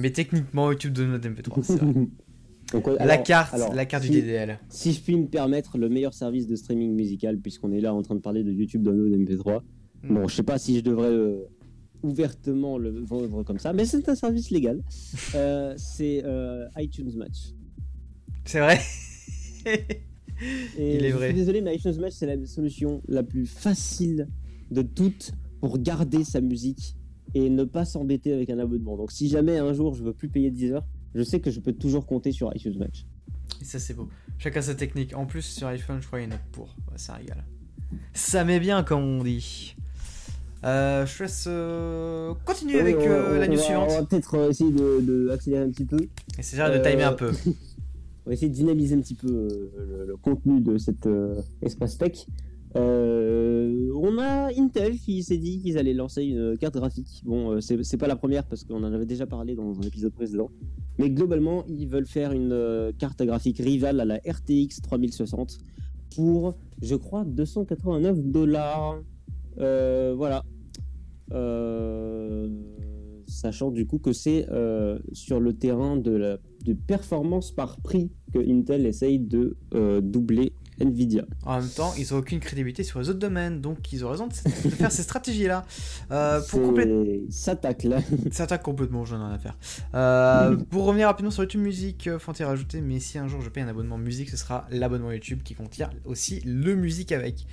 Mais 0.00 0.10
techniquement, 0.10 0.70
YouTube 0.70 0.92
donne 0.94 1.10
notre 1.10 1.28
MP3, 1.28 1.62
c'est 1.62 1.76
vrai. 1.76 1.92
Donc, 2.72 2.86
la 3.00 3.18
carte, 3.18 3.52
alors, 3.52 3.74
la 3.74 3.84
carte 3.84 4.04
si- 4.04 4.10
du 4.10 4.20
DDL. 4.20 4.58
Si 4.68 4.92
je 4.92 5.00
puis 5.00 5.16
me 5.16 5.26
permettre, 5.26 5.76
le 5.76 5.88
meilleur 5.88 6.14
service 6.14 6.46
de 6.46 6.54
streaming 6.54 6.94
musical, 6.94 7.36
puisqu'on 7.38 7.72
est 7.72 7.80
là 7.80 7.92
en 7.92 8.00
train 8.02 8.14
de 8.14 8.20
parler 8.20 8.44
de 8.44 8.52
YouTube 8.52 8.82
Download 8.84 9.12
MP3. 9.12 9.60
Hmm. 10.04 10.14
Bon, 10.14 10.28
je 10.28 10.34
sais 10.36 10.44
pas 10.44 10.56
si 10.58 10.76
je 10.76 10.80
devrais 10.82 11.08
euh, 11.10 11.48
ouvertement 12.04 12.78
le 12.78 12.90
vendre 13.04 13.42
comme 13.42 13.58
ça, 13.58 13.72
mais 13.72 13.84
c'est 13.84 14.08
un 14.08 14.14
service 14.14 14.50
légal. 14.50 14.80
Euh, 15.34 15.74
c'est 15.76 16.22
euh, 16.24 16.66
iTunes 16.78 17.12
Match. 17.16 17.52
C'est 18.44 18.60
vrai? 18.60 18.78
Et 20.78 20.96
Il 20.96 21.04
est 21.04 21.10
je 21.10 21.16
vrai. 21.16 21.26
suis 21.28 21.34
désolé, 21.36 21.60
mais 21.60 21.76
iTunes 21.76 21.98
Match, 22.00 22.14
c'est 22.14 22.26
la 22.26 22.46
solution 22.46 23.02
la 23.08 23.22
plus 23.22 23.46
facile 23.46 24.26
de 24.70 24.82
toutes 24.82 25.32
pour 25.60 25.78
garder 25.78 26.24
sa 26.24 26.40
musique 26.40 26.96
et 27.34 27.48
ne 27.50 27.64
pas 27.64 27.84
s'embêter 27.84 28.32
avec 28.32 28.50
un 28.50 28.58
abonnement. 28.58 28.96
Donc, 28.96 29.12
si 29.12 29.28
jamais 29.28 29.58
un 29.58 29.72
jour 29.72 29.94
je 29.94 30.02
veux 30.02 30.12
plus 30.12 30.28
payer 30.28 30.50
10 30.50 30.72
heures, 30.72 30.86
je 31.14 31.22
sais 31.22 31.40
que 31.40 31.50
je 31.50 31.60
peux 31.60 31.72
toujours 31.72 32.06
compter 32.06 32.32
sur 32.32 32.54
iTunes 32.54 32.78
Match. 32.78 33.04
Et 33.60 33.64
ça, 33.64 33.78
c'est 33.78 33.94
beau. 33.94 34.08
Chacun 34.38 34.62
sa 34.62 34.74
technique. 34.74 35.14
En 35.16 35.26
plus, 35.26 35.42
sur 35.42 35.66
iPhone, 35.66 35.98
je 36.00 36.06
crois 36.06 36.20
qu'il 36.20 36.28
y 36.28 36.32
en 36.32 36.36
a 36.36 36.40
pour. 36.52 36.66
Ouais, 36.90 36.96
ça 36.96 37.14
régale. 37.14 37.44
Ça 38.14 38.44
met 38.44 38.60
bien, 38.60 38.82
comme 38.82 39.02
on 39.02 39.22
dit. 39.24 39.74
Euh, 40.64 41.06
je 41.06 41.22
laisse 41.22 41.44
euh, 41.48 42.34
continuer 42.44 42.78
avec 42.80 42.96
euh, 42.96 43.38
la 43.38 43.48
news 43.48 43.56
va- 43.56 43.62
suivante. 43.62 43.88
On 43.90 44.00
va 44.00 44.04
peut-être 44.06 44.50
essayer 44.50 44.70
de, 44.70 45.00
de 45.00 45.30
accélérer 45.30 45.64
un 45.64 45.70
petit 45.70 45.84
peu. 45.86 45.96
Et 46.38 46.42
c'est 46.42 46.56
déjà 46.56 46.70
de 46.70 46.82
timer 46.82 47.02
un 47.04 47.12
peu. 47.14 47.32
On 48.26 48.28
va 48.30 48.34
essayer 48.34 48.48
de 48.50 48.54
dynamiser 48.54 48.94
un 48.94 49.00
petit 49.00 49.14
peu 49.14 49.26
le, 49.28 50.04
le 50.06 50.16
contenu 50.18 50.60
de 50.60 50.76
cet 50.78 51.08
espace 51.62 51.96
tech. 51.98 52.26
Euh, 52.76 53.90
on 53.96 54.18
a 54.18 54.50
Intel 54.56 54.98
qui 54.98 55.22
s'est 55.22 55.38
dit 55.38 55.60
qu'ils 55.60 55.76
allaient 55.78 55.94
lancer 55.94 56.22
une 56.22 56.56
carte 56.56 56.76
graphique. 56.76 57.22
Bon, 57.24 57.52
euh, 57.52 57.60
c'est 57.60 57.96
pas 57.96 58.06
la 58.06 58.16
première 58.16 58.44
parce 58.44 58.64
qu'on 58.64 58.82
en 58.84 58.92
avait 58.92 59.06
déjà 59.06 59.26
parlé 59.26 59.54
dans 59.54 59.78
un 59.78 59.82
épisode 59.82 60.12
précédent. 60.12 60.50
Mais 60.98 61.10
globalement, 61.10 61.64
ils 61.68 61.88
veulent 61.88 62.06
faire 62.06 62.32
une 62.32 62.52
euh, 62.52 62.92
carte 62.96 63.22
graphique 63.22 63.58
rivale 63.58 64.00
à 64.00 64.04
la 64.04 64.16
RTX 64.16 64.82
3060 64.82 65.58
pour, 66.14 66.56
je 66.80 66.94
crois, 66.94 67.24
289 67.24 68.18
dollars. 68.20 69.00
Voilà. 69.56 70.44
Sachant 73.26 73.70
du 73.70 73.86
coup 73.86 73.98
que 73.98 74.12
c'est 74.12 74.46
sur 75.12 75.40
le 75.40 75.52
terrain 75.52 75.96
de 75.96 76.10
la 76.10 76.38
de 76.64 76.74
performance 76.74 77.52
par 77.52 77.80
prix 77.80 78.10
que 78.34 78.38
Intel 78.38 78.86
essaye 78.86 79.18
de 79.18 79.56
doubler 80.00 80.52
Nvidia. 80.80 81.24
En 81.44 81.60
même 81.60 81.68
temps, 81.68 81.92
ils 81.98 82.14
ont 82.14 82.18
aucune 82.18 82.40
crédibilité 82.40 82.82
sur 82.84 82.98
les 83.00 83.08
autres 83.10 83.18
domaines, 83.18 83.60
donc 83.60 83.92
ils 83.92 84.04
ont 84.04 84.10
raison 84.10 84.26
de, 84.26 84.32
de 84.32 84.70
faire 84.74 84.90
ces 84.90 85.02
stratégies-là. 85.02 85.64
Euh, 86.10 86.40
pour 86.48 86.62
compléter. 86.62 87.24
C'est- 87.30 87.42
Ça 87.50 87.56
tacle. 87.56 87.96
Ça 88.32 88.44
attaque 88.44 88.62
complètement, 88.62 89.04
j'en 89.04 89.16
ai 89.16 89.24
rien 89.26 89.34
à 89.34 89.38
faire. 89.38 89.56
Euh, 89.94 90.56
pour 90.70 90.84
revenir 90.86 91.06
rapidement 91.08 91.30
sur 91.30 91.42
YouTube 91.42 91.60
Music, 91.60 92.06
euh, 92.06 92.18
Fanty 92.18 92.42
a 92.42 92.48
rajouté, 92.48 92.80
mais 92.80 92.98
si 93.00 93.18
un 93.18 93.28
jour 93.28 93.40
je 93.42 93.48
paye 93.50 93.62
un 93.62 93.68
abonnement 93.68 93.98
musique, 93.98 94.30
ce 94.30 94.36
sera 94.36 94.66
l'abonnement 94.70 95.12
YouTube 95.12 95.40
qui 95.44 95.54
contient 95.54 95.90
aussi 96.04 96.40
le 96.44 96.74
musique 96.76 97.12
avec. 97.12 97.46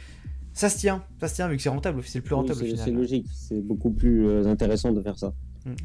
Ça 0.54 0.70
se 0.70 0.78
tient, 0.80 1.04
ça 1.20 1.28
se 1.28 1.36
tient 1.36 1.48
vu 1.48 1.58
que 1.58 1.62
c'est 1.62 1.70
rentable, 1.70 2.02
c'est 2.04 2.18
le 2.18 2.24
plus 2.24 2.34
rentable 2.34 2.60
C'est 2.60 2.66
final. 2.66 2.86
c'est 2.86 2.92
logique, 2.92 3.28
c'est 3.32 3.62
beaucoup 3.62 3.92
plus 3.92 4.28
euh, 4.28 4.48
intéressant 4.48 4.92
de 4.92 5.02
faire 5.02 5.18
ça. 5.20 5.34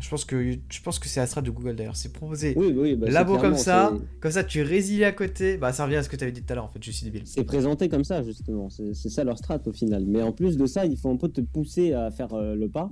Je 0.01 0.09
pense 0.09 0.25
que 0.25 0.53
je 0.53 0.81
pense 0.83 0.99
que 0.99 1.09
c'est 1.09 1.21
la 1.21 1.27
strat 1.27 1.43
de 1.43 1.51
Google 1.51 1.75
d'ailleurs, 1.77 1.97
c'est 1.97 2.13
proposer 2.13 2.55
Oui, 2.57 2.75
oui, 2.77 2.95
bah, 2.97 3.07
c'est 3.09 3.13
labo 3.13 3.39
comme 3.39 3.57
ça, 3.57 3.93
c'est- 3.95 4.21
comme 4.21 4.33
ça 4.33 4.45
tu 4.45 4.63
résilies 4.63 5.05
à 5.05 5.13
côté, 5.13 5.57
bah 5.57 5.73
ça 5.73 5.85
revient 5.85 5.97
à 5.97 6.03
ce 6.03 6.09
que 6.09 6.17
tu 6.17 6.25
avais 6.25 6.33
dit 6.33 6.43
tout 6.43 6.53
à 6.53 6.57
l'heure 6.57 6.65
en 6.65 6.69
fait, 6.69 6.83
je 6.83 6.91
suis 6.91 7.05
débile. 7.05 7.23
C'est 7.25 7.45
présenté 7.45 7.89
comme 7.89 8.05
ça, 8.05 8.23
justement. 8.23 8.69
C'est 8.71 8.95
c'est 8.95 9.09
ça 9.09 9.25
leur 9.25 9.39
strat 9.39 9.61
au 9.67 9.73
final. 9.73 10.05
Mais 10.07 10.23
en 10.23 10.33
plus 10.33 10.57
de 10.57 10.67
ça, 10.67 10.87
il 10.87 10.97
faut 10.97 11.11
un 11.11 11.17
peu 11.17 11.29
te 11.29 11.41
pousser 11.41 11.93
à 11.93 12.11
faire 12.11 12.33
euh, 12.35 12.55
le 12.55 12.69
pas. 12.69 12.91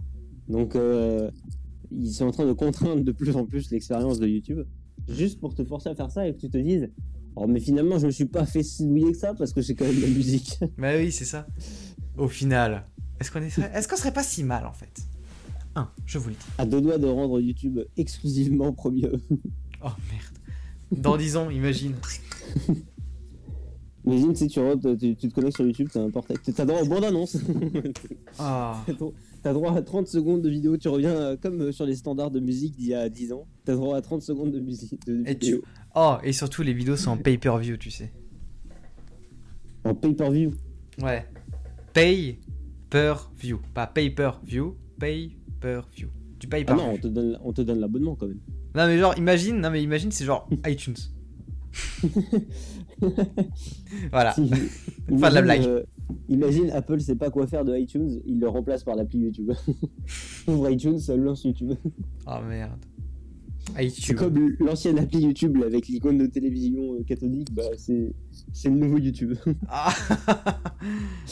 Donc, 0.49 0.75
euh, 0.77 1.31
ils 1.93 2.13
sont 2.13 2.27
en 2.27 2.31
train 2.33 2.47
de 2.47 2.53
contraindre 2.53 3.03
de 3.05 3.13
plus 3.13 3.37
en 3.37 3.45
plus 3.47 3.71
l'expérience 3.71 4.19
de 4.19 4.27
YouTube. 4.27 4.61
Juste 5.09 5.41
pour 5.41 5.55
te 5.55 5.65
forcer 5.65 5.89
à 5.89 5.95
faire 5.95 6.11
ça 6.11 6.27
et 6.27 6.35
que 6.35 6.41
tu 6.41 6.51
te 6.51 6.59
dises 6.59 6.89
Oh, 7.37 7.47
mais 7.47 7.61
finalement, 7.61 7.99
je 7.99 8.07
me 8.07 8.11
suis 8.11 8.25
pas 8.27 8.45
fait 8.45 8.63
si 8.65 8.85
douiller 8.87 9.13
que 9.13 9.19
ça 9.19 9.35
parce 9.35 9.53
que 9.53 9.61
j'ai 9.63 9.75
quand 9.77 9.85
même 9.85 9.95
de 9.97 10.01
la 10.03 10.09
musique. 10.09 10.59
Bah 10.79 10.97
oui, 10.97 11.13
c'est 11.13 11.25
ça. 11.25 11.47
Au 12.19 12.27
final, 12.29 12.85
est-ce 13.21 13.31
qu'on 13.31 13.41
est... 13.41 13.57
est 13.59 13.89
qu'on 13.89 13.97
serait 13.97 14.13
pas 14.13 14.25
si 14.25 14.43
mal 14.45 14.67
en 14.67 14.73
fait? 14.73 14.91
Un, 15.77 15.89
je 16.05 16.19
vous 16.19 16.31
le 16.31 16.35
dis. 16.35 16.47
À 16.59 16.67
deux 16.67 16.81
doigts 16.81 16.99
de 16.99 17.07
rendre 17.07 17.41
YouTube 17.41 17.81
exclusivement 17.97 18.73
premier. 18.73 19.09
Oh 19.83 19.89
merde. 20.11 21.03
Dans 21.03 21.17
10 21.17 21.37
ans, 21.37 21.51
imagine. 21.51 21.95
Imagine 24.07 24.35
si 24.35 24.49
tu, 24.49 24.61
tu, 24.99 25.17
tu 25.17 25.29
te 25.29 25.35
connectes 25.35 25.57
sur 25.57 25.67
YouTube, 25.67 25.89
t'as 25.93 26.01
un 26.01 26.11
portail. 26.11 26.39
T'as 26.55 26.65
droit 26.65 26.81
aux 26.83 26.87
bandes 26.87 27.05
annonces. 27.05 27.37
Ah. 28.39 28.85
T'as 29.43 29.53
droit 29.53 29.75
à 29.75 29.83
30 29.83 30.07
secondes 30.07 30.43
de 30.43 30.49
vidéo. 30.49 30.77
Tu 30.77 30.89
reviens 30.89 31.15
euh, 31.15 31.37
comme 31.37 31.61
euh, 31.61 31.73
sur 31.73 31.85
les 31.85 31.97
standards 31.97 32.31
de 32.31 32.41
musique 32.41 32.77
d'il 32.77 32.89
y 32.89 32.95
a 32.95 33.09
10 33.09 33.33
ans. 33.33 33.47
T'as 33.65 33.75
droit 33.75 33.97
à 33.97 34.01
30 34.01 34.23
secondes 34.23 34.53
de 34.53 34.61
musique. 34.61 35.07
De 35.07 35.23
Et 35.27 35.39
tu-. 35.39 35.61
Oh, 35.95 36.17
et 36.23 36.33
surtout 36.33 36.63
les 36.63 36.73
vidéos 36.73 36.97
sont 36.97 37.11
en 37.13 37.17
pay-per-view, 37.17 37.77
tu 37.77 37.91
sais. 37.91 38.13
En 39.85 39.95
pay-per-view. 39.95 40.53
Ouais. 41.03 41.27
Pay-per-view. 41.93 43.61
Pas 43.75 43.87
pay-per-view, 43.87 44.77
pay-per-view. 45.61 46.09
Du 46.39 46.47
Ah 46.47 46.51
pay-per-view. 46.51 46.83
non, 46.85 46.93
on 46.95 46.97
te 46.99 47.07
donne, 47.09 47.39
on 47.43 47.53
te 47.53 47.61
donne 47.63 47.81
l'abonnement 47.81 48.17
quand 48.17 48.27
même. 48.27 48.41
Non 48.75 48.87
mais 48.87 48.99
genre 48.99 49.17
imagine, 49.19 49.61
non 49.61 49.71
mais 49.71 49.83
imagine 49.83 50.11
c'est 50.11 50.25
genre 50.25 50.49
iTunes. 50.67 50.95
voilà. 54.11 54.33
Si- 54.33 54.49
Fin 55.19 55.29
de 55.31 55.35
la 55.35 55.43
blague. 55.43 55.63
euh, 55.65 55.83
imagine 56.29 56.71
Apple 56.71 57.01
sait 57.01 57.17
pas 57.17 57.31
quoi 57.31 57.47
faire 57.47 57.65
de 57.65 57.77
iTunes, 57.77 58.21
il 58.27 58.41
le 58.41 58.49
remplace 58.49 58.85
par 58.85 58.97
l'appli 58.97 59.21
YouTube. 59.21 59.53
Ouvre 60.47 60.71
iTunes, 60.71 60.99
ça 60.99 61.17
lance 61.17 61.45
YouTube. 61.45 61.73
Oh 62.27 62.39
merde. 62.49 62.85
C'est 63.91 64.15
comme 64.15 64.57
l'ancienne 64.59 64.99
appli 64.99 65.21
YouTube 65.21 65.57
là, 65.57 65.67
avec 65.67 65.87
l'icône 65.87 66.19
de 66.19 66.27
télévision 66.27 66.95
euh, 66.95 67.05
cathodique, 67.05 67.53
bah 67.55 67.63
c'est 67.77 68.13
c'est 68.53 68.69
le 68.69 68.75
nouveau 68.77 68.99
YouTube. 68.99 69.35
Ah. 69.69 69.93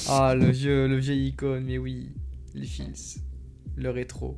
Ah, 0.09 0.35
le 0.37 0.51
vieux, 0.51 0.87
le 0.87 0.99
vieux 0.99 1.15
icône, 1.17 1.65
mais 1.65 1.79
oui. 1.79 2.11
Les 2.55 2.65
fils. 2.67 3.21
Le 3.79 3.91
rétro. 3.91 4.37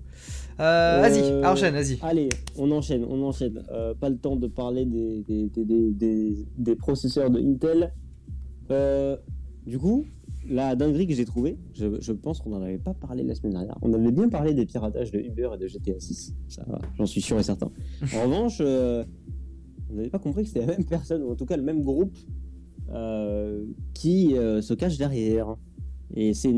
Euh, 0.60 0.98
Vas-y, 1.00 1.22
Euh, 1.22 1.42
enchaîne, 1.44 1.72
vas-y. 1.74 1.98
Allez, 2.02 2.28
on 2.58 2.70
enchaîne, 2.70 3.04
on 3.08 3.22
enchaîne. 3.22 3.62
Euh, 3.72 3.94
pas 3.94 4.10
le 4.10 4.18
temps 4.18 4.36
de 4.36 4.46
parler 4.46 4.84
des, 4.84 5.22
des, 5.22 5.48
des, 5.48 5.64
des, 5.92 6.46
des- 6.58 6.76
processeurs 6.76 7.30
de 7.30 7.40
Intel. 7.40 7.92
Euh, 8.70 9.16
du 9.66 9.78
coup, 9.78 10.04
la 10.48 10.76
dinguerie 10.76 11.06
que 11.06 11.14
j'ai 11.14 11.24
trouvée, 11.24 11.56
je, 11.72 12.00
je 12.00 12.12
pense 12.12 12.40
qu'on 12.40 12.50
n'en 12.50 12.62
avait 12.62 12.78
pas 12.78 12.92
parlé 12.94 13.22
la 13.22 13.34
semaine 13.34 13.52
dernière. 13.52 13.78
On 13.82 13.92
avait 13.94 14.12
bien 14.12 14.28
parlé 14.28 14.52
des 14.52 14.66
piratages 14.66 15.10
de 15.10 15.18
Uber 15.20 15.50
et 15.54 15.58
de 15.58 15.66
GTA 15.66 15.98
6. 15.98 16.34
Ça, 16.48 16.66
j'en 16.98 17.06
suis 17.06 17.20
sûr 17.22 17.38
et 17.38 17.42
certain. 17.42 17.70
En 18.14 18.22
revanche, 18.24 18.58
euh, 18.60 19.04
on 19.90 19.94
n'avait 19.94 20.10
pas 20.10 20.18
compris 20.18 20.42
que 20.42 20.48
c'était 20.48 20.66
la 20.66 20.72
même 20.76 20.84
personne, 20.84 21.22
ou 21.22 21.30
en 21.30 21.34
tout 21.36 21.46
cas 21.46 21.56
le 21.56 21.62
même 21.62 21.82
groupe, 21.82 22.16
euh, 22.92 23.64
qui 23.94 24.36
euh, 24.36 24.60
se 24.60 24.74
cache 24.74 24.98
derrière. 24.98 25.56
Et 26.14 26.34
c'est 26.34 26.54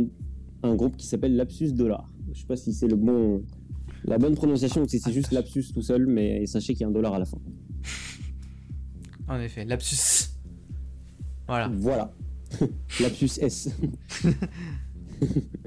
un 0.64 0.74
groupe 0.74 0.96
qui 0.96 1.06
s'appelle 1.06 1.36
Lapsus 1.36 1.72
Dollar. 1.72 2.11
Je 2.32 2.40
sais 2.40 2.46
pas 2.46 2.56
si 2.56 2.72
c'est 2.72 2.88
le 2.88 2.96
bon, 2.96 3.42
la 4.04 4.18
bonne 4.18 4.34
prononciation 4.34 4.82
ou 4.82 4.88
si 4.88 4.98
c'est 4.98 5.12
juste 5.12 5.32
Lapsus 5.32 5.72
tout 5.72 5.82
seul, 5.82 6.06
mais 6.06 6.46
sachez 6.46 6.74
qu'il 6.74 6.82
y 6.82 6.84
a 6.84 6.88
un 6.88 6.92
dollar 6.92 7.14
à 7.14 7.18
la 7.18 7.24
fin. 7.24 7.38
En 9.28 9.38
effet, 9.40 9.64
lapsus. 9.64 10.30
Voilà. 11.46 11.70
Voilà. 11.72 12.12
Lapsus 13.00 13.38
S. 13.40 13.70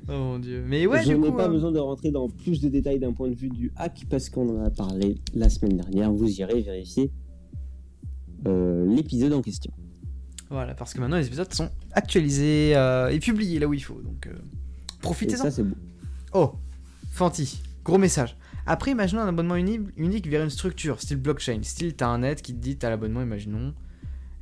Oh 0.08 0.12
mon 0.12 0.40
dieu. 0.40 0.64
Mais 0.68 0.86
ouais, 0.86 1.02
je 1.04 1.14
n'ai 1.14 1.32
pas 1.32 1.46
euh, 1.46 1.50
besoin 1.50 1.72
de 1.72 1.80
rentrer 1.80 2.12
dans 2.12 2.30
plus 2.30 2.60
de 2.62 2.68
détails 2.68 3.00
d'un 3.00 3.14
point 3.14 3.30
de 3.30 3.34
vue 3.34 3.50
du 3.50 3.72
hack 3.78 4.06
parce 4.10 4.30
qu'on 4.30 4.50
en 4.50 4.64
a 4.64 4.70
parlé 4.70 5.16
la 5.34 5.50
semaine 5.50 5.78
dernière. 5.78 6.12
Vous 6.12 6.30
irez 6.30 6.62
vérifier 6.62 7.10
euh, 8.48 8.86
l'épisode 8.86 9.34
en 9.34 9.42
question. 9.42 9.72
Voilà, 10.50 10.76
parce 10.76 10.94
que 10.94 11.00
maintenant 11.00 11.18
les 11.18 11.26
épisodes 11.26 11.52
sont 11.54 11.70
actualisés 11.92 12.76
euh, 12.76 13.10
et 13.10 13.20
publiés 13.20 13.60
là 13.60 13.68
où 13.68 13.74
il 13.74 13.84
faut. 13.84 14.00
Donc 14.02 14.28
euh, 14.28 14.34
profitez-en. 15.02 15.44
ça, 15.44 15.52
c'est 15.52 15.64
beau. 15.64 15.76
Oh, 16.38 16.52
Fanti, 17.12 17.64
gros 17.86 17.98
message. 17.98 18.36
Après, 18.66 18.92
imaginons 18.92 19.22
un 19.22 19.30
abonnement 19.30 19.56
uni- 19.56 19.80
unique 19.96 20.28
vers 20.28 20.44
une 20.44 20.50
structure, 20.50 21.00
style 21.02 21.16
blockchain. 21.16 21.60
Style, 21.64 21.96
t'as 21.96 22.08
un 22.08 22.18
net 22.20 22.42
qui 22.42 22.54
te 22.54 22.60
dit 22.60 22.76
t'as 22.78 22.90
l'abonnement, 22.90 23.22
imaginons. 23.22 23.74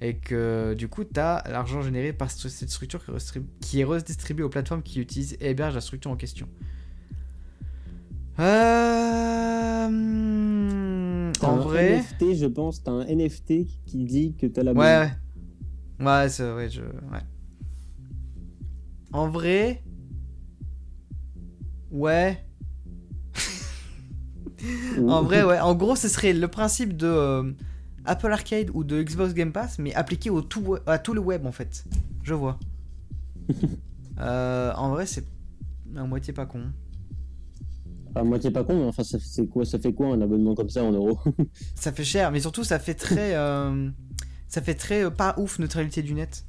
Et 0.01 0.15
que 0.17 0.73
du 0.73 0.87
coup, 0.87 1.03
t'as 1.03 1.47
l'argent 1.51 1.83
généré 1.83 2.11
par 2.11 2.31
ce- 2.31 2.49
cette 2.49 2.71
structure 2.71 3.05
qui, 3.61 3.79
est 3.79 3.83
redistribué 3.83 4.43
aux 4.43 4.49
plateformes 4.49 4.81
qui 4.81 4.99
utilisent 5.01 5.37
et 5.39 5.51
hébergent 5.51 5.75
la 5.75 5.81
structure 5.81 6.09
en 6.09 6.15
question. 6.15 6.49
Euh... 8.39 9.89
En 11.41 11.55
vrai. 11.57 11.97
NFT, 11.99 12.35
je 12.35 12.45
pense, 12.47 12.83
t'as 12.83 12.91
un 12.91 13.05
NFT 13.05 13.67
qui 13.85 14.03
dit 14.05 14.33
que 14.35 14.47
t'as 14.47 14.63
la 14.63 14.73
Ouais, 14.73 14.79
ouais. 14.79 15.11
Ouais, 16.05 16.29
c'est 16.29 16.51
ouais, 16.53 16.69
je. 16.69 16.81
Ouais. 16.81 17.21
En 19.11 19.29
vrai. 19.29 19.83
Ouais. 21.93 22.43
En 25.07 25.21
vrai, 25.21 25.43
ouais. 25.45 25.59
En 25.59 25.75
gros, 25.75 25.95
ce 25.95 26.07
serait 26.09 26.33
le 26.33 26.47
principe 26.47 26.97
de 26.97 27.07
euh, 27.07 27.51
Apple 28.05 28.31
Arcade 28.31 28.69
ou 28.73 28.83
de 28.83 29.01
Xbox 29.01 29.33
Game 29.33 29.51
Pass, 29.53 29.79
mais 29.79 29.93
appliqué 29.93 30.29
au 30.29 30.41
tout, 30.41 30.75
à 30.85 30.97
tout 30.97 31.13
le 31.13 31.21
web 31.21 31.45
en 31.45 31.51
fait. 31.51 31.85
Je 32.23 32.33
vois. 32.33 32.59
Euh, 34.19 34.71
en 34.75 34.89
vrai, 34.91 35.07
c'est 35.07 35.25
à 35.97 36.03
moitié 36.03 36.33
pas 36.33 36.45
con. 36.45 36.65
À 38.13 38.23
moitié 38.23 38.51
pas 38.51 38.63
con, 38.63 38.77
mais 38.77 38.85
enfin, 38.85 39.03
ça, 39.03 39.17
c'est 39.19 39.47
quoi, 39.47 39.65
ça 39.65 39.79
fait 39.79 39.91
quoi 39.91 40.09
un 40.13 40.21
abonnement 40.21 40.53
comme 40.53 40.69
ça 40.69 40.83
en 40.83 40.91
euros? 40.91 41.17
Ça 41.75 41.91
fait 41.91 42.03
cher, 42.03 42.31
mais 42.31 42.39
surtout, 42.39 42.63
ça 42.63 42.77
fait 42.77 42.93
très. 42.93 43.33
euh, 43.35 43.89
ça 44.47 44.61
fait 44.61 44.75
très 44.75 45.09
pas 45.09 45.33
ouf 45.39 45.57
neutralité 45.57 46.03
du 46.03 46.13
net. 46.13 46.45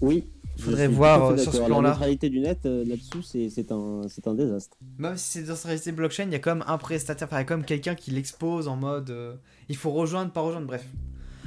Oui. 0.00 0.24
Je 0.56 0.62
Faudrait 0.62 0.88
voir, 0.88 1.30
euh, 1.30 1.36
sur 1.36 1.52
ce 1.52 1.58
plan-là. 1.58 1.82
La 1.82 1.88
neutralité 1.90 2.30
du 2.30 2.40
net, 2.40 2.64
euh, 2.66 2.84
là-dessus, 2.84 3.22
c'est 3.22 3.72
un, 3.72 4.34
désastre. 4.34 4.76
Même 4.98 5.16
si 5.16 5.24
c'est 5.24 5.42
décentralisé 5.42 5.92
blockchain, 5.92 6.24
il 6.24 6.32
y 6.32 6.34
a 6.34 6.38
quand 6.38 6.54
même 6.54 6.64
un 6.66 6.78
prestataire, 6.78 7.28
enfin, 7.28 7.38
il 7.38 7.40
y 7.40 7.42
a 7.42 7.44
quand 7.44 7.56
même 7.56 7.66
quelqu'un 7.66 7.94
qui 7.94 8.10
l'expose 8.10 8.68
en 8.68 8.76
mode 8.76 9.10
euh, 9.10 9.34
il 9.68 9.76
faut 9.76 9.90
rejoindre, 9.90 10.32
pas 10.32 10.40
rejoindre, 10.40 10.66
bref. 10.66 10.86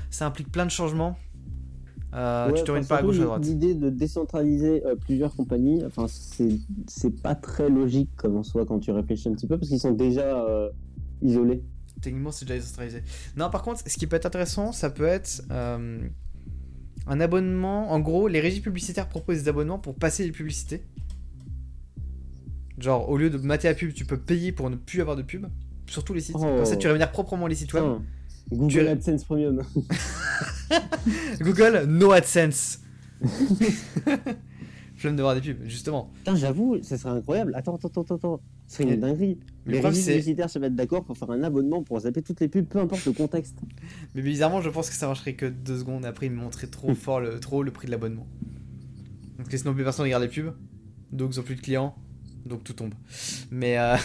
Ça 0.09 0.25
implique 0.25 0.51
plein 0.51 0.65
de 0.65 0.71
changements. 0.71 1.17
Euh, 2.13 2.47
Ouais, 2.47 2.53
tu 2.55 2.63
t'orientes 2.63 2.85
enfin, 2.85 2.95
pas 2.95 3.01
à 3.01 3.03
gauche 3.03 3.19
à 3.19 3.23
droite. 3.23 3.45
L'idée 3.45 3.75
de 3.75 3.89
décentraliser 3.89 4.85
euh, 4.85 4.95
plusieurs 4.95 5.35
compagnies, 5.35 5.83
enfin, 5.85 6.07
c'est 6.07 6.57
c'est 6.87 7.21
pas 7.21 7.35
très 7.35 7.69
logique 7.69 8.09
comme 8.15 8.35
en 8.35 8.43
soi 8.43 8.65
quand 8.65 8.79
tu 8.79 8.91
réfléchis 8.91 9.29
un 9.29 9.33
petit 9.33 9.47
peu 9.47 9.57
parce 9.57 9.69
qu'ils 9.69 9.79
sont 9.79 9.91
déjà 9.91 10.43
euh, 10.43 10.69
isolés. 11.21 11.63
Techniquement, 12.01 12.31
c'est 12.31 12.45
déjà 12.45 12.59
décentralisé. 12.59 13.03
Non, 13.35 13.49
par 13.49 13.61
contre, 13.61 13.81
ce 13.85 13.95
qui 13.97 14.07
peut 14.07 14.15
être 14.15 14.25
intéressant, 14.25 14.71
ça 14.71 14.89
peut 14.89 15.05
être 15.05 15.43
euh, 15.51 15.99
un 17.07 17.19
abonnement. 17.19 17.91
En 17.91 17.99
gros, 17.99 18.27
les 18.27 18.39
régies 18.39 18.61
publicitaires 18.61 19.07
proposent 19.09 19.43
des 19.43 19.49
abonnements 19.49 19.79
pour 19.79 19.95
passer 19.95 20.23
des 20.25 20.31
publicités. 20.31 20.83
Genre, 22.77 23.09
au 23.09 23.17
lieu 23.17 23.29
de 23.29 23.37
mater 23.37 23.67
la 23.67 23.73
pub, 23.73 23.93
tu 23.93 24.05
peux 24.05 24.17
payer 24.17 24.51
pour 24.51 24.69
ne 24.69 24.75
plus 24.75 25.01
avoir 25.01 25.15
de 25.17 25.21
pub. 25.21 25.47
Sur 25.87 26.03
tous 26.03 26.13
les 26.13 26.21
sites. 26.21 26.35
Oh. 26.37 26.41
Comme 26.41 26.65
ça, 26.65 26.77
tu 26.77 26.87
rémunères 26.87 27.11
proprement 27.11 27.47
les 27.47 27.55
sites 27.55 27.73
web. 27.73 27.83
Google 28.51 28.69
Tu- 28.69 28.87
AdSense 28.87 29.23
Premium. 29.23 29.61
Google, 31.41 31.85
no 31.87 32.11
AdSense. 32.11 32.79
Flemme 34.99 35.15
de 35.15 35.21
voir 35.21 35.33
des 35.33 35.39
pubs, 35.39 35.63
justement. 35.63 36.11
Putain, 36.17 36.35
j'avoue, 36.35 36.77
ça 36.83 36.97
serait 36.97 37.11
incroyable. 37.11 37.53
Attends, 37.55 37.75
attends, 37.75 38.01
attends, 38.01 38.15
attends. 38.15 38.41
Ce 38.67 38.75
serait 38.83 38.93
une 38.95 38.99
dinguerie. 38.99 39.39
Mais 39.65 39.75
Les 39.75 39.81
publicitaires 39.81 40.49
se 40.49 40.59
mettent 40.59 40.75
d'accord 40.75 41.05
pour 41.05 41.17
faire 41.17 41.31
un 41.31 41.41
abonnement 41.41 41.83
pour 41.83 42.01
zapper 42.01 42.21
toutes 42.21 42.41
les 42.41 42.49
pubs, 42.49 42.65
peu 42.65 42.79
importe 42.79 43.05
le 43.05 43.13
contexte. 43.13 43.55
Mais 44.15 44.21
bizarrement, 44.21 44.59
je 44.59 44.69
pense 44.69 44.89
que 44.89 44.95
ça 44.95 45.07
marcherait 45.07 45.35
que 45.35 45.45
deux 45.45 45.79
secondes. 45.79 46.03
Après, 46.03 46.25
ils 46.25 46.33
me 46.33 46.41
montraient 46.41 46.67
trop 46.67 46.93
fort 46.95 47.21
le, 47.21 47.39
trop 47.39 47.63
le 47.63 47.71
prix 47.71 47.85
de 47.85 47.91
l'abonnement. 47.91 48.27
Parce 49.37 49.47
que 49.47 49.55
sinon, 49.55 49.73
plus 49.73 49.85
personne 49.85 50.03
regarde 50.03 50.23
les 50.23 50.27
pubs. 50.27 50.53
Donc, 51.13 51.31
ils 51.33 51.39
ont 51.39 51.43
plus 51.43 51.55
de 51.55 51.61
clients. 51.61 51.95
Donc, 52.45 52.65
tout 52.65 52.73
tombe. 52.73 52.93
Mais, 53.51 53.79
euh... 53.79 53.95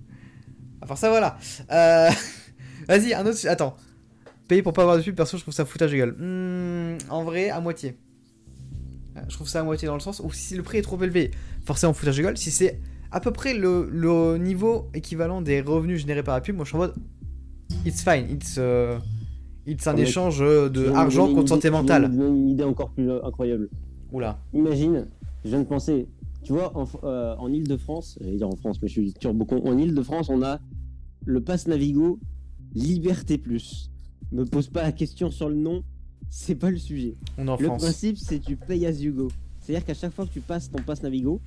à 0.80 0.86
part 0.86 0.96
ça, 0.96 1.10
voilà. 1.10 1.36
Euh... 1.70 2.08
Vas-y, 2.88 3.12
un 3.12 3.26
autre. 3.26 3.46
Attends. 3.46 3.76
Payer 4.48 4.62
pour 4.62 4.72
pas 4.72 4.82
avoir 4.82 4.96
de 4.96 5.02
pub, 5.02 5.14
perso, 5.14 5.36
je 5.36 5.42
trouve 5.42 5.52
ça 5.52 5.66
foutage 5.66 5.92
de 5.92 5.96
gueule. 5.98 6.16
Hmm, 6.18 6.96
en 7.10 7.24
vrai, 7.24 7.50
à 7.50 7.60
moitié. 7.60 7.98
Euh, 9.16 9.20
Je 9.28 9.34
trouve 9.34 9.48
ça 9.48 9.60
à 9.60 9.62
moitié 9.62 9.86
dans 9.86 9.94
le 9.94 10.00
sens 10.00 10.20
où 10.24 10.30
si 10.32 10.56
le 10.56 10.62
prix 10.62 10.78
est 10.78 10.82
trop 10.82 11.00
élevé, 11.02 11.30
forcément 11.64 11.92
foutage 11.92 12.16
de 12.16 12.22
gueule. 12.22 12.36
Si 12.36 12.50
c'est 12.50 12.80
à 13.10 13.20
peu 13.20 13.30
près 13.30 13.54
le, 13.54 13.88
le 13.90 14.38
niveau 14.38 14.88
équivalent 14.94 15.40
des 15.42 15.60
revenus 15.60 16.00
générés 16.00 16.22
par 16.22 16.34
la 16.34 16.40
pub, 16.40 16.56
moi 16.56 16.64
je 16.64 16.70
suis 16.70 16.76
en 16.76 16.80
mode. 16.80 16.94
It's 17.86 18.02
fine, 18.02 18.26
it's. 18.30 18.56
euh, 18.58 18.98
It's 19.66 19.86
un 19.86 19.94
Ah, 19.96 20.00
échange 20.00 20.40
de 20.40 20.90
argent 20.90 21.32
contre 21.34 21.48
santé 21.48 21.70
mentale. 21.70 22.04
une 22.12 22.50
idée 22.50 22.64
encore 22.64 22.90
plus 22.90 23.10
incroyable. 23.10 23.70
Oula. 24.12 24.38
Imagine, 24.52 25.06
je 25.42 25.48
viens 25.48 25.60
de 25.60 25.64
penser, 25.64 26.06
tu 26.42 26.52
vois, 26.52 26.76
en, 26.76 26.86
euh, 27.04 27.34
en 27.38 27.50
Ile-de-France, 27.50 28.18
j'allais 28.20 28.36
dire 28.36 28.46
en 28.48 28.56
France, 28.56 28.78
mais 28.82 28.88
je 28.88 28.92
suis 29.00 29.14
turbo 29.14 29.46
con, 29.46 29.62
en 29.66 29.78
Ile-de-France, 29.78 30.28
on 30.28 30.42
a 30.42 30.60
le 31.24 31.40
pass 31.42 31.66
Navigo 31.66 32.20
Liberté 32.74 33.38
Plus. 33.38 33.90
Me 34.32 34.44
pose 34.44 34.68
pas 34.68 34.82
la 34.82 34.92
question 34.92 35.30
sur 35.30 35.48
le 35.48 35.54
nom, 35.54 35.82
c'est 36.30 36.54
pas 36.54 36.70
le 36.70 36.76
sujet. 36.78 37.14
On 37.38 37.48
en 37.48 37.56
le 37.56 37.64
France. 37.66 37.82
principe, 37.82 38.16
c'est 38.18 38.38
tu 38.40 38.56
payes 38.56 38.86
as 38.86 39.00
you 39.00 39.12
go. 39.12 39.28
C'est-à-dire 39.60 39.86
qu'à 39.86 39.94
chaque 39.94 40.12
fois 40.12 40.26
que 40.26 40.30
tu 40.30 40.40
passes 40.40 40.70
ton 40.70 40.82
passe 40.82 41.02
Navigo, 41.02 41.40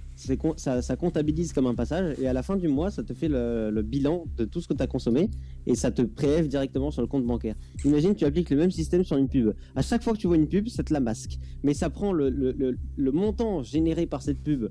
ça, 0.56 0.82
ça 0.82 0.96
comptabilise 0.96 1.54
comme 1.54 1.68
un 1.68 1.76
passage 1.76 2.16
et 2.20 2.28
à 2.28 2.34
la 2.34 2.42
fin 2.42 2.56
du 2.58 2.68
mois, 2.68 2.90
ça 2.90 3.04
te 3.04 3.14
fait 3.14 3.28
le, 3.28 3.70
le 3.70 3.82
bilan 3.84 4.26
de 4.38 4.46
tout 4.46 4.60
ce 4.60 4.68
que 4.68 4.74
tu 4.74 4.82
as 4.82 4.88
consommé 4.88 5.30
et 5.68 5.76
ça 5.76 5.92
te 5.92 6.02
prélève 6.02 6.48
directement 6.48 6.90
sur 6.90 7.04
le 7.04 7.08
compte 7.08 7.28
bancaire. 7.28 7.54
Imagine, 7.86 8.16
tu 8.16 8.26
appliques 8.26 8.50
le 8.50 8.58
même 8.58 8.72
système 8.72 9.04
sur 9.04 9.18
une 9.18 9.28
pub. 9.30 9.54
À 9.76 9.84
chaque 9.84 10.02
fois 10.04 10.14
que 10.14 10.18
tu 10.18 10.26
vois 10.26 10.38
une 10.38 10.48
pub, 10.48 10.68
ça 10.68 10.84
te 10.84 10.92
la 10.92 11.00
masque. 11.00 11.38
Mais 11.62 11.76
ça 11.76 11.92
prend 11.92 12.12
le, 12.12 12.32
le- 12.32 12.54
le- 12.54 12.76
le 12.96 13.12
montant 13.12 13.62
généré 13.62 14.08
par 14.08 14.24
cette 14.24 14.42
pub, 14.42 14.70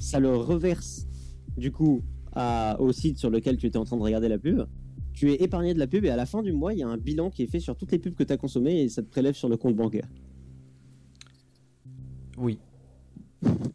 ça 0.00 0.18
le 0.18 0.34
reverse 0.34 1.06
du 1.56 1.70
coup 1.70 2.02
à- 2.32 2.76
au 2.80 2.90
site 2.90 3.18
sur 3.18 3.30
lequel 3.30 3.56
tu 3.56 3.66
étais 3.66 3.76
en 3.78 3.84
train 3.84 3.98
de 3.98 4.02
regarder 4.02 4.28
la 4.28 4.38
pub. 4.38 4.62
Tu 5.20 5.30
es 5.32 5.42
épargné 5.42 5.74
de 5.74 5.78
la 5.78 5.86
pub 5.86 6.06
et 6.06 6.08
à 6.08 6.16
la 6.16 6.24
fin 6.24 6.40
du 6.42 6.50
mois, 6.50 6.72
il 6.72 6.78
y 6.78 6.82
a 6.82 6.88
un 6.88 6.96
bilan 6.96 7.28
qui 7.28 7.42
est 7.42 7.46
fait 7.46 7.60
sur 7.60 7.76
toutes 7.76 7.92
les 7.92 7.98
pubs 7.98 8.14
que 8.14 8.22
tu 8.24 8.32
as 8.32 8.38
consommées 8.38 8.80
et 8.84 8.88
ça 8.88 9.02
te 9.02 9.06
prélève 9.10 9.34
sur 9.34 9.50
le 9.50 9.58
compte 9.58 9.76
bancaire. 9.76 10.06
Oui. 12.38 12.58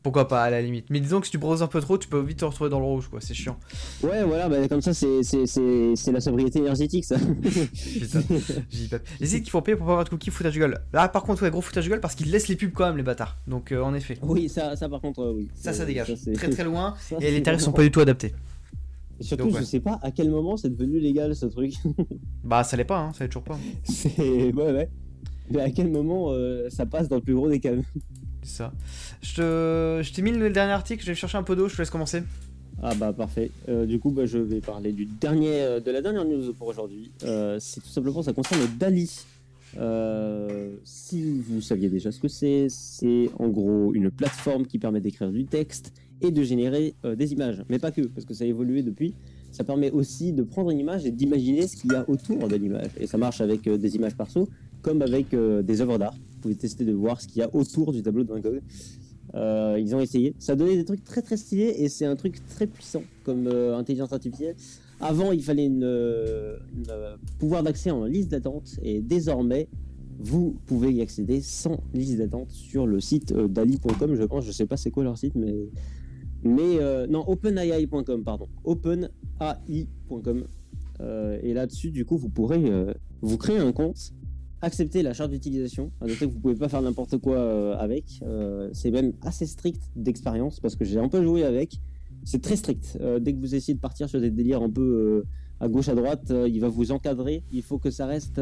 Pourquoi 0.01 0.27
pas, 0.27 0.41
à 0.43 0.49
la 0.49 0.60
limite. 0.63 0.88
Mais 0.89 0.99
disons 0.99 1.19
que 1.19 1.27
si 1.27 1.31
tu 1.31 1.38
browses 1.38 1.62
un 1.62 1.67
peu 1.67 1.81
trop, 1.81 1.99
tu 1.99 2.08
peux 2.08 2.19
vite 2.19 2.39
te 2.39 2.45
retrouver 2.45 2.71
dans 2.71 2.79
le 2.79 2.86
rouge, 2.88 3.10
quoi. 3.10 3.21
C'est 3.21 3.36
chiant. 3.36 3.60
Ouais, 4.01 4.23
voilà, 4.23 4.49
bah, 4.49 4.67
comme 4.67 4.81
ça, 4.81 4.95
c'est- 4.95 5.21
c'est 5.21 5.45
c'est- 5.45 5.95
c'est 5.95 6.12
la 6.12 6.19
sobriété 6.19 6.58
énergétique, 6.58 7.05
ça. 7.05 7.17
Putain, 7.43 8.21
dit 8.71 8.88
pas. 8.89 8.97
Les 9.19 9.27
sites 9.27 9.43
qui 9.43 9.51
font 9.51 9.62
payer 9.62 9.75
pour 9.77 9.86
pas 9.86 9.91
avoir 9.91 10.05
de 10.05 10.10
cookies, 10.10 10.31
foutage 10.31 10.55
de 10.55 10.60
gueule. 10.62 10.81
Là, 10.93 11.08
par 11.10 11.21
contre, 11.25 11.43
ouais, 11.43 11.51
gros 11.51 11.62
foutage 11.62 11.86
de 11.86 11.91
gueule 11.91 11.99
parce 12.01 12.15
qu'ils 12.15 12.31
laissent 12.31 12.47
les 12.47 12.55
pubs 12.55 12.71
quand 12.73 12.88
même, 12.88 12.97
les 12.97 13.03
bâtards. 13.03 13.38
Donc, 13.45 13.71
euh, 13.71 13.84
en 13.84 13.93
effet. 13.93 14.17
oui, 14.23 14.49
ça, 14.49 14.75
ça 14.75 14.89
par 14.89 14.99
contre, 14.99 15.19
euh, 15.21 15.34
oui. 15.36 15.47
Ça, 15.53 15.73
ça 15.73 15.84
Euh, 15.84 15.86
dégage. 15.86 16.15
c'est- 16.15 16.34
très 16.34 16.49
très 16.49 16.63
loin. 16.63 16.95
ça, 17.01 17.17
Et 17.21 17.29
les 17.29 17.43
tarifs 17.43 17.62
sont 17.62 17.71
pas 17.71 17.84
du 17.84 17.91
tout 17.91 17.99
adaptés. 17.99 18.34
Et 19.19 19.23
surtout, 19.23 19.45
Donc, 19.45 19.54
ouais. 19.54 19.60
je 19.62 19.65
sais 19.65 19.80
pas 19.80 19.99
à 20.01 20.12
quel 20.12 20.30
moment 20.30 20.58
c'est 20.58 20.69
devenu 20.69 20.99
légal 20.99 21.36
ce 21.36 21.45
truc. 21.45 21.73
Bah, 22.43 22.63
ça 22.63 22.78
l'est 22.78 22.86
pas, 22.86 22.99
hein. 22.99 23.13
Ça 23.13 23.23
l'est 23.23 23.30
toujours 23.30 23.43
pas. 23.43 23.58
c'est. 23.84 24.54
Ouais, 24.54 24.71
ouais. 24.71 24.89
Mais 25.49 25.62
à 25.62 25.71
quel 25.71 25.89
moment 25.89 26.28
euh, 26.30 26.69
ça 26.69 26.86
passe 26.86 27.08
dans 27.08 27.15
le 27.15 27.21
plus 27.21 27.34
gros 27.34 27.49
des 27.49 27.60
cas? 27.60 27.71
C'est 28.43 28.58
ça. 28.58 28.73
Je 29.21 29.36
te... 29.36 30.01
je 30.04 30.13
t'ai 30.13 30.21
mis 30.21 30.32
le 30.32 30.49
dernier 30.51 30.73
article, 30.73 31.04
je 31.04 31.10
vais 31.10 31.15
chercher 31.15 31.38
un 31.38 31.43
peu 31.43 31.56
d'eau, 31.56 31.67
je 31.67 31.75
te 31.75 31.82
laisse 31.82 31.89
commencer. 31.89 32.21
Ah 32.84 32.93
bah 32.93 33.13
parfait. 33.13 33.49
Euh, 33.69 33.86
du 33.86 33.99
coup, 33.99 34.12
bah, 34.12 34.25
je 34.25 34.38
vais 34.38 34.60
parler 34.60 34.91
du 34.91 35.06
dernier, 35.06 35.62
euh, 35.62 35.80
de 35.80 35.89
la 35.91 36.01
dernière 36.01 36.25
news 36.25 36.54
pour 36.54 36.67
aujourd'hui. 36.67 37.12
C'est 37.19 37.82
tout 37.82 37.89
simplement, 37.89 38.21
ça 38.21 38.34
concerne 38.34 38.62
Dali. 38.78 39.25
Si 40.84 41.39
vous 41.41 41.62
saviez 41.62 41.89
déjà 41.89 42.12
ce 42.12 42.19
que 42.19 42.28
c'est, 42.28 42.67
c'est 42.69 43.30
en 43.39 43.47
gros 43.47 43.93
une 43.93 44.12
plateforme 44.12 44.65
qui 44.67 44.78
permet 44.78 45.01
d'écrire 45.01 45.32
du 45.32 45.45
texte 45.45 45.93
et 46.21 46.32
de 46.32 46.43
générer 46.43 46.95
euh, 47.04 47.15
des 47.15 47.34
images. 47.34 47.63
Mais 47.69 47.80
pas 47.80 47.91
que, 47.91 48.01
parce 48.01 48.25
que 48.25 48.34
ça 48.34 48.43
a 48.43 48.47
évolué 48.47 48.84
depuis. 48.84 49.13
Ça 49.51 49.63
permet 49.63 49.91
aussi 49.91 50.34
de 50.34 50.43
prendre 50.43 50.71
une 50.71 50.80
image 50.80 51.06
et 51.06 51.12
d'imaginer 51.12 51.67
ce 51.67 51.78
qu'il 51.78 51.91
y 51.91 51.95
a 51.95 52.10
autour 52.10 52.47
de 52.47 52.56
l'image. 52.56 52.91
Et 52.99 53.08
ça 53.08 53.17
marche 53.17 53.41
avec 53.41 53.67
euh, 53.67 53.78
des 53.78 53.95
images 53.95 54.15
perso, 54.15 54.49
comme 54.82 55.01
avec 55.01 55.34
euh, 55.34 55.62
des 55.62 55.82
œuvres 55.82 55.97
d'art. 55.97 56.13
Vous 56.13 56.39
pouvez 56.41 56.56
tester 56.56 56.86
de 56.86 56.93
voir 56.93 57.21
ce 57.21 57.28
qu'il 57.28 57.39
y 57.39 57.41
a 57.41 57.54
autour 57.54 57.91
du 57.91 58.01
tableau 58.01 58.23
de 58.23 58.30
Van 58.30 58.39
Gogh. 58.39 58.62
Ils 59.78 59.93
ont 59.93 59.99
essayé. 59.99 60.34
Ça 60.39 60.56
donnait 60.56 60.78
des 60.78 60.86
trucs 60.86 61.04
très 61.04 61.21
très 61.21 61.36
stylés 61.36 61.75
et 61.80 61.89
c'est 61.89 62.06
un 62.06 62.15
truc 62.15 62.39
très 62.47 62.67
puissant 62.67 63.04
comme 63.25 63.47
intelligence 63.47 64.13
artificielle. 64.13 64.56
Avant, 65.01 65.34
il 65.34 65.43
fallait 65.43 65.65
une, 65.65 65.84
une, 65.84 67.17
pouvoir 67.38 67.62
d'accès 67.62 67.91
en 67.91 68.06
liste 68.06 68.32
d'attente 68.32 68.80
et 68.82 69.01
désormais, 69.01 69.67
vous 70.19 70.56
pouvez 70.67 70.93
y 70.93 71.01
accéder 71.01 71.41
sans 71.41 71.82
liste 71.93 72.19
d'attente 72.19 72.49
sur 72.51 72.88
le 72.88 73.01
site 73.01 73.34
dali.com. 73.34 74.15
Je 74.15 74.23
pense, 74.23 74.45
je 74.45 74.54
sais 74.54 74.67
pas 74.67 74.78
c'est 74.78 74.91
quoi 74.91 75.04
leur 75.04 75.17
site, 75.17 75.36
mais 75.36 75.67
mais 76.45 76.79
euh, 76.79 77.08
non, 77.08 77.27
openai.com 77.27 78.23
pardon, 78.23 78.47
openai.com. 78.63 80.45
Euh, 81.01 81.39
et 81.41 81.53
là-dessus, 81.53 81.91
du 81.91 82.05
coup, 82.05 82.17
vous 82.17 82.29
pourrez 82.29 82.63
euh, 82.65 82.93
vous 83.21 83.38
créer 83.38 83.58
un 83.58 83.71
compte 83.71 84.13
accepter 84.62 85.03
la 85.03 85.13
charte 85.13 85.31
d'utilisation. 85.31 85.91
À 86.01 86.05
noter 86.05 86.27
que 86.27 86.31
vous 86.31 86.39
pouvez 86.39 86.55
pas 86.55 86.69
faire 86.69 86.81
n'importe 86.81 87.17
quoi 87.17 87.77
avec. 87.77 88.23
C'est 88.71 88.89
même 88.89 89.13
assez 89.21 89.45
strict 89.45 89.91
d'expérience 89.95 90.60
parce 90.60 90.75
que 90.75 90.86
j'ai 90.86 90.97
un 90.97 91.08
peu 91.08 91.21
joué 91.23 91.43
avec. 91.43 91.79
C'est 92.23 92.41
très 92.41 92.55
strict. 92.55 92.97
Dès 93.21 93.34
que 93.34 93.39
vous 93.39 93.53
essayez 93.53 93.75
de 93.75 93.79
partir 93.79 94.10
sur 94.10 94.19
des 94.19 94.31
délires 94.31 94.63
un 94.63 94.69
peu 94.71 95.23
à 95.60 95.67
gauche 95.67 95.89
à 95.89 95.93
droite, 95.93 96.34
il 96.47 96.60
va 96.62 96.69
vous 96.69 96.91
encadrer. 96.91 97.43
Il 97.51 97.62
faut 97.62 97.77
que 97.77 97.91
ça 97.91 98.08
reste 98.08 98.41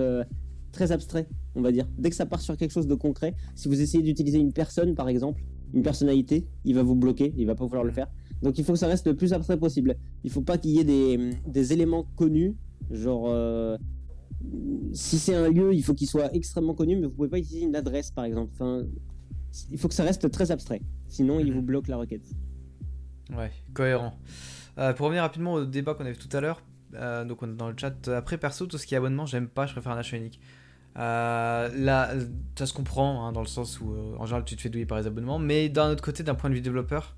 très 0.71 0.93
abstrait, 0.93 1.27
on 1.55 1.61
va 1.61 1.73
dire. 1.73 1.87
Dès 1.97 2.09
que 2.09 2.15
ça 2.15 2.25
part 2.25 2.39
sur 2.39 2.55
quelque 2.55 2.71
chose 2.71 2.87
de 2.87 2.95
concret, 2.95 3.35
si 3.55 3.67
vous 3.67 3.81
essayez 3.81 4.03
d'utiliser 4.03 4.37
une 4.37 4.53
personne 4.53 4.95
par 4.95 5.09
exemple, 5.09 5.43
une 5.73 5.81
personnalité, 5.83 6.47
il 6.65 6.75
va 6.75 6.83
vous 6.83 6.95
bloquer, 6.95 7.33
il 7.37 7.45
va 7.47 7.55
pas 7.55 7.65
vouloir 7.65 7.83
le 7.83 7.91
faire. 7.91 8.07
Donc 8.41 8.57
il 8.57 8.63
faut 8.65 8.73
que 8.73 8.79
ça 8.79 8.87
reste 8.87 9.07
le 9.07 9.15
plus 9.15 9.33
abstrait 9.33 9.57
possible. 9.57 9.95
Il 10.23 10.29
faut 10.31 10.41
pas 10.41 10.57
qu'il 10.57 10.71
y 10.71 10.79
ait 10.79 10.83
des, 10.83 11.31
des 11.47 11.73
éléments 11.73 12.03
connus, 12.15 12.55
genre 12.91 13.25
euh, 13.29 13.77
si 14.93 15.17
c'est 15.17 15.35
un 15.35 15.49
lieu, 15.49 15.73
il 15.73 15.83
faut 15.83 15.93
qu'il 15.93 16.07
soit 16.07 16.33
extrêmement 16.35 16.73
connu, 16.73 16.95
mais 16.97 17.07
vous 17.07 17.13
pouvez 17.13 17.29
pas 17.29 17.39
utiliser 17.39 17.65
une 17.65 17.75
adresse 17.75 18.11
par 18.11 18.25
exemple. 18.25 18.51
Enfin, 18.53 18.83
il 19.71 19.77
faut 19.77 19.87
que 19.87 19.93
ça 19.93 20.03
reste 20.03 20.29
très 20.31 20.51
abstrait. 20.51 20.81
Sinon, 21.07 21.39
il 21.39 21.47
Mhm. 21.47 21.53
vous 21.53 21.61
bloque 21.61 21.87
la 21.87 21.97
requête. 21.97 22.25
Ouais, 23.35 23.51
cohérent. 23.73 24.13
Euh, 24.77 24.93
pour 24.93 25.05
revenir 25.05 25.21
rapidement 25.23 25.53
au 25.53 25.65
débat 25.65 25.93
qu'on 25.93 26.05
avait 26.05 26.15
tout 26.15 26.35
à 26.35 26.41
l'heure, 26.41 26.61
euh, 26.95 27.23
donc 27.23 27.41
on 27.43 27.49
est 27.51 27.55
dans 27.55 27.69
le 27.69 27.75
chat. 27.77 28.07
Après, 28.09 28.37
perso, 28.37 28.65
tout 28.65 28.77
ce 28.77 28.85
qui 28.85 28.95
est 28.95 28.97
abonnement, 28.97 29.25
j'aime 29.25 29.47
pas, 29.47 29.65
je 29.65 29.73
préfère 29.73 29.93
un 29.93 29.97
achat 29.97 30.17
unique. 30.17 30.39
Euh, 30.97 31.69
là, 31.75 32.13
ça 32.57 32.65
se 32.65 32.73
comprend, 32.73 33.25
hein, 33.25 33.31
dans 33.31 33.41
le 33.41 33.47
sens 33.47 33.81
où 33.81 33.91
euh, 33.93 34.15
en 34.19 34.25
général 34.25 34.45
tu 34.45 34.55
te 34.55 34.61
fais 34.61 34.69
douiller 34.69 34.85
par 34.85 34.99
les 34.99 35.07
abonnements, 35.07 35.39
mais 35.39 35.69
d'un 35.69 35.89
autre 35.91 36.03
côté, 36.03 36.21
d'un 36.23 36.35
point 36.35 36.49
de 36.49 36.55
vue 36.55 36.61
développeur, 36.61 37.15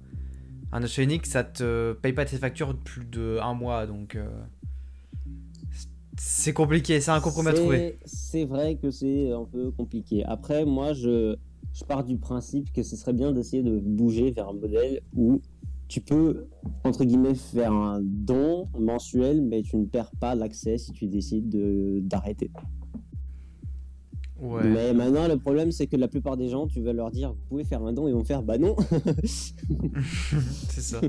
un 0.72 0.82
achat 0.82 1.04
unique, 1.04 1.26
ça 1.26 1.44
te 1.44 1.94
paye 1.94 2.14
pas 2.14 2.26
tes 2.26 2.38
factures 2.38 2.74
de 2.74 2.80
plus 2.80 3.06
de 3.06 3.38
un 3.42 3.54
mois, 3.54 3.86
donc 3.86 4.16
euh, 4.16 4.28
c'est 6.18 6.54
compliqué, 6.54 7.02
c'est 7.02 7.12
un 7.12 7.20
compromis 7.20 7.50
à 7.50 7.54
trouver. 7.54 8.00
C'est 8.06 8.46
vrai 8.46 8.76
que 8.76 8.90
c'est 8.92 9.32
un 9.32 9.44
peu 9.44 9.72
compliqué. 9.72 10.24
Après, 10.24 10.64
moi, 10.66 10.94
je, 10.94 11.36
je 11.74 11.84
pars 11.84 12.04
du 12.06 12.18
principe 12.18 12.72
que 12.72 12.84
ce 12.84 12.96
serait 12.96 13.14
bien 13.14 13.34
d'essayer 13.34 13.64
de 13.64 13.78
bouger 13.78 14.32
vers 14.32 14.48
un 14.50 14.54
modèle 14.54 15.02
où 15.14 15.42
tu 15.90 16.00
peux, 16.02 16.48
entre 16.86 17.04
guillemets, 17.04 17.36
faire 17.36 17.74
un 17.74 18.00
don 18.02 18.68
mensuel, 18.80 19.42
mais 19.42 19.62
tu 19.62 19.76
ne 19.76 19.86
perds 19.86 20.12
pas 20.20 20.34
l'accès 20.36 20.78
si 20.78 20.94
tu 20.94 21.08
décides 21.08 21.50
de- 21.50 22.00
d'arrêter. 22.02 22.50
Ouais. 24.41 24.63
Mais 24.63 24.93
maintenant, 24.93 25.28
le 25.28 25.38
problème, 25.38 25.71
c'est 25.71 25.88
que 25.88 25.95
la 25.95 26.08
plupart 26.08 26.36
des 26.36 26.50
gens, 26.50 26.67
tu 26.67 26.82
vas 26.82 26.93
leur 26.93 27.12
dire, 27.12 27.32
vous 27.32 27.48
pouvez 27.48 27.63
faire 27.63 27.84
un 27.84 27.93
don, 27.93 28.08
et 28.08 28.12
ils 28.12 28.13
vont 28.13 28.24
faire, 28.24 28.43
bah 28.43 28.58
non. 28.58 28.76
c'est 29.24 30.82
ça. 30.82 31.02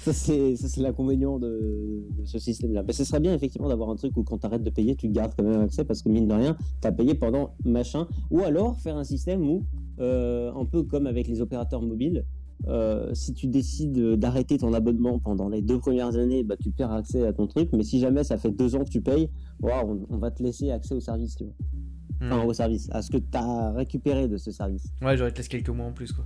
Ça, 0.00 0.12
c'est 0.12 0.56
ça, 0.56 0.66
c'est 0.66 0.80
l'inconvénient 0.80 1.38
de, 1.38 2.04
de 2.18 2.24
ce 2.24 2.40
système-là. 2.40 2.82
Mais 2.84 2.92
ce 2.92 3.04
serait 3.04 3.20
bien, 3.20 3.32
effectivement, 3.34 3.68
d'avoir 3.68 3.88
un 3.88 3.94
truc 3.94 4.16
où 4.16 4.24
quand 4.24 4.38
tu 4.38 4.46
arrêtes 4.46 4.64
de 4.64 4.70
payer, 4.70 4.96
tu 4.96 5.08
gardes 5.08 5.32
quand 5.36 5.44
même 5.44 5.60
accès 5.60 5.84
parce 5.84 6.02
que, 6.02 6.08
mine 6.08 6.26
de 6.26 6.34
rien, 6.34 6.56
tu 6.80 6.88
as 6.88 6.92
payé 6.92 7.14
pendant 7.14 7.54
machin. 7.64 8.08
Ou 8.32 8.40
alors 8.40 8.80
faire 8.80 8.96
un 8.96 9.04
système 9.04 9.48
où, 9.48 9.64
euh, 10.00 10.52
un 10.54 10.64
peu 10.64 10.82
comme 10.82 11.06
avec 11.06 11.28
les 11.28 11.40
opérateurs 11.40 11.82
mobiles, 11.82 12.24
euh, 12.66 13.14
si 13.14 13.32
tu 13.32 13.46
décides 13.46 14.16
d'arrêter 14.16 14.58
ton 14.58 14.72
abonnement 14.72 15.20
pendant 15.20 15.48
les 15.48 15.62
deux 15.62 15.78
premières 15.78 16.16
années, 16.16 16.42
bah, 16.42 16.56
tu 16.60 16.72
perds 16.72 16.92
accès 16.92 17.24
à 17.24 17.32
ton 17.32 17.46
truc. 17.46 17.70
Mais 17.72 17.84
si 17.84 18.00
jamais 18.00 18.24
ça 18.24 18.38
fait 18.38 18.50
deux 18.50 18.74
ans 18.74 18.82
que 18.82 18.90
tu 18.90 19.02
payes, 19.02 19.28
on, 19.62 20.00
on 20.10 20.18
va 20.18 20.32
te 20.32 20.42
laisser 20.42 20.72
accès 20.72 20.96
au 20.96 21.00
service, 21.00 21.36
tu 21.36 21.44
vois. 21.44 21.54
Enfin, 22.24 22.42
Hmm. 22.44 22.46
au 22.46 22.52
service, 22.52 22.88
à 22.92 23.02
ce 23.02 23.10
que 23.10 23.16
tu 23.16 23.24
as 23.34 23.72
récupéré 23.72 24.28
de 24.28 24.36
ce 24.36 24.50
service. 24.52 24.84
Ouais, 25.02 25.16
j'aurais 25.16 25.32
te 25.32 25.38
laisse 25.38 25.48
quelques 25.48 25.70
mois 25.70 25.86
en 25.86 25.92
plus, 25.92 26.12
quoi. 26.12 26.24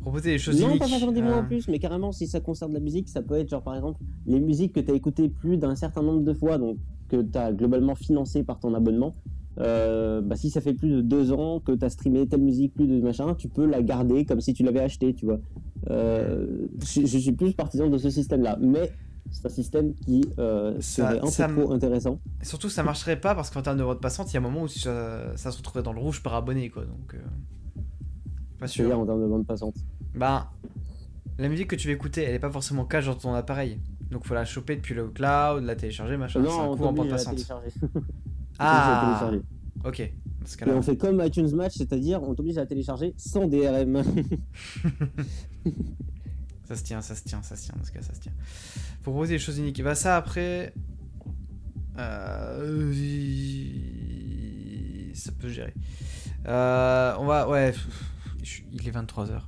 Proposer 0.00 0.30
des 0.32 0.38
choses 0.38 0.60
Non, 0.60 0.68
uniques. 0.70 0.80
pas 0.80 0.88
forcément 0.88 1.12
des 1.12 1.20
euh, 1.20 1.40
en 1.40 1.44
plus, 1.44 1.68
mais 1.68 1.78
carrément, 1.78 2.10
si 2.12 2.26
ça 2.26 2.40
concerne 2.40 2.72
la 2.72 2.80
musique, 2.80 3.08
ça 3.08 3.22
peut 3.22 3.34
être 3.34 3.48
genre 3.48 3.62
par 3.62 3.74
exemple 3.76 4.00
les 4.26 4.40
musiques 4.40 4.72
que 4.72 4.80
tu 4.80 4.90
as 4.90 4.94
écoutées 4.94 5.28
plus 5.28 5.56
d'un 5.56 5.74
certain 5.76 6.02
nombre 6.02 6.22
de 6.22 6.32
fois, 6.34 6.58
donc 6.58 6.78
que 7.08 7.22
tu 7.22 7.38
as 7.38 7.52
globalement 7.52 7.94
financé 7.94 8.42
par 8.42 8.58
ton 8.58 8.74
abonnement. 8.74 9.14
euh, 9.60 10.20
bah, 10.20 10.36
si 10.36 10.50
ça 10.50 10.60
fait 10.60 10.74
plus 10.74 10.88
de 10.90 11.00
deux 11.00 11.32
ans 11.32 11.58
que 11.58 11.72
tu 11.72 11.84
as 11.84 11.90
streamé 11.90 12.26
telle 12.28 12.42
musique, 12.42 12.74
plus 12.74 12.86
de 12.86 13.00
machin, 13.00 13.34
tu 13.34 13.48
peux 13.48 13.66
la 13.66 13.82
garder 13.82 14.24
comme 14.24 14.40
si 14.40 14.52
tu 14.54 14.62
l'avais 14.62 14.78
acheté, 14.80 15.14
tu 15.14 15.24
vois. 15.26 15.40
Euh, 15.90 16.66
je, 16.84 17.06
je 17.06 17.18
suis 17.18 17.32
plus 17.32 17.52
partisan 17.54 17.88
de 17.88 17.98
ce 17.98 18.08
système-là, 18.10 18.56
mais 18.60 18.92
c'est 19.30 19.46
un 19.46 19.50
système 19.50 19.94
qui 19.94 20.24
euh, 20.38 20.74
Ça- 20.80 21.10
serait 21.12 21.20
un 21.20 21.26
ça 21.26 21.48
peu 21.48 21.62
trop 21.62 21.72
intéressant. 21.72 22.20
Et 22.40 22.44
surtout, 22.44 22.68
ça 22.68 22.82
marcherait 22.82 23.20
pas 23.20 23.34
parce 23.34 23.50
qu'en 23.50 23.62
termes 23.62 23.78
de 23.78 23.84
mode 23.84 24.00
passante, 24.00 24.30
il 24.30 24.34
y 24.34 24.36
a 24.36 24.40
un 24.40 24.42
moment 24.42 24.62
où 24.62 24.68
ça, 24.68 25.36
ça 25.36 25.50
se 25.50 25.56
retrouverait 25.58 25.82
dans 25.82 25.92
le 25.92 26.00
rouge 26.00 26.22
par 26.22 26.34
abonné, 26.34 26.70
quoi. 26.70 26.84
Donc, 26.84 27.14
euh, 27.14 27.18
pas 28.58 28.66
sûr. 28.68 28.98
En 28.98 29.06
termes 29.06 29.22
de 29.22 29.28
bande 29.28 29.46
passante. 29.46 29.74
Bah, 30.14 30.50
la 31.38 31.48
musique 31.48 31.68
que 31.68 31.76
tu 31.76 31.88
veux 31.88 31.94
écouter, 31.94 32.22
elle 32.22 32.34
est 32.34 32.38
pas 32.40 32.50
forcément 32.50 32.84
cache 32.84 33.06
dans 33.06 33.14
ton 33.14 33.34
appareil. 33.34 33.80
Donc, 34.10 34.24
faut 34.26 34.34
la 34.34 34.44
choper 34.44 34.76
depuis 34.76 34.94
le 34.94 35.08
cloud, 35.08 35.62
la 35.62 35.76
télécharger, 35.76 36.16
machin. 36.16 36.40
c'est 36.42 36.50
un 36.50 36.52
non, 36.52 36.72
on 36.72 36.76
coût 36.76 36.84
en 36.84 36.92
bande 36.92 37.08
passante. 37.10 37.38
Ah, 38.60 39.30
ok. 39.84 40.00
Et 40.00 40.70
on 40.70 40.82
fait 40.82 40.96
comme 40.96 41.22
iTunes 41.24 41.54
Match, 41.54 41.74
c'est-à-dire 41.76 42.22
on 42.22 42.34
t'oblige 42.34 42.56
à 42.56 42.62
la 42.62 42.66
télécharger 42.66 43.14
sans 43.16 43.46
DRM. 43.46 44.02
Ça 46.64 46.76
se 46.76 46.82
tient, 46.82 47.00
ça 47.00 47.14
se 47.14 47.24
tient, 47.24 47.42
ça 47.42 47.56
se 47.56 47.64
tient. 47.64 47.74
Dans 47.78 47.84
ce 47.84 47.90
cas, 47.92 48.02
ça 48.02 48.12
se 48.12 48.20
tient. 48.20 48.32
Proposer 49.08 49.34
des 49.34 49.38
choses 49.38 49.58
uniques. 49.58 49.80
Et 49.80 49.82
bah, 49.82 49.94
ça 49.94 50.16
après. 50.18 50.74
euh, 51.98 52.92
Ça 55.14 55.32
peut 55.32 55.48
gérer. 55.48 55.72
Euh, 56.46 57.14
on 57.18 57.24
va. 57.24 57.48
Ouais. 57.48 57.72
Il 58.72 58.86
est 58.86 58.90
23h. 58.90 59.40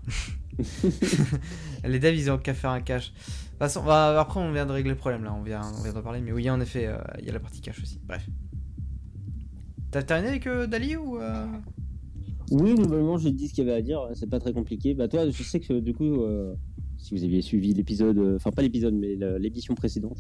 Les 1.85 1.99
devs, 1.99 2.15
ils 2.15 2.31
ont 2.31 2.39
qu'à 2.39 2.55
faire 2.55 2.71
un 2.71 2.81
cache. 2.81 3.13
Façon, 3.59 3.83
bah, 3.85 4.19
après, 4.19 4.41
on 4.41 4.51
vient 4.51 4.65
de 4.65 4.73
régler 4.73 4.91
le 4.93 4.97
problème 4.97 5.25
là. 5.25 5.35
On 5.35 5.43
vient, 5.43 5.61
on 5.79 5.83
vient 5.83 5.93
d'en 5.93 6.03
parler. 6.03 6.21
Mais 6.23 6.33
oui, 6.33 6.49
en 6.49 6.59
effet, 6.61 6.87
euh, 6.87 6.97
il 7.19 7.27
y 7.27 7.29
a 7.29 7.33
la 7.33 7.41
partie 7.41 7.61
cache 7.61 7.81
aussi. 7.83 8.01
Bref. 8.07 8.27
T'as 9.91 10.03
terminé 10.03 10.29
avec 10.29 10.47
euh, 10.47 10.67
Dali 10.67 10.97
ou. 10.97 11.19
euh 11.19 11.47
Oui, 12.51 12.75
globalement, 12.75 13.19
j'ai 13.19 13.31
dit 13.33 13.49
ce 13.49 13.53
qu'il 13.55 13.67
y 13.67 13.69
avait 13.71 13.79
à 13.79 13.83
dire. 13.83 14.01
C'est 14.15 14.29
pas 14.31 14.41
très 14.41 14.55
compliqué. 14.55 14.95
Bah, 14.95 15.07
toi, 15.09 15.29
je 15.31 15.43
sais 15.43 15.61
que 15.61 15.79
du 15.81 15.93
coup, 15.95 16.25
si 17.03 17.15
vous 17.15 17.25
aviez 17.25 17.43
suivi 17.43 17.73
l'épisode, 17.75 18.19
euh, 18.19 18.37
enfin, 18.37 18.51
pas 18.51 18.63
l'épisode, 18.63 18.95
mais 18.95 19.17
le- 19.17 19.39
l'édition 19.39 19.75
précédente, 19.75 20.19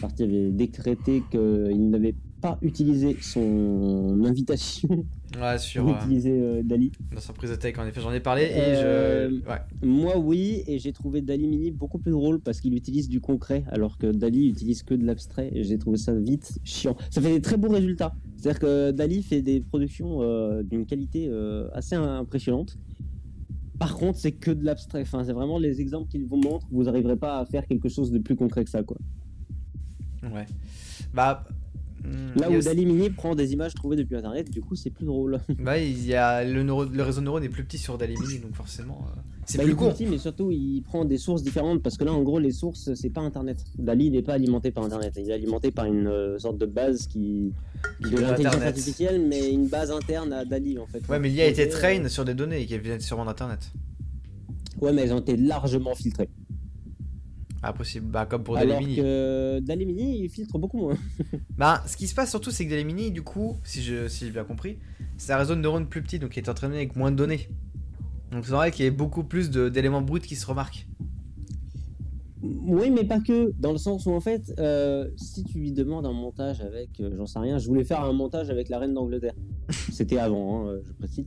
Parti 0.00 0.22
avait 0.22 0.50
décrété 0.50 1.22
qu'il 1.30 1.90
n'avait 1.90 2.14
pas 2.40 2.58
utilisé 2.62 3.16
son 3.20 4.24
invitation 4.24 5.04
Ouais, 5.40 5.58
sur, 5.58 5.84
pour 5.84 5.94
euh, 5.94 5.98
utiliser 5.98 6.30
euh, 6.32 6.62
Dali. 6.62 6.90
dans 7.14 7.20
sa 7.20 7.32
prise 7.32 7.50
de 7.50 7.56
tech, 7.56 7.78
en 7.78 7.86
effet, 7.86 8.00
j'en 8.00 8.12
ai 8.12 8.20
parlé 8.20 8.42
et 8.44 8.48
Euh, 8.56 9.30
je. 9.30 9.48
Ouais. 9.48 9.58
Moi, 9.82 10.18
oui, 10.18 10.62
et 10.66 10.78
j'ai 10.78 10.92
trouvé 10.92 11.20
Dali 11.20 11.46
Mini 11.46 11.70
beaucoup 11.70 11.98
plus 11.98 12.12
drôle 12.12 12.40
parce 12.40 12.60
qu'il 12.60 12.74
utilise 12.74 13.08
du 13.08 13.20
concret, 13.20 13.64
alors 13.70 13.98
que 13.98 14.06
Dali 14.06 14.48
utilise 14.48 14.82
que 14.82 14.94
de 14.94 15.04
l'abstrait, 15.04 15.50
et 15.54 15.62
j'ai 15.62 15.78
trouvé 15.78 15.98
ça 15.98 16.14
vite 16.14 16.58
chiant. 16.64 16.96
Ça 17.10 17.20
fait 17.20 17.30
des 17.32 17.40
très 17.40 17.56
beaux 17.56 17.68
résultats. 17.70 18.14
C'est-à-dire 18.36 18.60
que 18.60 18.90
Dali 18.90 19.22
fait 19.22 19.42
des 19.42 19.60
productions 19.60 20.22
euh, 20.22 20.62
d'une 20.62 20.86
qualité 20.86 21.30
assez 21.74 21.94
impressionnante. 21.96 22.76
Par 23.88 23.96
contre, 23.96 24.18
c'est 24.18 24.32
que 24.32 24.50
de 24.50 24.64
l'abstrait. 24.64 25.02
Enfin, 25.02 25.24
c'est 25.24 25.32
vraiment 25.32 25.58
les 25.58 25.80
exemples 25.80 26.08
qu'il 26.08 26.24
vous 26.24 26.36
montre. 26.36 26.66
Vous 26.70 26.84
n'arriverez 26.84 27.16
pas 27.16 27.38
à 27.38 27.44
faire 27.46 27.66
quelque 27.66 27.88
chose 27.88 28.10
de 28.10 28.18
plus 28.18 28.36
concret 28.36 28.64
que 28.64 28.70
ça, 28.70 28.82
quoi. 28.82 28.96
Ouais. 30.22 30.46
Bah. 31.12 31.44
hmm, 32.04 32.38
Là 32.40 32.46
a 32.46 32.50
où 32.50 32.54
aussi- 32.54 32.66
Dali 32.66 32.86
Mini 32.86 33.10
prend 33.10 33.34
des 33.34 33.52
images 33.52 33.74
trouvées 33.74 33.96
depuis 33.96 34.16
Internet, 34.16 34.50
du 34.50 34.60
coup, 34.60 34.76
c'est 34.76 34.90
plus 34.90 35.04
drôle. 35.06 35.40
Bah, 35.58 35.78
il 35.78 36.04
y 36.06 36.14
a 36.14 36.44
le, 36.44 36.62
neuro- 36.62 36.84
le 36.84 37.02
réseau 37.02 37.20
de 37.20 37.26
neurones 37.26 37.44
est 37.44 37.48
plus 37.48 37.64
petit 37.64 37.78
sur 37.78 37.98
Dali 37.98 38.14
Mini, 38.20 38.38
donc 38.38 38.54
forcément, 38.54 39.06
euh, 39.16 39.20
c'est 39.46 39.58
Bah, 39.58 39.64
plus 39.64 39.72
il 39.72 39.76
con. 39.76 39.90
petit, 39.92 40.06
mais 40.06 40.18
surtout, 40.18 40.50
il 40.50 40.82
prend 40.82 41.04
des 41.04 41.18
sources 41.18 41.42
différentes 41.42 41.82
parce 41.82 41.96
que 41.96 42.04
là, 42.04 42.12
en 42.12 42.22
gros, 42.22 42.38
les 42.38 42.52
sources, 42.52 42.94
c'est 42.94 43.10
pas 43.10 43.20
Internet. 43.22 43.64
Dali 43.78 44.10
n'est 44.10 44.22
pas 44.22 44.34
alimenté 44.34 44.70
par 44.70 44.84
Internet. 44.84 45.14
Il 45.16 45.28
est 45.30 45.32
alimenté 45.34 45.70
par 45.70 45.84
une 45.86 46.06
euh, 46.06 46.38
sorte 46.38 46.58
de 46.58 46.66
base 46.66 47.06
qui. 47.06 47.52
Qui 48.04 48.10
de 48.10 48.18
l'intelligence 48.20 48.62
artificielle, 48.62 49.20
mais 49.26 49.50
une 49.52 49.66
base 49.66 49.90
interne 49.90 50.32
à 50.32 50.44
Dali, 50.44 50.78
en 50.78 50.86
fait. 50.86 51.02
Ouais, 51.08 51.18
mais 51.18 51.28
l'IA 51.28 51.44
a 51.44 51.48
été 51.48 51.62
Et, 51.62 51.66
euh, 51.66 51.70
train 51.70 52.08
sur 52.08 52.24
des 52.24 52.34
données 52.34 52.64
qui 52.66 52.78
viennent 52.78 53.00
sûrement 53.00 53.24
d'internet. 53.24 53.72
Ouais, 54.80 54.92
mais 54.92 55.02
elles 55.02 55.12
ont 55.12 55.18
été 55.20 55.36
largement 55.36 55.94
filtrées. 55.94 56.28
Ah, 57.64 57.72
possible. 57.72 58.06
Bah, 58.06 58.26
comme 58.26 58.42
pour 58.42 58.54
Dali 58.54 58.70
Alors 58.70 58.82
Mini. 58.82 58.96
que 58.96 59.60
Dali 59.60 59.86
Mini, 59.86 60.20
il 60.24 60.28
filtre 60.28 60.58
beaucoup 60.58 60.78
moins. 60.78 60.96
Bah, 61.56 61.82
ce 61.86 61.96
qui 61.96 62.08
se 62.08 62.14
passe 62.14 62.30
surtout, 62.30 62.50
c'est 62.50 62.64
que 62.64 62.70
Dali 62.70 62.84
Mini, 62.84 63.10
du 63.12 63.22
coup, 63.22 63.56
si 63.62 63.82
je- 63.82 64.08
si 64.08 64.24
j'ai 64.26 64.32
bien 64.32 64.42
compris, 64.44 64.78
c'est 65.16 65.32
un 65.32 65.36
réseau 65.36 65.54
de 65.54 65.60
neurones 65.60 65.86
plus 65.86 66.02
petit, 66.02 66.18
donc 66.18 66.30
qui 66.30 66.40
est 66.40 66.48
entraîné 66.48 66.76
avec 66.76 66.96
moins 66.96 67.10
de 67.12 67.16
données. 67.16 67.48
Donc 68.32 68.46
c'est 68.46 68.52
vrai 68.52 68.70
qu'il 68.70 68.84
y 68.84 68.88
a 68.88 68.90
beaucoup 68.90 69.24
plus 69.24 69.50
d'éléments 69.50 70.02
bruts 70.02 70.20
qui 70.20 70.36
se 70.36 70.46
remarquent. 70.46 70.86
Oui, 72.42 72.90
mais 72.90 73.04
pas 73.04 73.20
que. 73.20 73.52
Dans 73.58 73.72
le 73.72 73.78
sens 73.78 74.06
où, 74.06 74.10
en 74.10 74.20
fait, 74.20 74.52
euh, 74.58 75.08
si 75.16 75.44
tu 75.44 75.58
lui 75.58 75.72
demandes 75.72 76.06
un 76.06 76.12
montage 76.12 76.60
avec, 76.60 77.00
euh, 77.00 77.14
j'en 77.16 77.26
sais 77.26 77.38
rien, 77.38 77.58
je 77.58 77.68
voulais 77.68 77.84
faire 77.84 78.02
un 78.02 78.12
montage 78.12 78.50
avec 78.50 78.68
la 78.68 78.78
reine 78.78 78.94
d'Angleterre. 78.94 79.34
C'était 79.92 80.18
avant, 80.18 80.62
hein, 80.62 80.68
euh, 80.68 80.80
je 80.84 80.92
précise. 80.92 81.26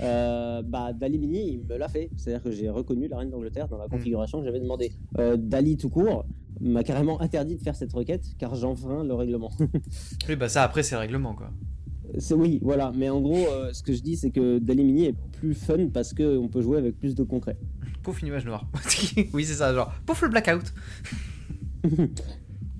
Euh, 0.00 0.62
bah, 0.62 0.92
Dali 0.92 1.18
Mini, 1.18 1.54
il 1.54 1.64
me 1.64 1.76
l'a 1.76 1.88
fait. 1.88 2.10
C'est-à-dire 2.16 2.42
que 2.42 2.52
j'ai 2.52 2.68
reconnu 2.68 3.08
la 3.08 3.18
reine 3.18 3.30
d'Angleterre 3.30 3.68
dans 3.68 3.78
la 3.78 3.88
configuration 3.88 4.38
que 4.38 4.44
j'avais 4.44 4.60
demandé. 4.60 4.92
Dali 5.38 5.76
tout 5.76 5.88
court 5.88 6.24
m'a 6.60 6.84
carrément 6.84 7.20
interdit 7.20 7.56
de 7.56 7.62
faire 7.62 7.74
cette 7.74 7.92
requête 7.92 8.24
car 8.38 8.54
j'enfreins 8.54 9.02
le 9.02 9.14
règlement. 9.14 9.50
Oui, 10.28 10.36
bah 10.36 10.48
ça, 10.48 10.62
après, 10.62 10.82
c'est 10.82 10.94
le 10.94 11.00
règlement, 11.00 11.34
quoi. 11.34 11.50
C'est 12.18 12.34
oui, 12.34 12.58
voilà. 12.62 12.92
Mais 12.94 13.08
en 13.08 13.20
gros, 13.20 13.46
euh, 13.48 13.72
ce 13.72 13.82
que 13.82 13.92
je 13.92 14.02
dis, 14.02 14.16
c'est 14.16 14.30
que 14.30 14.58
Dali 14.58 14.84
Mini 14.84 15.06
est 15.06 15.16
plus 15.38 15.54
fun 15.54 15.88
parce 15.92 16.12
qu'on 16.14 16.48
peut 16.48 16.62
jouer 16.62 16.78
avec 16.78 16.98
plus 16.98 17.14
de 17.14 17.22
concret. 17.22 17.56
Pouf, 18.02 18.20
une 18.22 18.28
image 18.28 18.44
noire. 18.44 18.66
oui, 19.32 19.44
c'est 19.44 19.54
ça, 19.54 19.74
genre, 19.74 19.92
pouf, 20.06 20.22
le 20.22 20.28
blackout. 20.28 20.72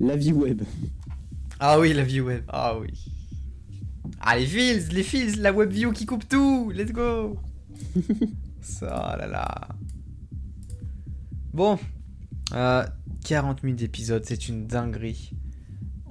La 0.01 0.17
vie 0.17 0.33
web. 0.33 0.63
Ah 1.61 1.79
oui, 1.79 1.93
la 1.95 2.03
view 2.03 2.27
web. 2.27 2.43
Ah 2.49 2.77
oui. 2.79 2.93
Ah, 4.21 4.37
les 4.37 4.47
fils, 4.47 4.93
les 4.93 5.03
fils, 5.03 5.37
la 5.37 5.53
web 5.53 5.71
view 5.71 5.93
qui 5.93 6.05
coupe 6.05 6.29
tout. 6.29 6.71
Let's 6.75 6.93
go. 6.93 7.39
ça, 8.61 9.15
oh 9.15 9.19
là 9.19 9.27
là. 9.27 9.69
Bon. 11.53 11.79
Euh, 12.53 12.85
40 13.25 13.63
minutes 13.63 13.79
d'épisode, 13.79 14.25
c'est 14.25 14.49
une 14.49 14.67
dinguerie. 14.67 15.31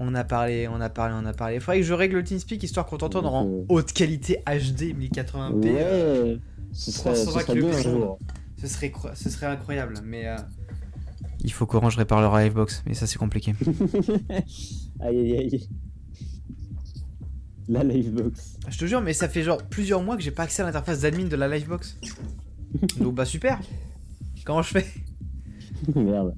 On 0.06 0.14
a 0.16 0.24
parlé, 0.24 0.68
on 0.68 0.82
a 0.82 0.90
parlé, 0.90 1.16
on 1.18 1.26
a 1.26 1.34
parlé. 1.34 1.56
Il 1.56 1.62
faudrait 1.62 1.80
que 1.80 1.86
je 1.86 1.94
règle 1.94 2.16
le 2.18 2.24
TeamSpeak 2.24 2.62
histoire 2.64 2.86
qu'on 2.86 2.98
t'entende 2.98 3.26
en 3.26 3.48
haute 3.70 3.94
qualité 3.94 4.40
HD 4.46 4.94
1080p. 4.94 5.66
euh, 5.66 6.34
Ouais, 6.36 6.40
ce 6.74 6.92
serait, 6.92 7.16
ce 7.16 7.26
320 7.26 7.42
serait 7.42 7.54
bien 7.56 7.68
un 7.70 7.72
kbps. 7.72 7.84
jour. 7.84 8.20
Ce 8.60 8.68
serait, 8.68 8.90
cro- 8.90 9.16
ce 9.16 9.30
serait 9.30 9.46
incroyable, 9.46 9.96
mais. 10.04 10.28
euh, 10.28 10.36
Il 11.44 11.52
faut 11.54 11.66
qu'Orange 11.66 11.96
répare 11.98 12.20
leur 12.22 12.38
Livebox, 12.38 12.84
mais 12.88 12.94
ça 12.96 13.08
c'est 13.08 13.18
compliqué. 13.20 13.54
aïe 15.00 15.18
aïe 15.20 15.38
aïe. 15.38 15.70
La 17.70 17.84
livebox. 17.84 18.58
Je 18.70 18.78
te 18.78 18.86
jure, 18.86 19.02
mais 19.02 19.14
ça 19.14 19.30
fait 19.30 19.42
genre 19.44 19.64
plusieurs 19.64 20.02
mois 20.04 20.18
que 20.18 20.22
j'ai 20.22 20.32
pas 20.32 20.44
accès 20.44 20.62
à 20.62 20.66
l'interface 20.66 21.02
d'admin 21.02 21.26
de 21.28 21.36
la 21.38 21.48
Livebox. 21.48 21.98
Donc 23.00 23.16
bah 23.16 23.24
super. 23.26 23.60
Comment 24.46 24.62
je 24.62 24.70
fais? 24.80 24.86
Merde. 25.96 26.36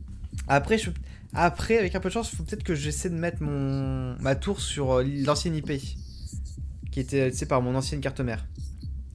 Après, 0.48 0.78
je... 0.78 0.92
Après, 1.36 1.78
avec 1.78 1.94
un 1.96 2.00
peu 2.00 2.08
de 2.08 2.14
chance, 2.14 2.30
faut 2.34 2.44
peut-être 2.44 2.64
que 2.64 2.76
j'essaie 2.76 3.10
de 3.10 3.16
mettre 3.16 3.44
mon 3.44 4.16
ma 4.22 4.36
tour 4.36 4.62
sur 4.62 4.94
euh, 4.94 5.04
l'ancienne 5.04 5.56
IP, 5.56 5.72
qui 6.92 7.00
était, 7.00 7.30
tu 7.30 7.38
sais, 7.38 7.46
par 7.46 7.62
mon 7.62 7.76
ancienne 7.76 8.00
carte 8.00 8.22
mère. 8.22 8.48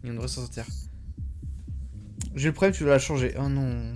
Et 0.04 0.10
on 0.10 0.14
devrait 0.14 0.28
s'en 0.28 0.42
sortir. 0.42 0.66
J'ai 2.34 2.48
le 2.48 2.54
problème, 2.54 2.74
tu 2.74 2.84
dois 2.84 2.92
la 2.92 2.98
changer. 2.98 3.34
Oh 3.38 3.48
non. 3.48 3.94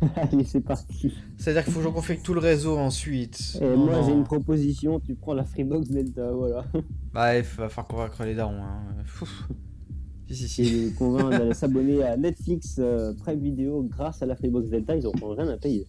Allez, 0.16 0.44
c'est 0.44 0.60
parti. 0.60 1.14
C'est-à-dire 1.36 1.64
qu'il 1.64 1.72
faut 1.72 1.80
que 1.80 1.86
je 1.86 1.90
configure 1.90 2.22
tout 2.22 2.34
le 2.34 2.40
réseau 2.40 2.78
ensuite. 2.78 3.58
Et 3.60 3.64
Oh 3.64 3.76
moi, 3.76 4.02
j'ai 4.06 4.12
une 4.12 4.24
proposition. 4.24 5.00
Tu 5.00 5.14
prends 5.14 5.34
la 5.34 5.44
Freebox 5.44 5.88
Delta, 5.88 6.30
voilà. 6.32 6.64
Bah, 7.12 7.36
il 7.36 7.42
va 7.42 7.68
falloir 7.68 7.88
convaincre 7.88 8.24
les 8.24 8.34
darons. 8.34 8.62
Hein. 8.62 8.82
Fouf. 9.04 9.48
Si, 10.28 10.36
si, 10.36 10.48
si. 10.48 10.86
Et 10.86 10.92
convaincre 10.92 11.30
d'aller 11.30 11.54
s'abonner 11.54 12.02
à 12.02 12.16
Netflix 12.16 12.76
euh, 12.78 13.12
Prime 13.14 13.40
Video 13.40 13.82
grâce 13.82 14.22
à 14.22 14.26
la 14.26 14.34
Freebox 14.36 14.70
Delta. 14.70 14.96
Ils 14.96 15.06
auront 15.06 15.34
rien 15.34 15.48
à 15.48 15.56
payer. 15.56 15.86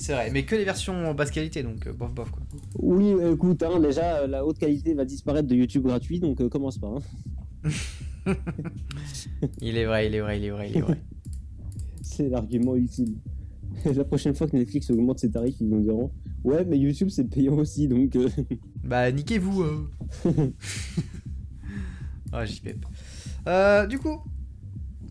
C'est 0.00 0.12
vrai, 0.12 0.30
mais 0.30 0.44
que 0.44 0.54
les 0.54 0.62
versions 0.64 1.12
basse 1.12 1.32
qualité, 1.32 1.64
donc 1.64 1.84
euh, 1.88 1.92
bof 1.92 2.12
bof 2.12 2.30
quoi. 2.30 2.42
Oui, 2.78 3.14
écoute, 3.32 3.64
hein, 3.64 3.80
déjà, 3.80 4.28
la 4.28 4.46
haute 4.46 4.56
qualité 4.56 4.94
va 4.94 5.04
disparaître 5.04 5.48
de 5.48 5.56
YouTube 5.56 5.82
gratuit, 5.82 6.20
donc 6.20 6.40
euh, 6.40 6.48
commence 6.48 6.78
pas. 6.78 6.86
hein. 6.86 7.70
Il 9.60 9.76
est 9.76 9.86
vrai, 9.86 10.06
il 10.06 10.14
est 10.14 10.20
vrai, 10.20 10.38
il 10.38 10.44
est 10.44 10.50
vrai, 10.50 10.70
il 10.70 10.76
est 10.76 10.80
vrai. 10.82 11.02
C'est 12.02 12.28
l'argument 12.28 12.76
ultime. 12.76 13.16
la 13.84 14.04
prochaine 14.04 14.34
fois 14.36 14.46
que 14.46 14.56
Netflix 14.56 14.88
augmente 14.90 15.18
ses 15.18 15.30
tarifs, 15.32 15.56
ils 15.60 15.68
nous 15.68 15.80
diront 15.80 16.12
Ouais, 16.44 16.64
mais 16.64 16.78
YouTube 16.78 17.08
c'est 17.10 17.24
payant 17.24 17.54
aussi, 17.56 17.88
donc. 17.88 18.14
euh, 18.14 18.28
bah, 18.84 19.10
niquez-vous. 19.10 19.62
euh. 19.62 19.90
Ah, 22.32 22.44
j'y 22.44 22.60
pep. 22.60 22.84
Euh, 23.48 23.86
du 23.86 23.98
coup, 23.98 24.20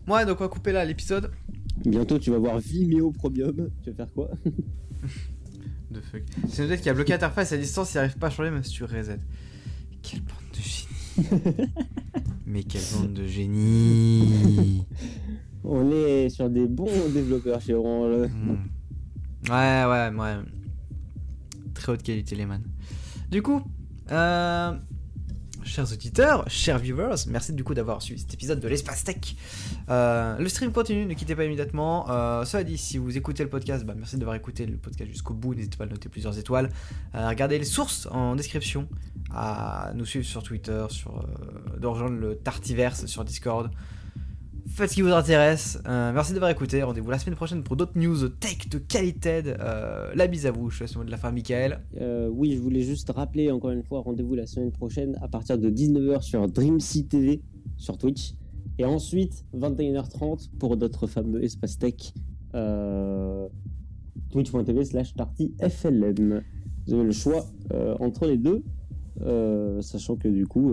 moi, 0.06 0.24
donc 0.24 0.40
on 0.40 0.44
va 0.44 0.48
couper 0.48 0.72
là 0.72 0.84
l'épisode. 0.84 1.30
Bientôt, 1.84 2.18
tu 2.18 2.30
vas 2.30 2.38
voir 2.38 2.58
Vimeo 2.58 3.10
Premium. 3.12 3.70
Tu 3.82 3.90
vas 3.90 3.96
faire 3.96 4.12
quoi? 4.12 4.30
De 5.90 6.00
fuck. 6.00 6.22
C'est 6.48 6.66
peut-être 6.66 6.82
qui 6.82 6.90
a 6.90 6.94
bloqué 6.94 7.12
l'interface 7.12 7.52
à 7.52 7.56
distance, 7.56 7.94
il 7.94 7.98
arrive 7.98 8.18
pas 8.18 8.26
à 8.26 8.30
changer 8.30 8.50
même 8.50 8.62
si 8.62 8.72
tu 8.72 8.84
reset. 8.84 9.18
Quelle 10.02 10.20
bande 10.20 10.36
de 10.52 10.60
génie. 10.60 11.72
Mais 12.46 12.62
quelle 12.62 12.82
bande 12.94 13.14
de 13.14 13.26
génie. 13.26 14.84
On 15.64 15.90
est 15.90 16.28
sur 16.28 16.50
des 16.50 16.66
bons 16.66 17.08
développeurs 17.12 17.60
chez 17.60 17.74
Orange. 17.74 18.28
Hmm. 18.28 19.50
Ouais, 19.50 19.84
ouais, 19.86 20.10
ouais. 20.14 20.36
Très 21.74 21.92
haute 21.92 22.02
qualité, 22.02 22.36
les 22.36 22.46
man. 22.46 22.62
Du 23.30 23.42
coup, 23.42 23.62
euh, 24.10 24.72
chers 25.68 25.92
auditeurs, 25.92 26.44
chers 26.48 26.78
viewers, 26.78 27.26
merci 27.28 27.52
du 27.52 27.62
coup 27.62 27.74
d'avoir 27.74 28.00
suivi 28.02 28.20
cet 28.20 28.34
épisode 28.34 28.58
de 28.58 28.68
l'Espace 28.68 29.04
Tech. 29.04 29.36
Euh, 29.88 30.36
le 30.38 30.48
stream 30.48 30.72
continue, 30.72 31.04
ne 31.04 31.14
quittez 31.14 31.36
pas 31.36 31.44
immédiatement. 31.44 32.10
Euh, 32.10 32.44
cela 32.44 32.64
dit, 32.64 32.78
si 32.78 32.98
vous 32.98 33.16
écoutez 33.16 33.42
le 33.42 33.50
podcast, 33.50 33.84
bah, 33.84 33.94
merci 33.96 34.16
d'avoir 34.16 34.34
écouté 34.34 34.66
le 34.66 34.76
podcast 34.76 35.10
jusqu'au 35.10 35.34
bout. 35.34 35.54
N'hésitez 35.54 35.76
pas 35.76 35.84
à 35.84 35.86
noter 35.86 36.08
plusieurs 36.08 36.38
étoiles. 36.38 36.70
Euh, 37.14 37.28
regardez 37.28 37.58
les 37.58 37.64
sources 37.64 38.08
en 38.10 38.34
description. 38.34 38.88
À 39.30 39.92
nous 39.94 40.06
suivre 40.06 40.24
sur 40.24 40.42
Twitter, 40.42 40.86
sur 40.88 41.22
de 41.78 41.86
rejoindre 41.86 42.16
le 42.16 42.36
Tartiverse 42.36 43.04
sur 43.06 43.24
Discord. 43.24 43.70
Faites 44.78 44.90
ce 44.90 44.94
qui 44.94 45.02
vous 45.02 45.10
intéresse. 45.10 45.76
Euh, 45.88 46.12
merci 46.12 46.32
d'avoir 46.34 46.52
écouté. 46.52 46.80
Rendez-vous 46.84 47.10
la 47.10 47.18
semaine 47.18 47.34
prochaine 47.34 47.64
pour 47.64 47.74
d'autres 47.74 47.98
news 47.98 48.28
tech 48.28 48.68
de 48.70 48.78
qualité. 48.78 49.42
Euh, 49.44 50.12
la 50.14 50.28
bise 50.28 50.46
à 50.46 50.52
vous. 50.52 50.70
Je 50.70 50.78
laisse 50.78 50.94
le 50.94 51.00
mot 51.00 51.04
de 51.04 51.10
la 51.10 51.16
fin, 51.16 51.32
Michael. 51.32 51.80
Euh, 52.00 52.28
oui, 52.32 52.54
je 52.54 52.60
voulais 52.60 52.82
juste 52.82 53.10
rappeler 53.10 53.50
encore 53.50 53.72
une 53.72 53.82
fois, 53.82 54.02
rendez-vous 54.02 54.36
la 54.36 54.46
semaine 54.46 54.70
prochaine 54.70 55.18
à 55.20 55.26
partir 55.26 55.58
de 55.58 55.68
19h 55.68 56.22
sur 56.22 56.46
DreamSea 56.46 57.02
TV 57.10 57.42
sur 57.76 57.98
Twitch. 57.98 58.34
Et 58.78 58.84
ensuite, 58.84 59.44
21h30 59.52 60.48
pour 60.60 60.76
notre 60.76 61.08
fameux 61.08 61.42
espace 61.42 61.76
tech. 61.76 62.12
Twitch.tv 64.30 64.84
slash 64.84 65.12
TartyFLM. 65.12 66.40
Vous 66.86 66.94
avez 66.94 67.02
le 67.02 67.10
choix 67.10 67.44
entre 67.98 68.26
les 68.26 68.38
deux. 68.38 68.62
sachant 69.80 70.14
que 70.14 70.28
du 70.28 70.46
coup, 70.46 70.72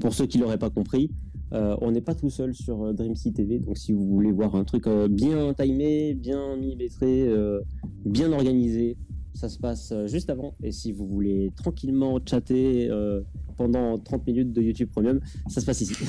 pour 0.00 0.12
ceux 0.12 0.26
qui 0.26 0.38
l'auraient 0.38 0.58
pas 0.58 0.70
compris, 0.70 1.08
euh, 1.52 1.76
on 1.82 1.90
n'est 1.90 2.00
pas 2.00 2.14
tout 2.14 2.30
seul 2.30 2.54
sur 2.54 2.82
euh, 2.82 2.92
DreamSea 2.92 3.32
TV. 3.34 3.58
Donc 3.58 3.76
si 3.76 3.92
vous 3.92 4.06
voulez 4.06 4.32
voir 4.32 4.54
un 4.54 4.64
truc 4.64 4.86
euh, 4.86 5.08
bien 5.08 5.52
timé, 5.54 6.14
bien 6.14 6.56
millimétré, 6.56 7.30
bien 8.04 8.32
organisé, 8.32 8.96
ça 9.34 9.48
se 9.48 9.58
passe 9.58 9.90
euh, 9.92 10.06
juste 10.06 10.30
avant. 10.30 10.54
Et 10.62 10.72
si 10.72 10.92
vous 10.92 11.06
voulez 11.06 11.52
tranquillement 11.56 12.18
chatter 12.24 12.88
euh, 12.90 13.20
pendant 13.56 13.98
30 13.98 14.26
minutes 14.26 14.52
de 14.52 14.62
YouTube 14.62 14.88
Premium. 14.90 15.20
Ça 15.48 15.60
se 15.60 15.66
passe 15.66 15.80
ici. 15.82 15.94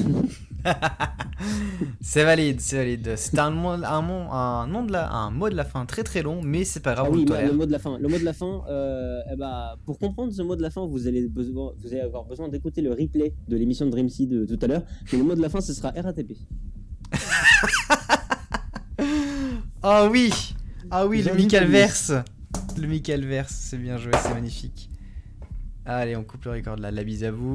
c'est 2.01 2.23
valide, 2.23 2.61
c'est 2.61 2.77
valide. 2.77 3.15
C'était 3.17 3.39
un, 3.39 3.51
mot- 3.51 3.69
un, 3.83 4.01
mot- 4.01 4.31
un, 4.31 4.67
nom 4.67 4.85
de 4.85 4.91
la, 4.91 5.11
un 5.11 5.31
mot 5.31 5.49
de 5.49 5.55
la 5.55 5.65
fin 5.65 5.85
très 5.85 6.03
très 6.03 6.21
long, 6.21 6.41
mais 6.41 6.63
c'est 6.63 6.79
pas 6.79 6.93
grave, 6.93 7.07
Ah 7.09 7.13
oui, 7.13 7.25
le 7.25 7.47
le 7.47 7.53
mot 7.53 7.65
de 7.65 7.71
la 7.71 7.79
fin. 7.79 7.97
Le 7.97 8.07
mot 8.07 8.17
de 8.17 8.23
la 8.23 8.33
fin, 8.33 8.61
euh, 8.69 9.19
eh 9.31 9.35
bah, 9.35 9.77
pour 9.85 9.97
comprendre 9.99 10.31
ce 10.33 10.41
mot 10.41 10.55
de 10.55 10.61
la 10.61 10.69
fin, 10.69 10.85
vous 10.85 11.07
allez, 11.07 11.27
besoin, 11.27 11.73
vous 11.81 11.87
allez 11.87 11.99
avoir 12.01 12.23
besoin 12.25 12.47
d'écouter 12.49 12.81
le 12.81 12.91
replay 12.91 13.33
de 13.47 13.57
l'émission 13.57 13.85
de 13.85 13.91
Dreamseed 13.91 14.29
de 14.29 14.55
tout 14.55 14.63
à 14.63 14.67
l'heure. 14.67 14.83
Mais 15.11 15.17
le 15.17 15.23
mot 15.25 15.35
de 15.35 15.41
la 15.41 15.49
fin, 15.49 15.61
ce 15.61 15.73
sera 15.73 15.91
RATP. 15.91 16.33
Ah 19.85 20.07
oui 20.09 20.31
Ah 20.89 21.05
oui, 21.05 21.17
le 21.17 21.23
J'invite 21.23 21.51
Michael 21.51 21.63
Louis. 21.65 21.71
Verse 21.73 22.13
Le 22.77 22.87
Michael 22.87 23.25
Verse, 23.25 23.53
c'est 23.53 23.77
bien 23.77 23.97
joué, 23.97 24.11
c'est 24.21 24.33
magnifique. 24.33 24.89
Allez, 25.85 26.15
on 26.15 26.23
coupe 26.23 26.45
le 26.45 26.51
record 26.51 26.77
là, 26.77 26.91
la 26.91 27.03
bise 27.03 27.23
à 27.23 27.31
vous. 27.31 27.51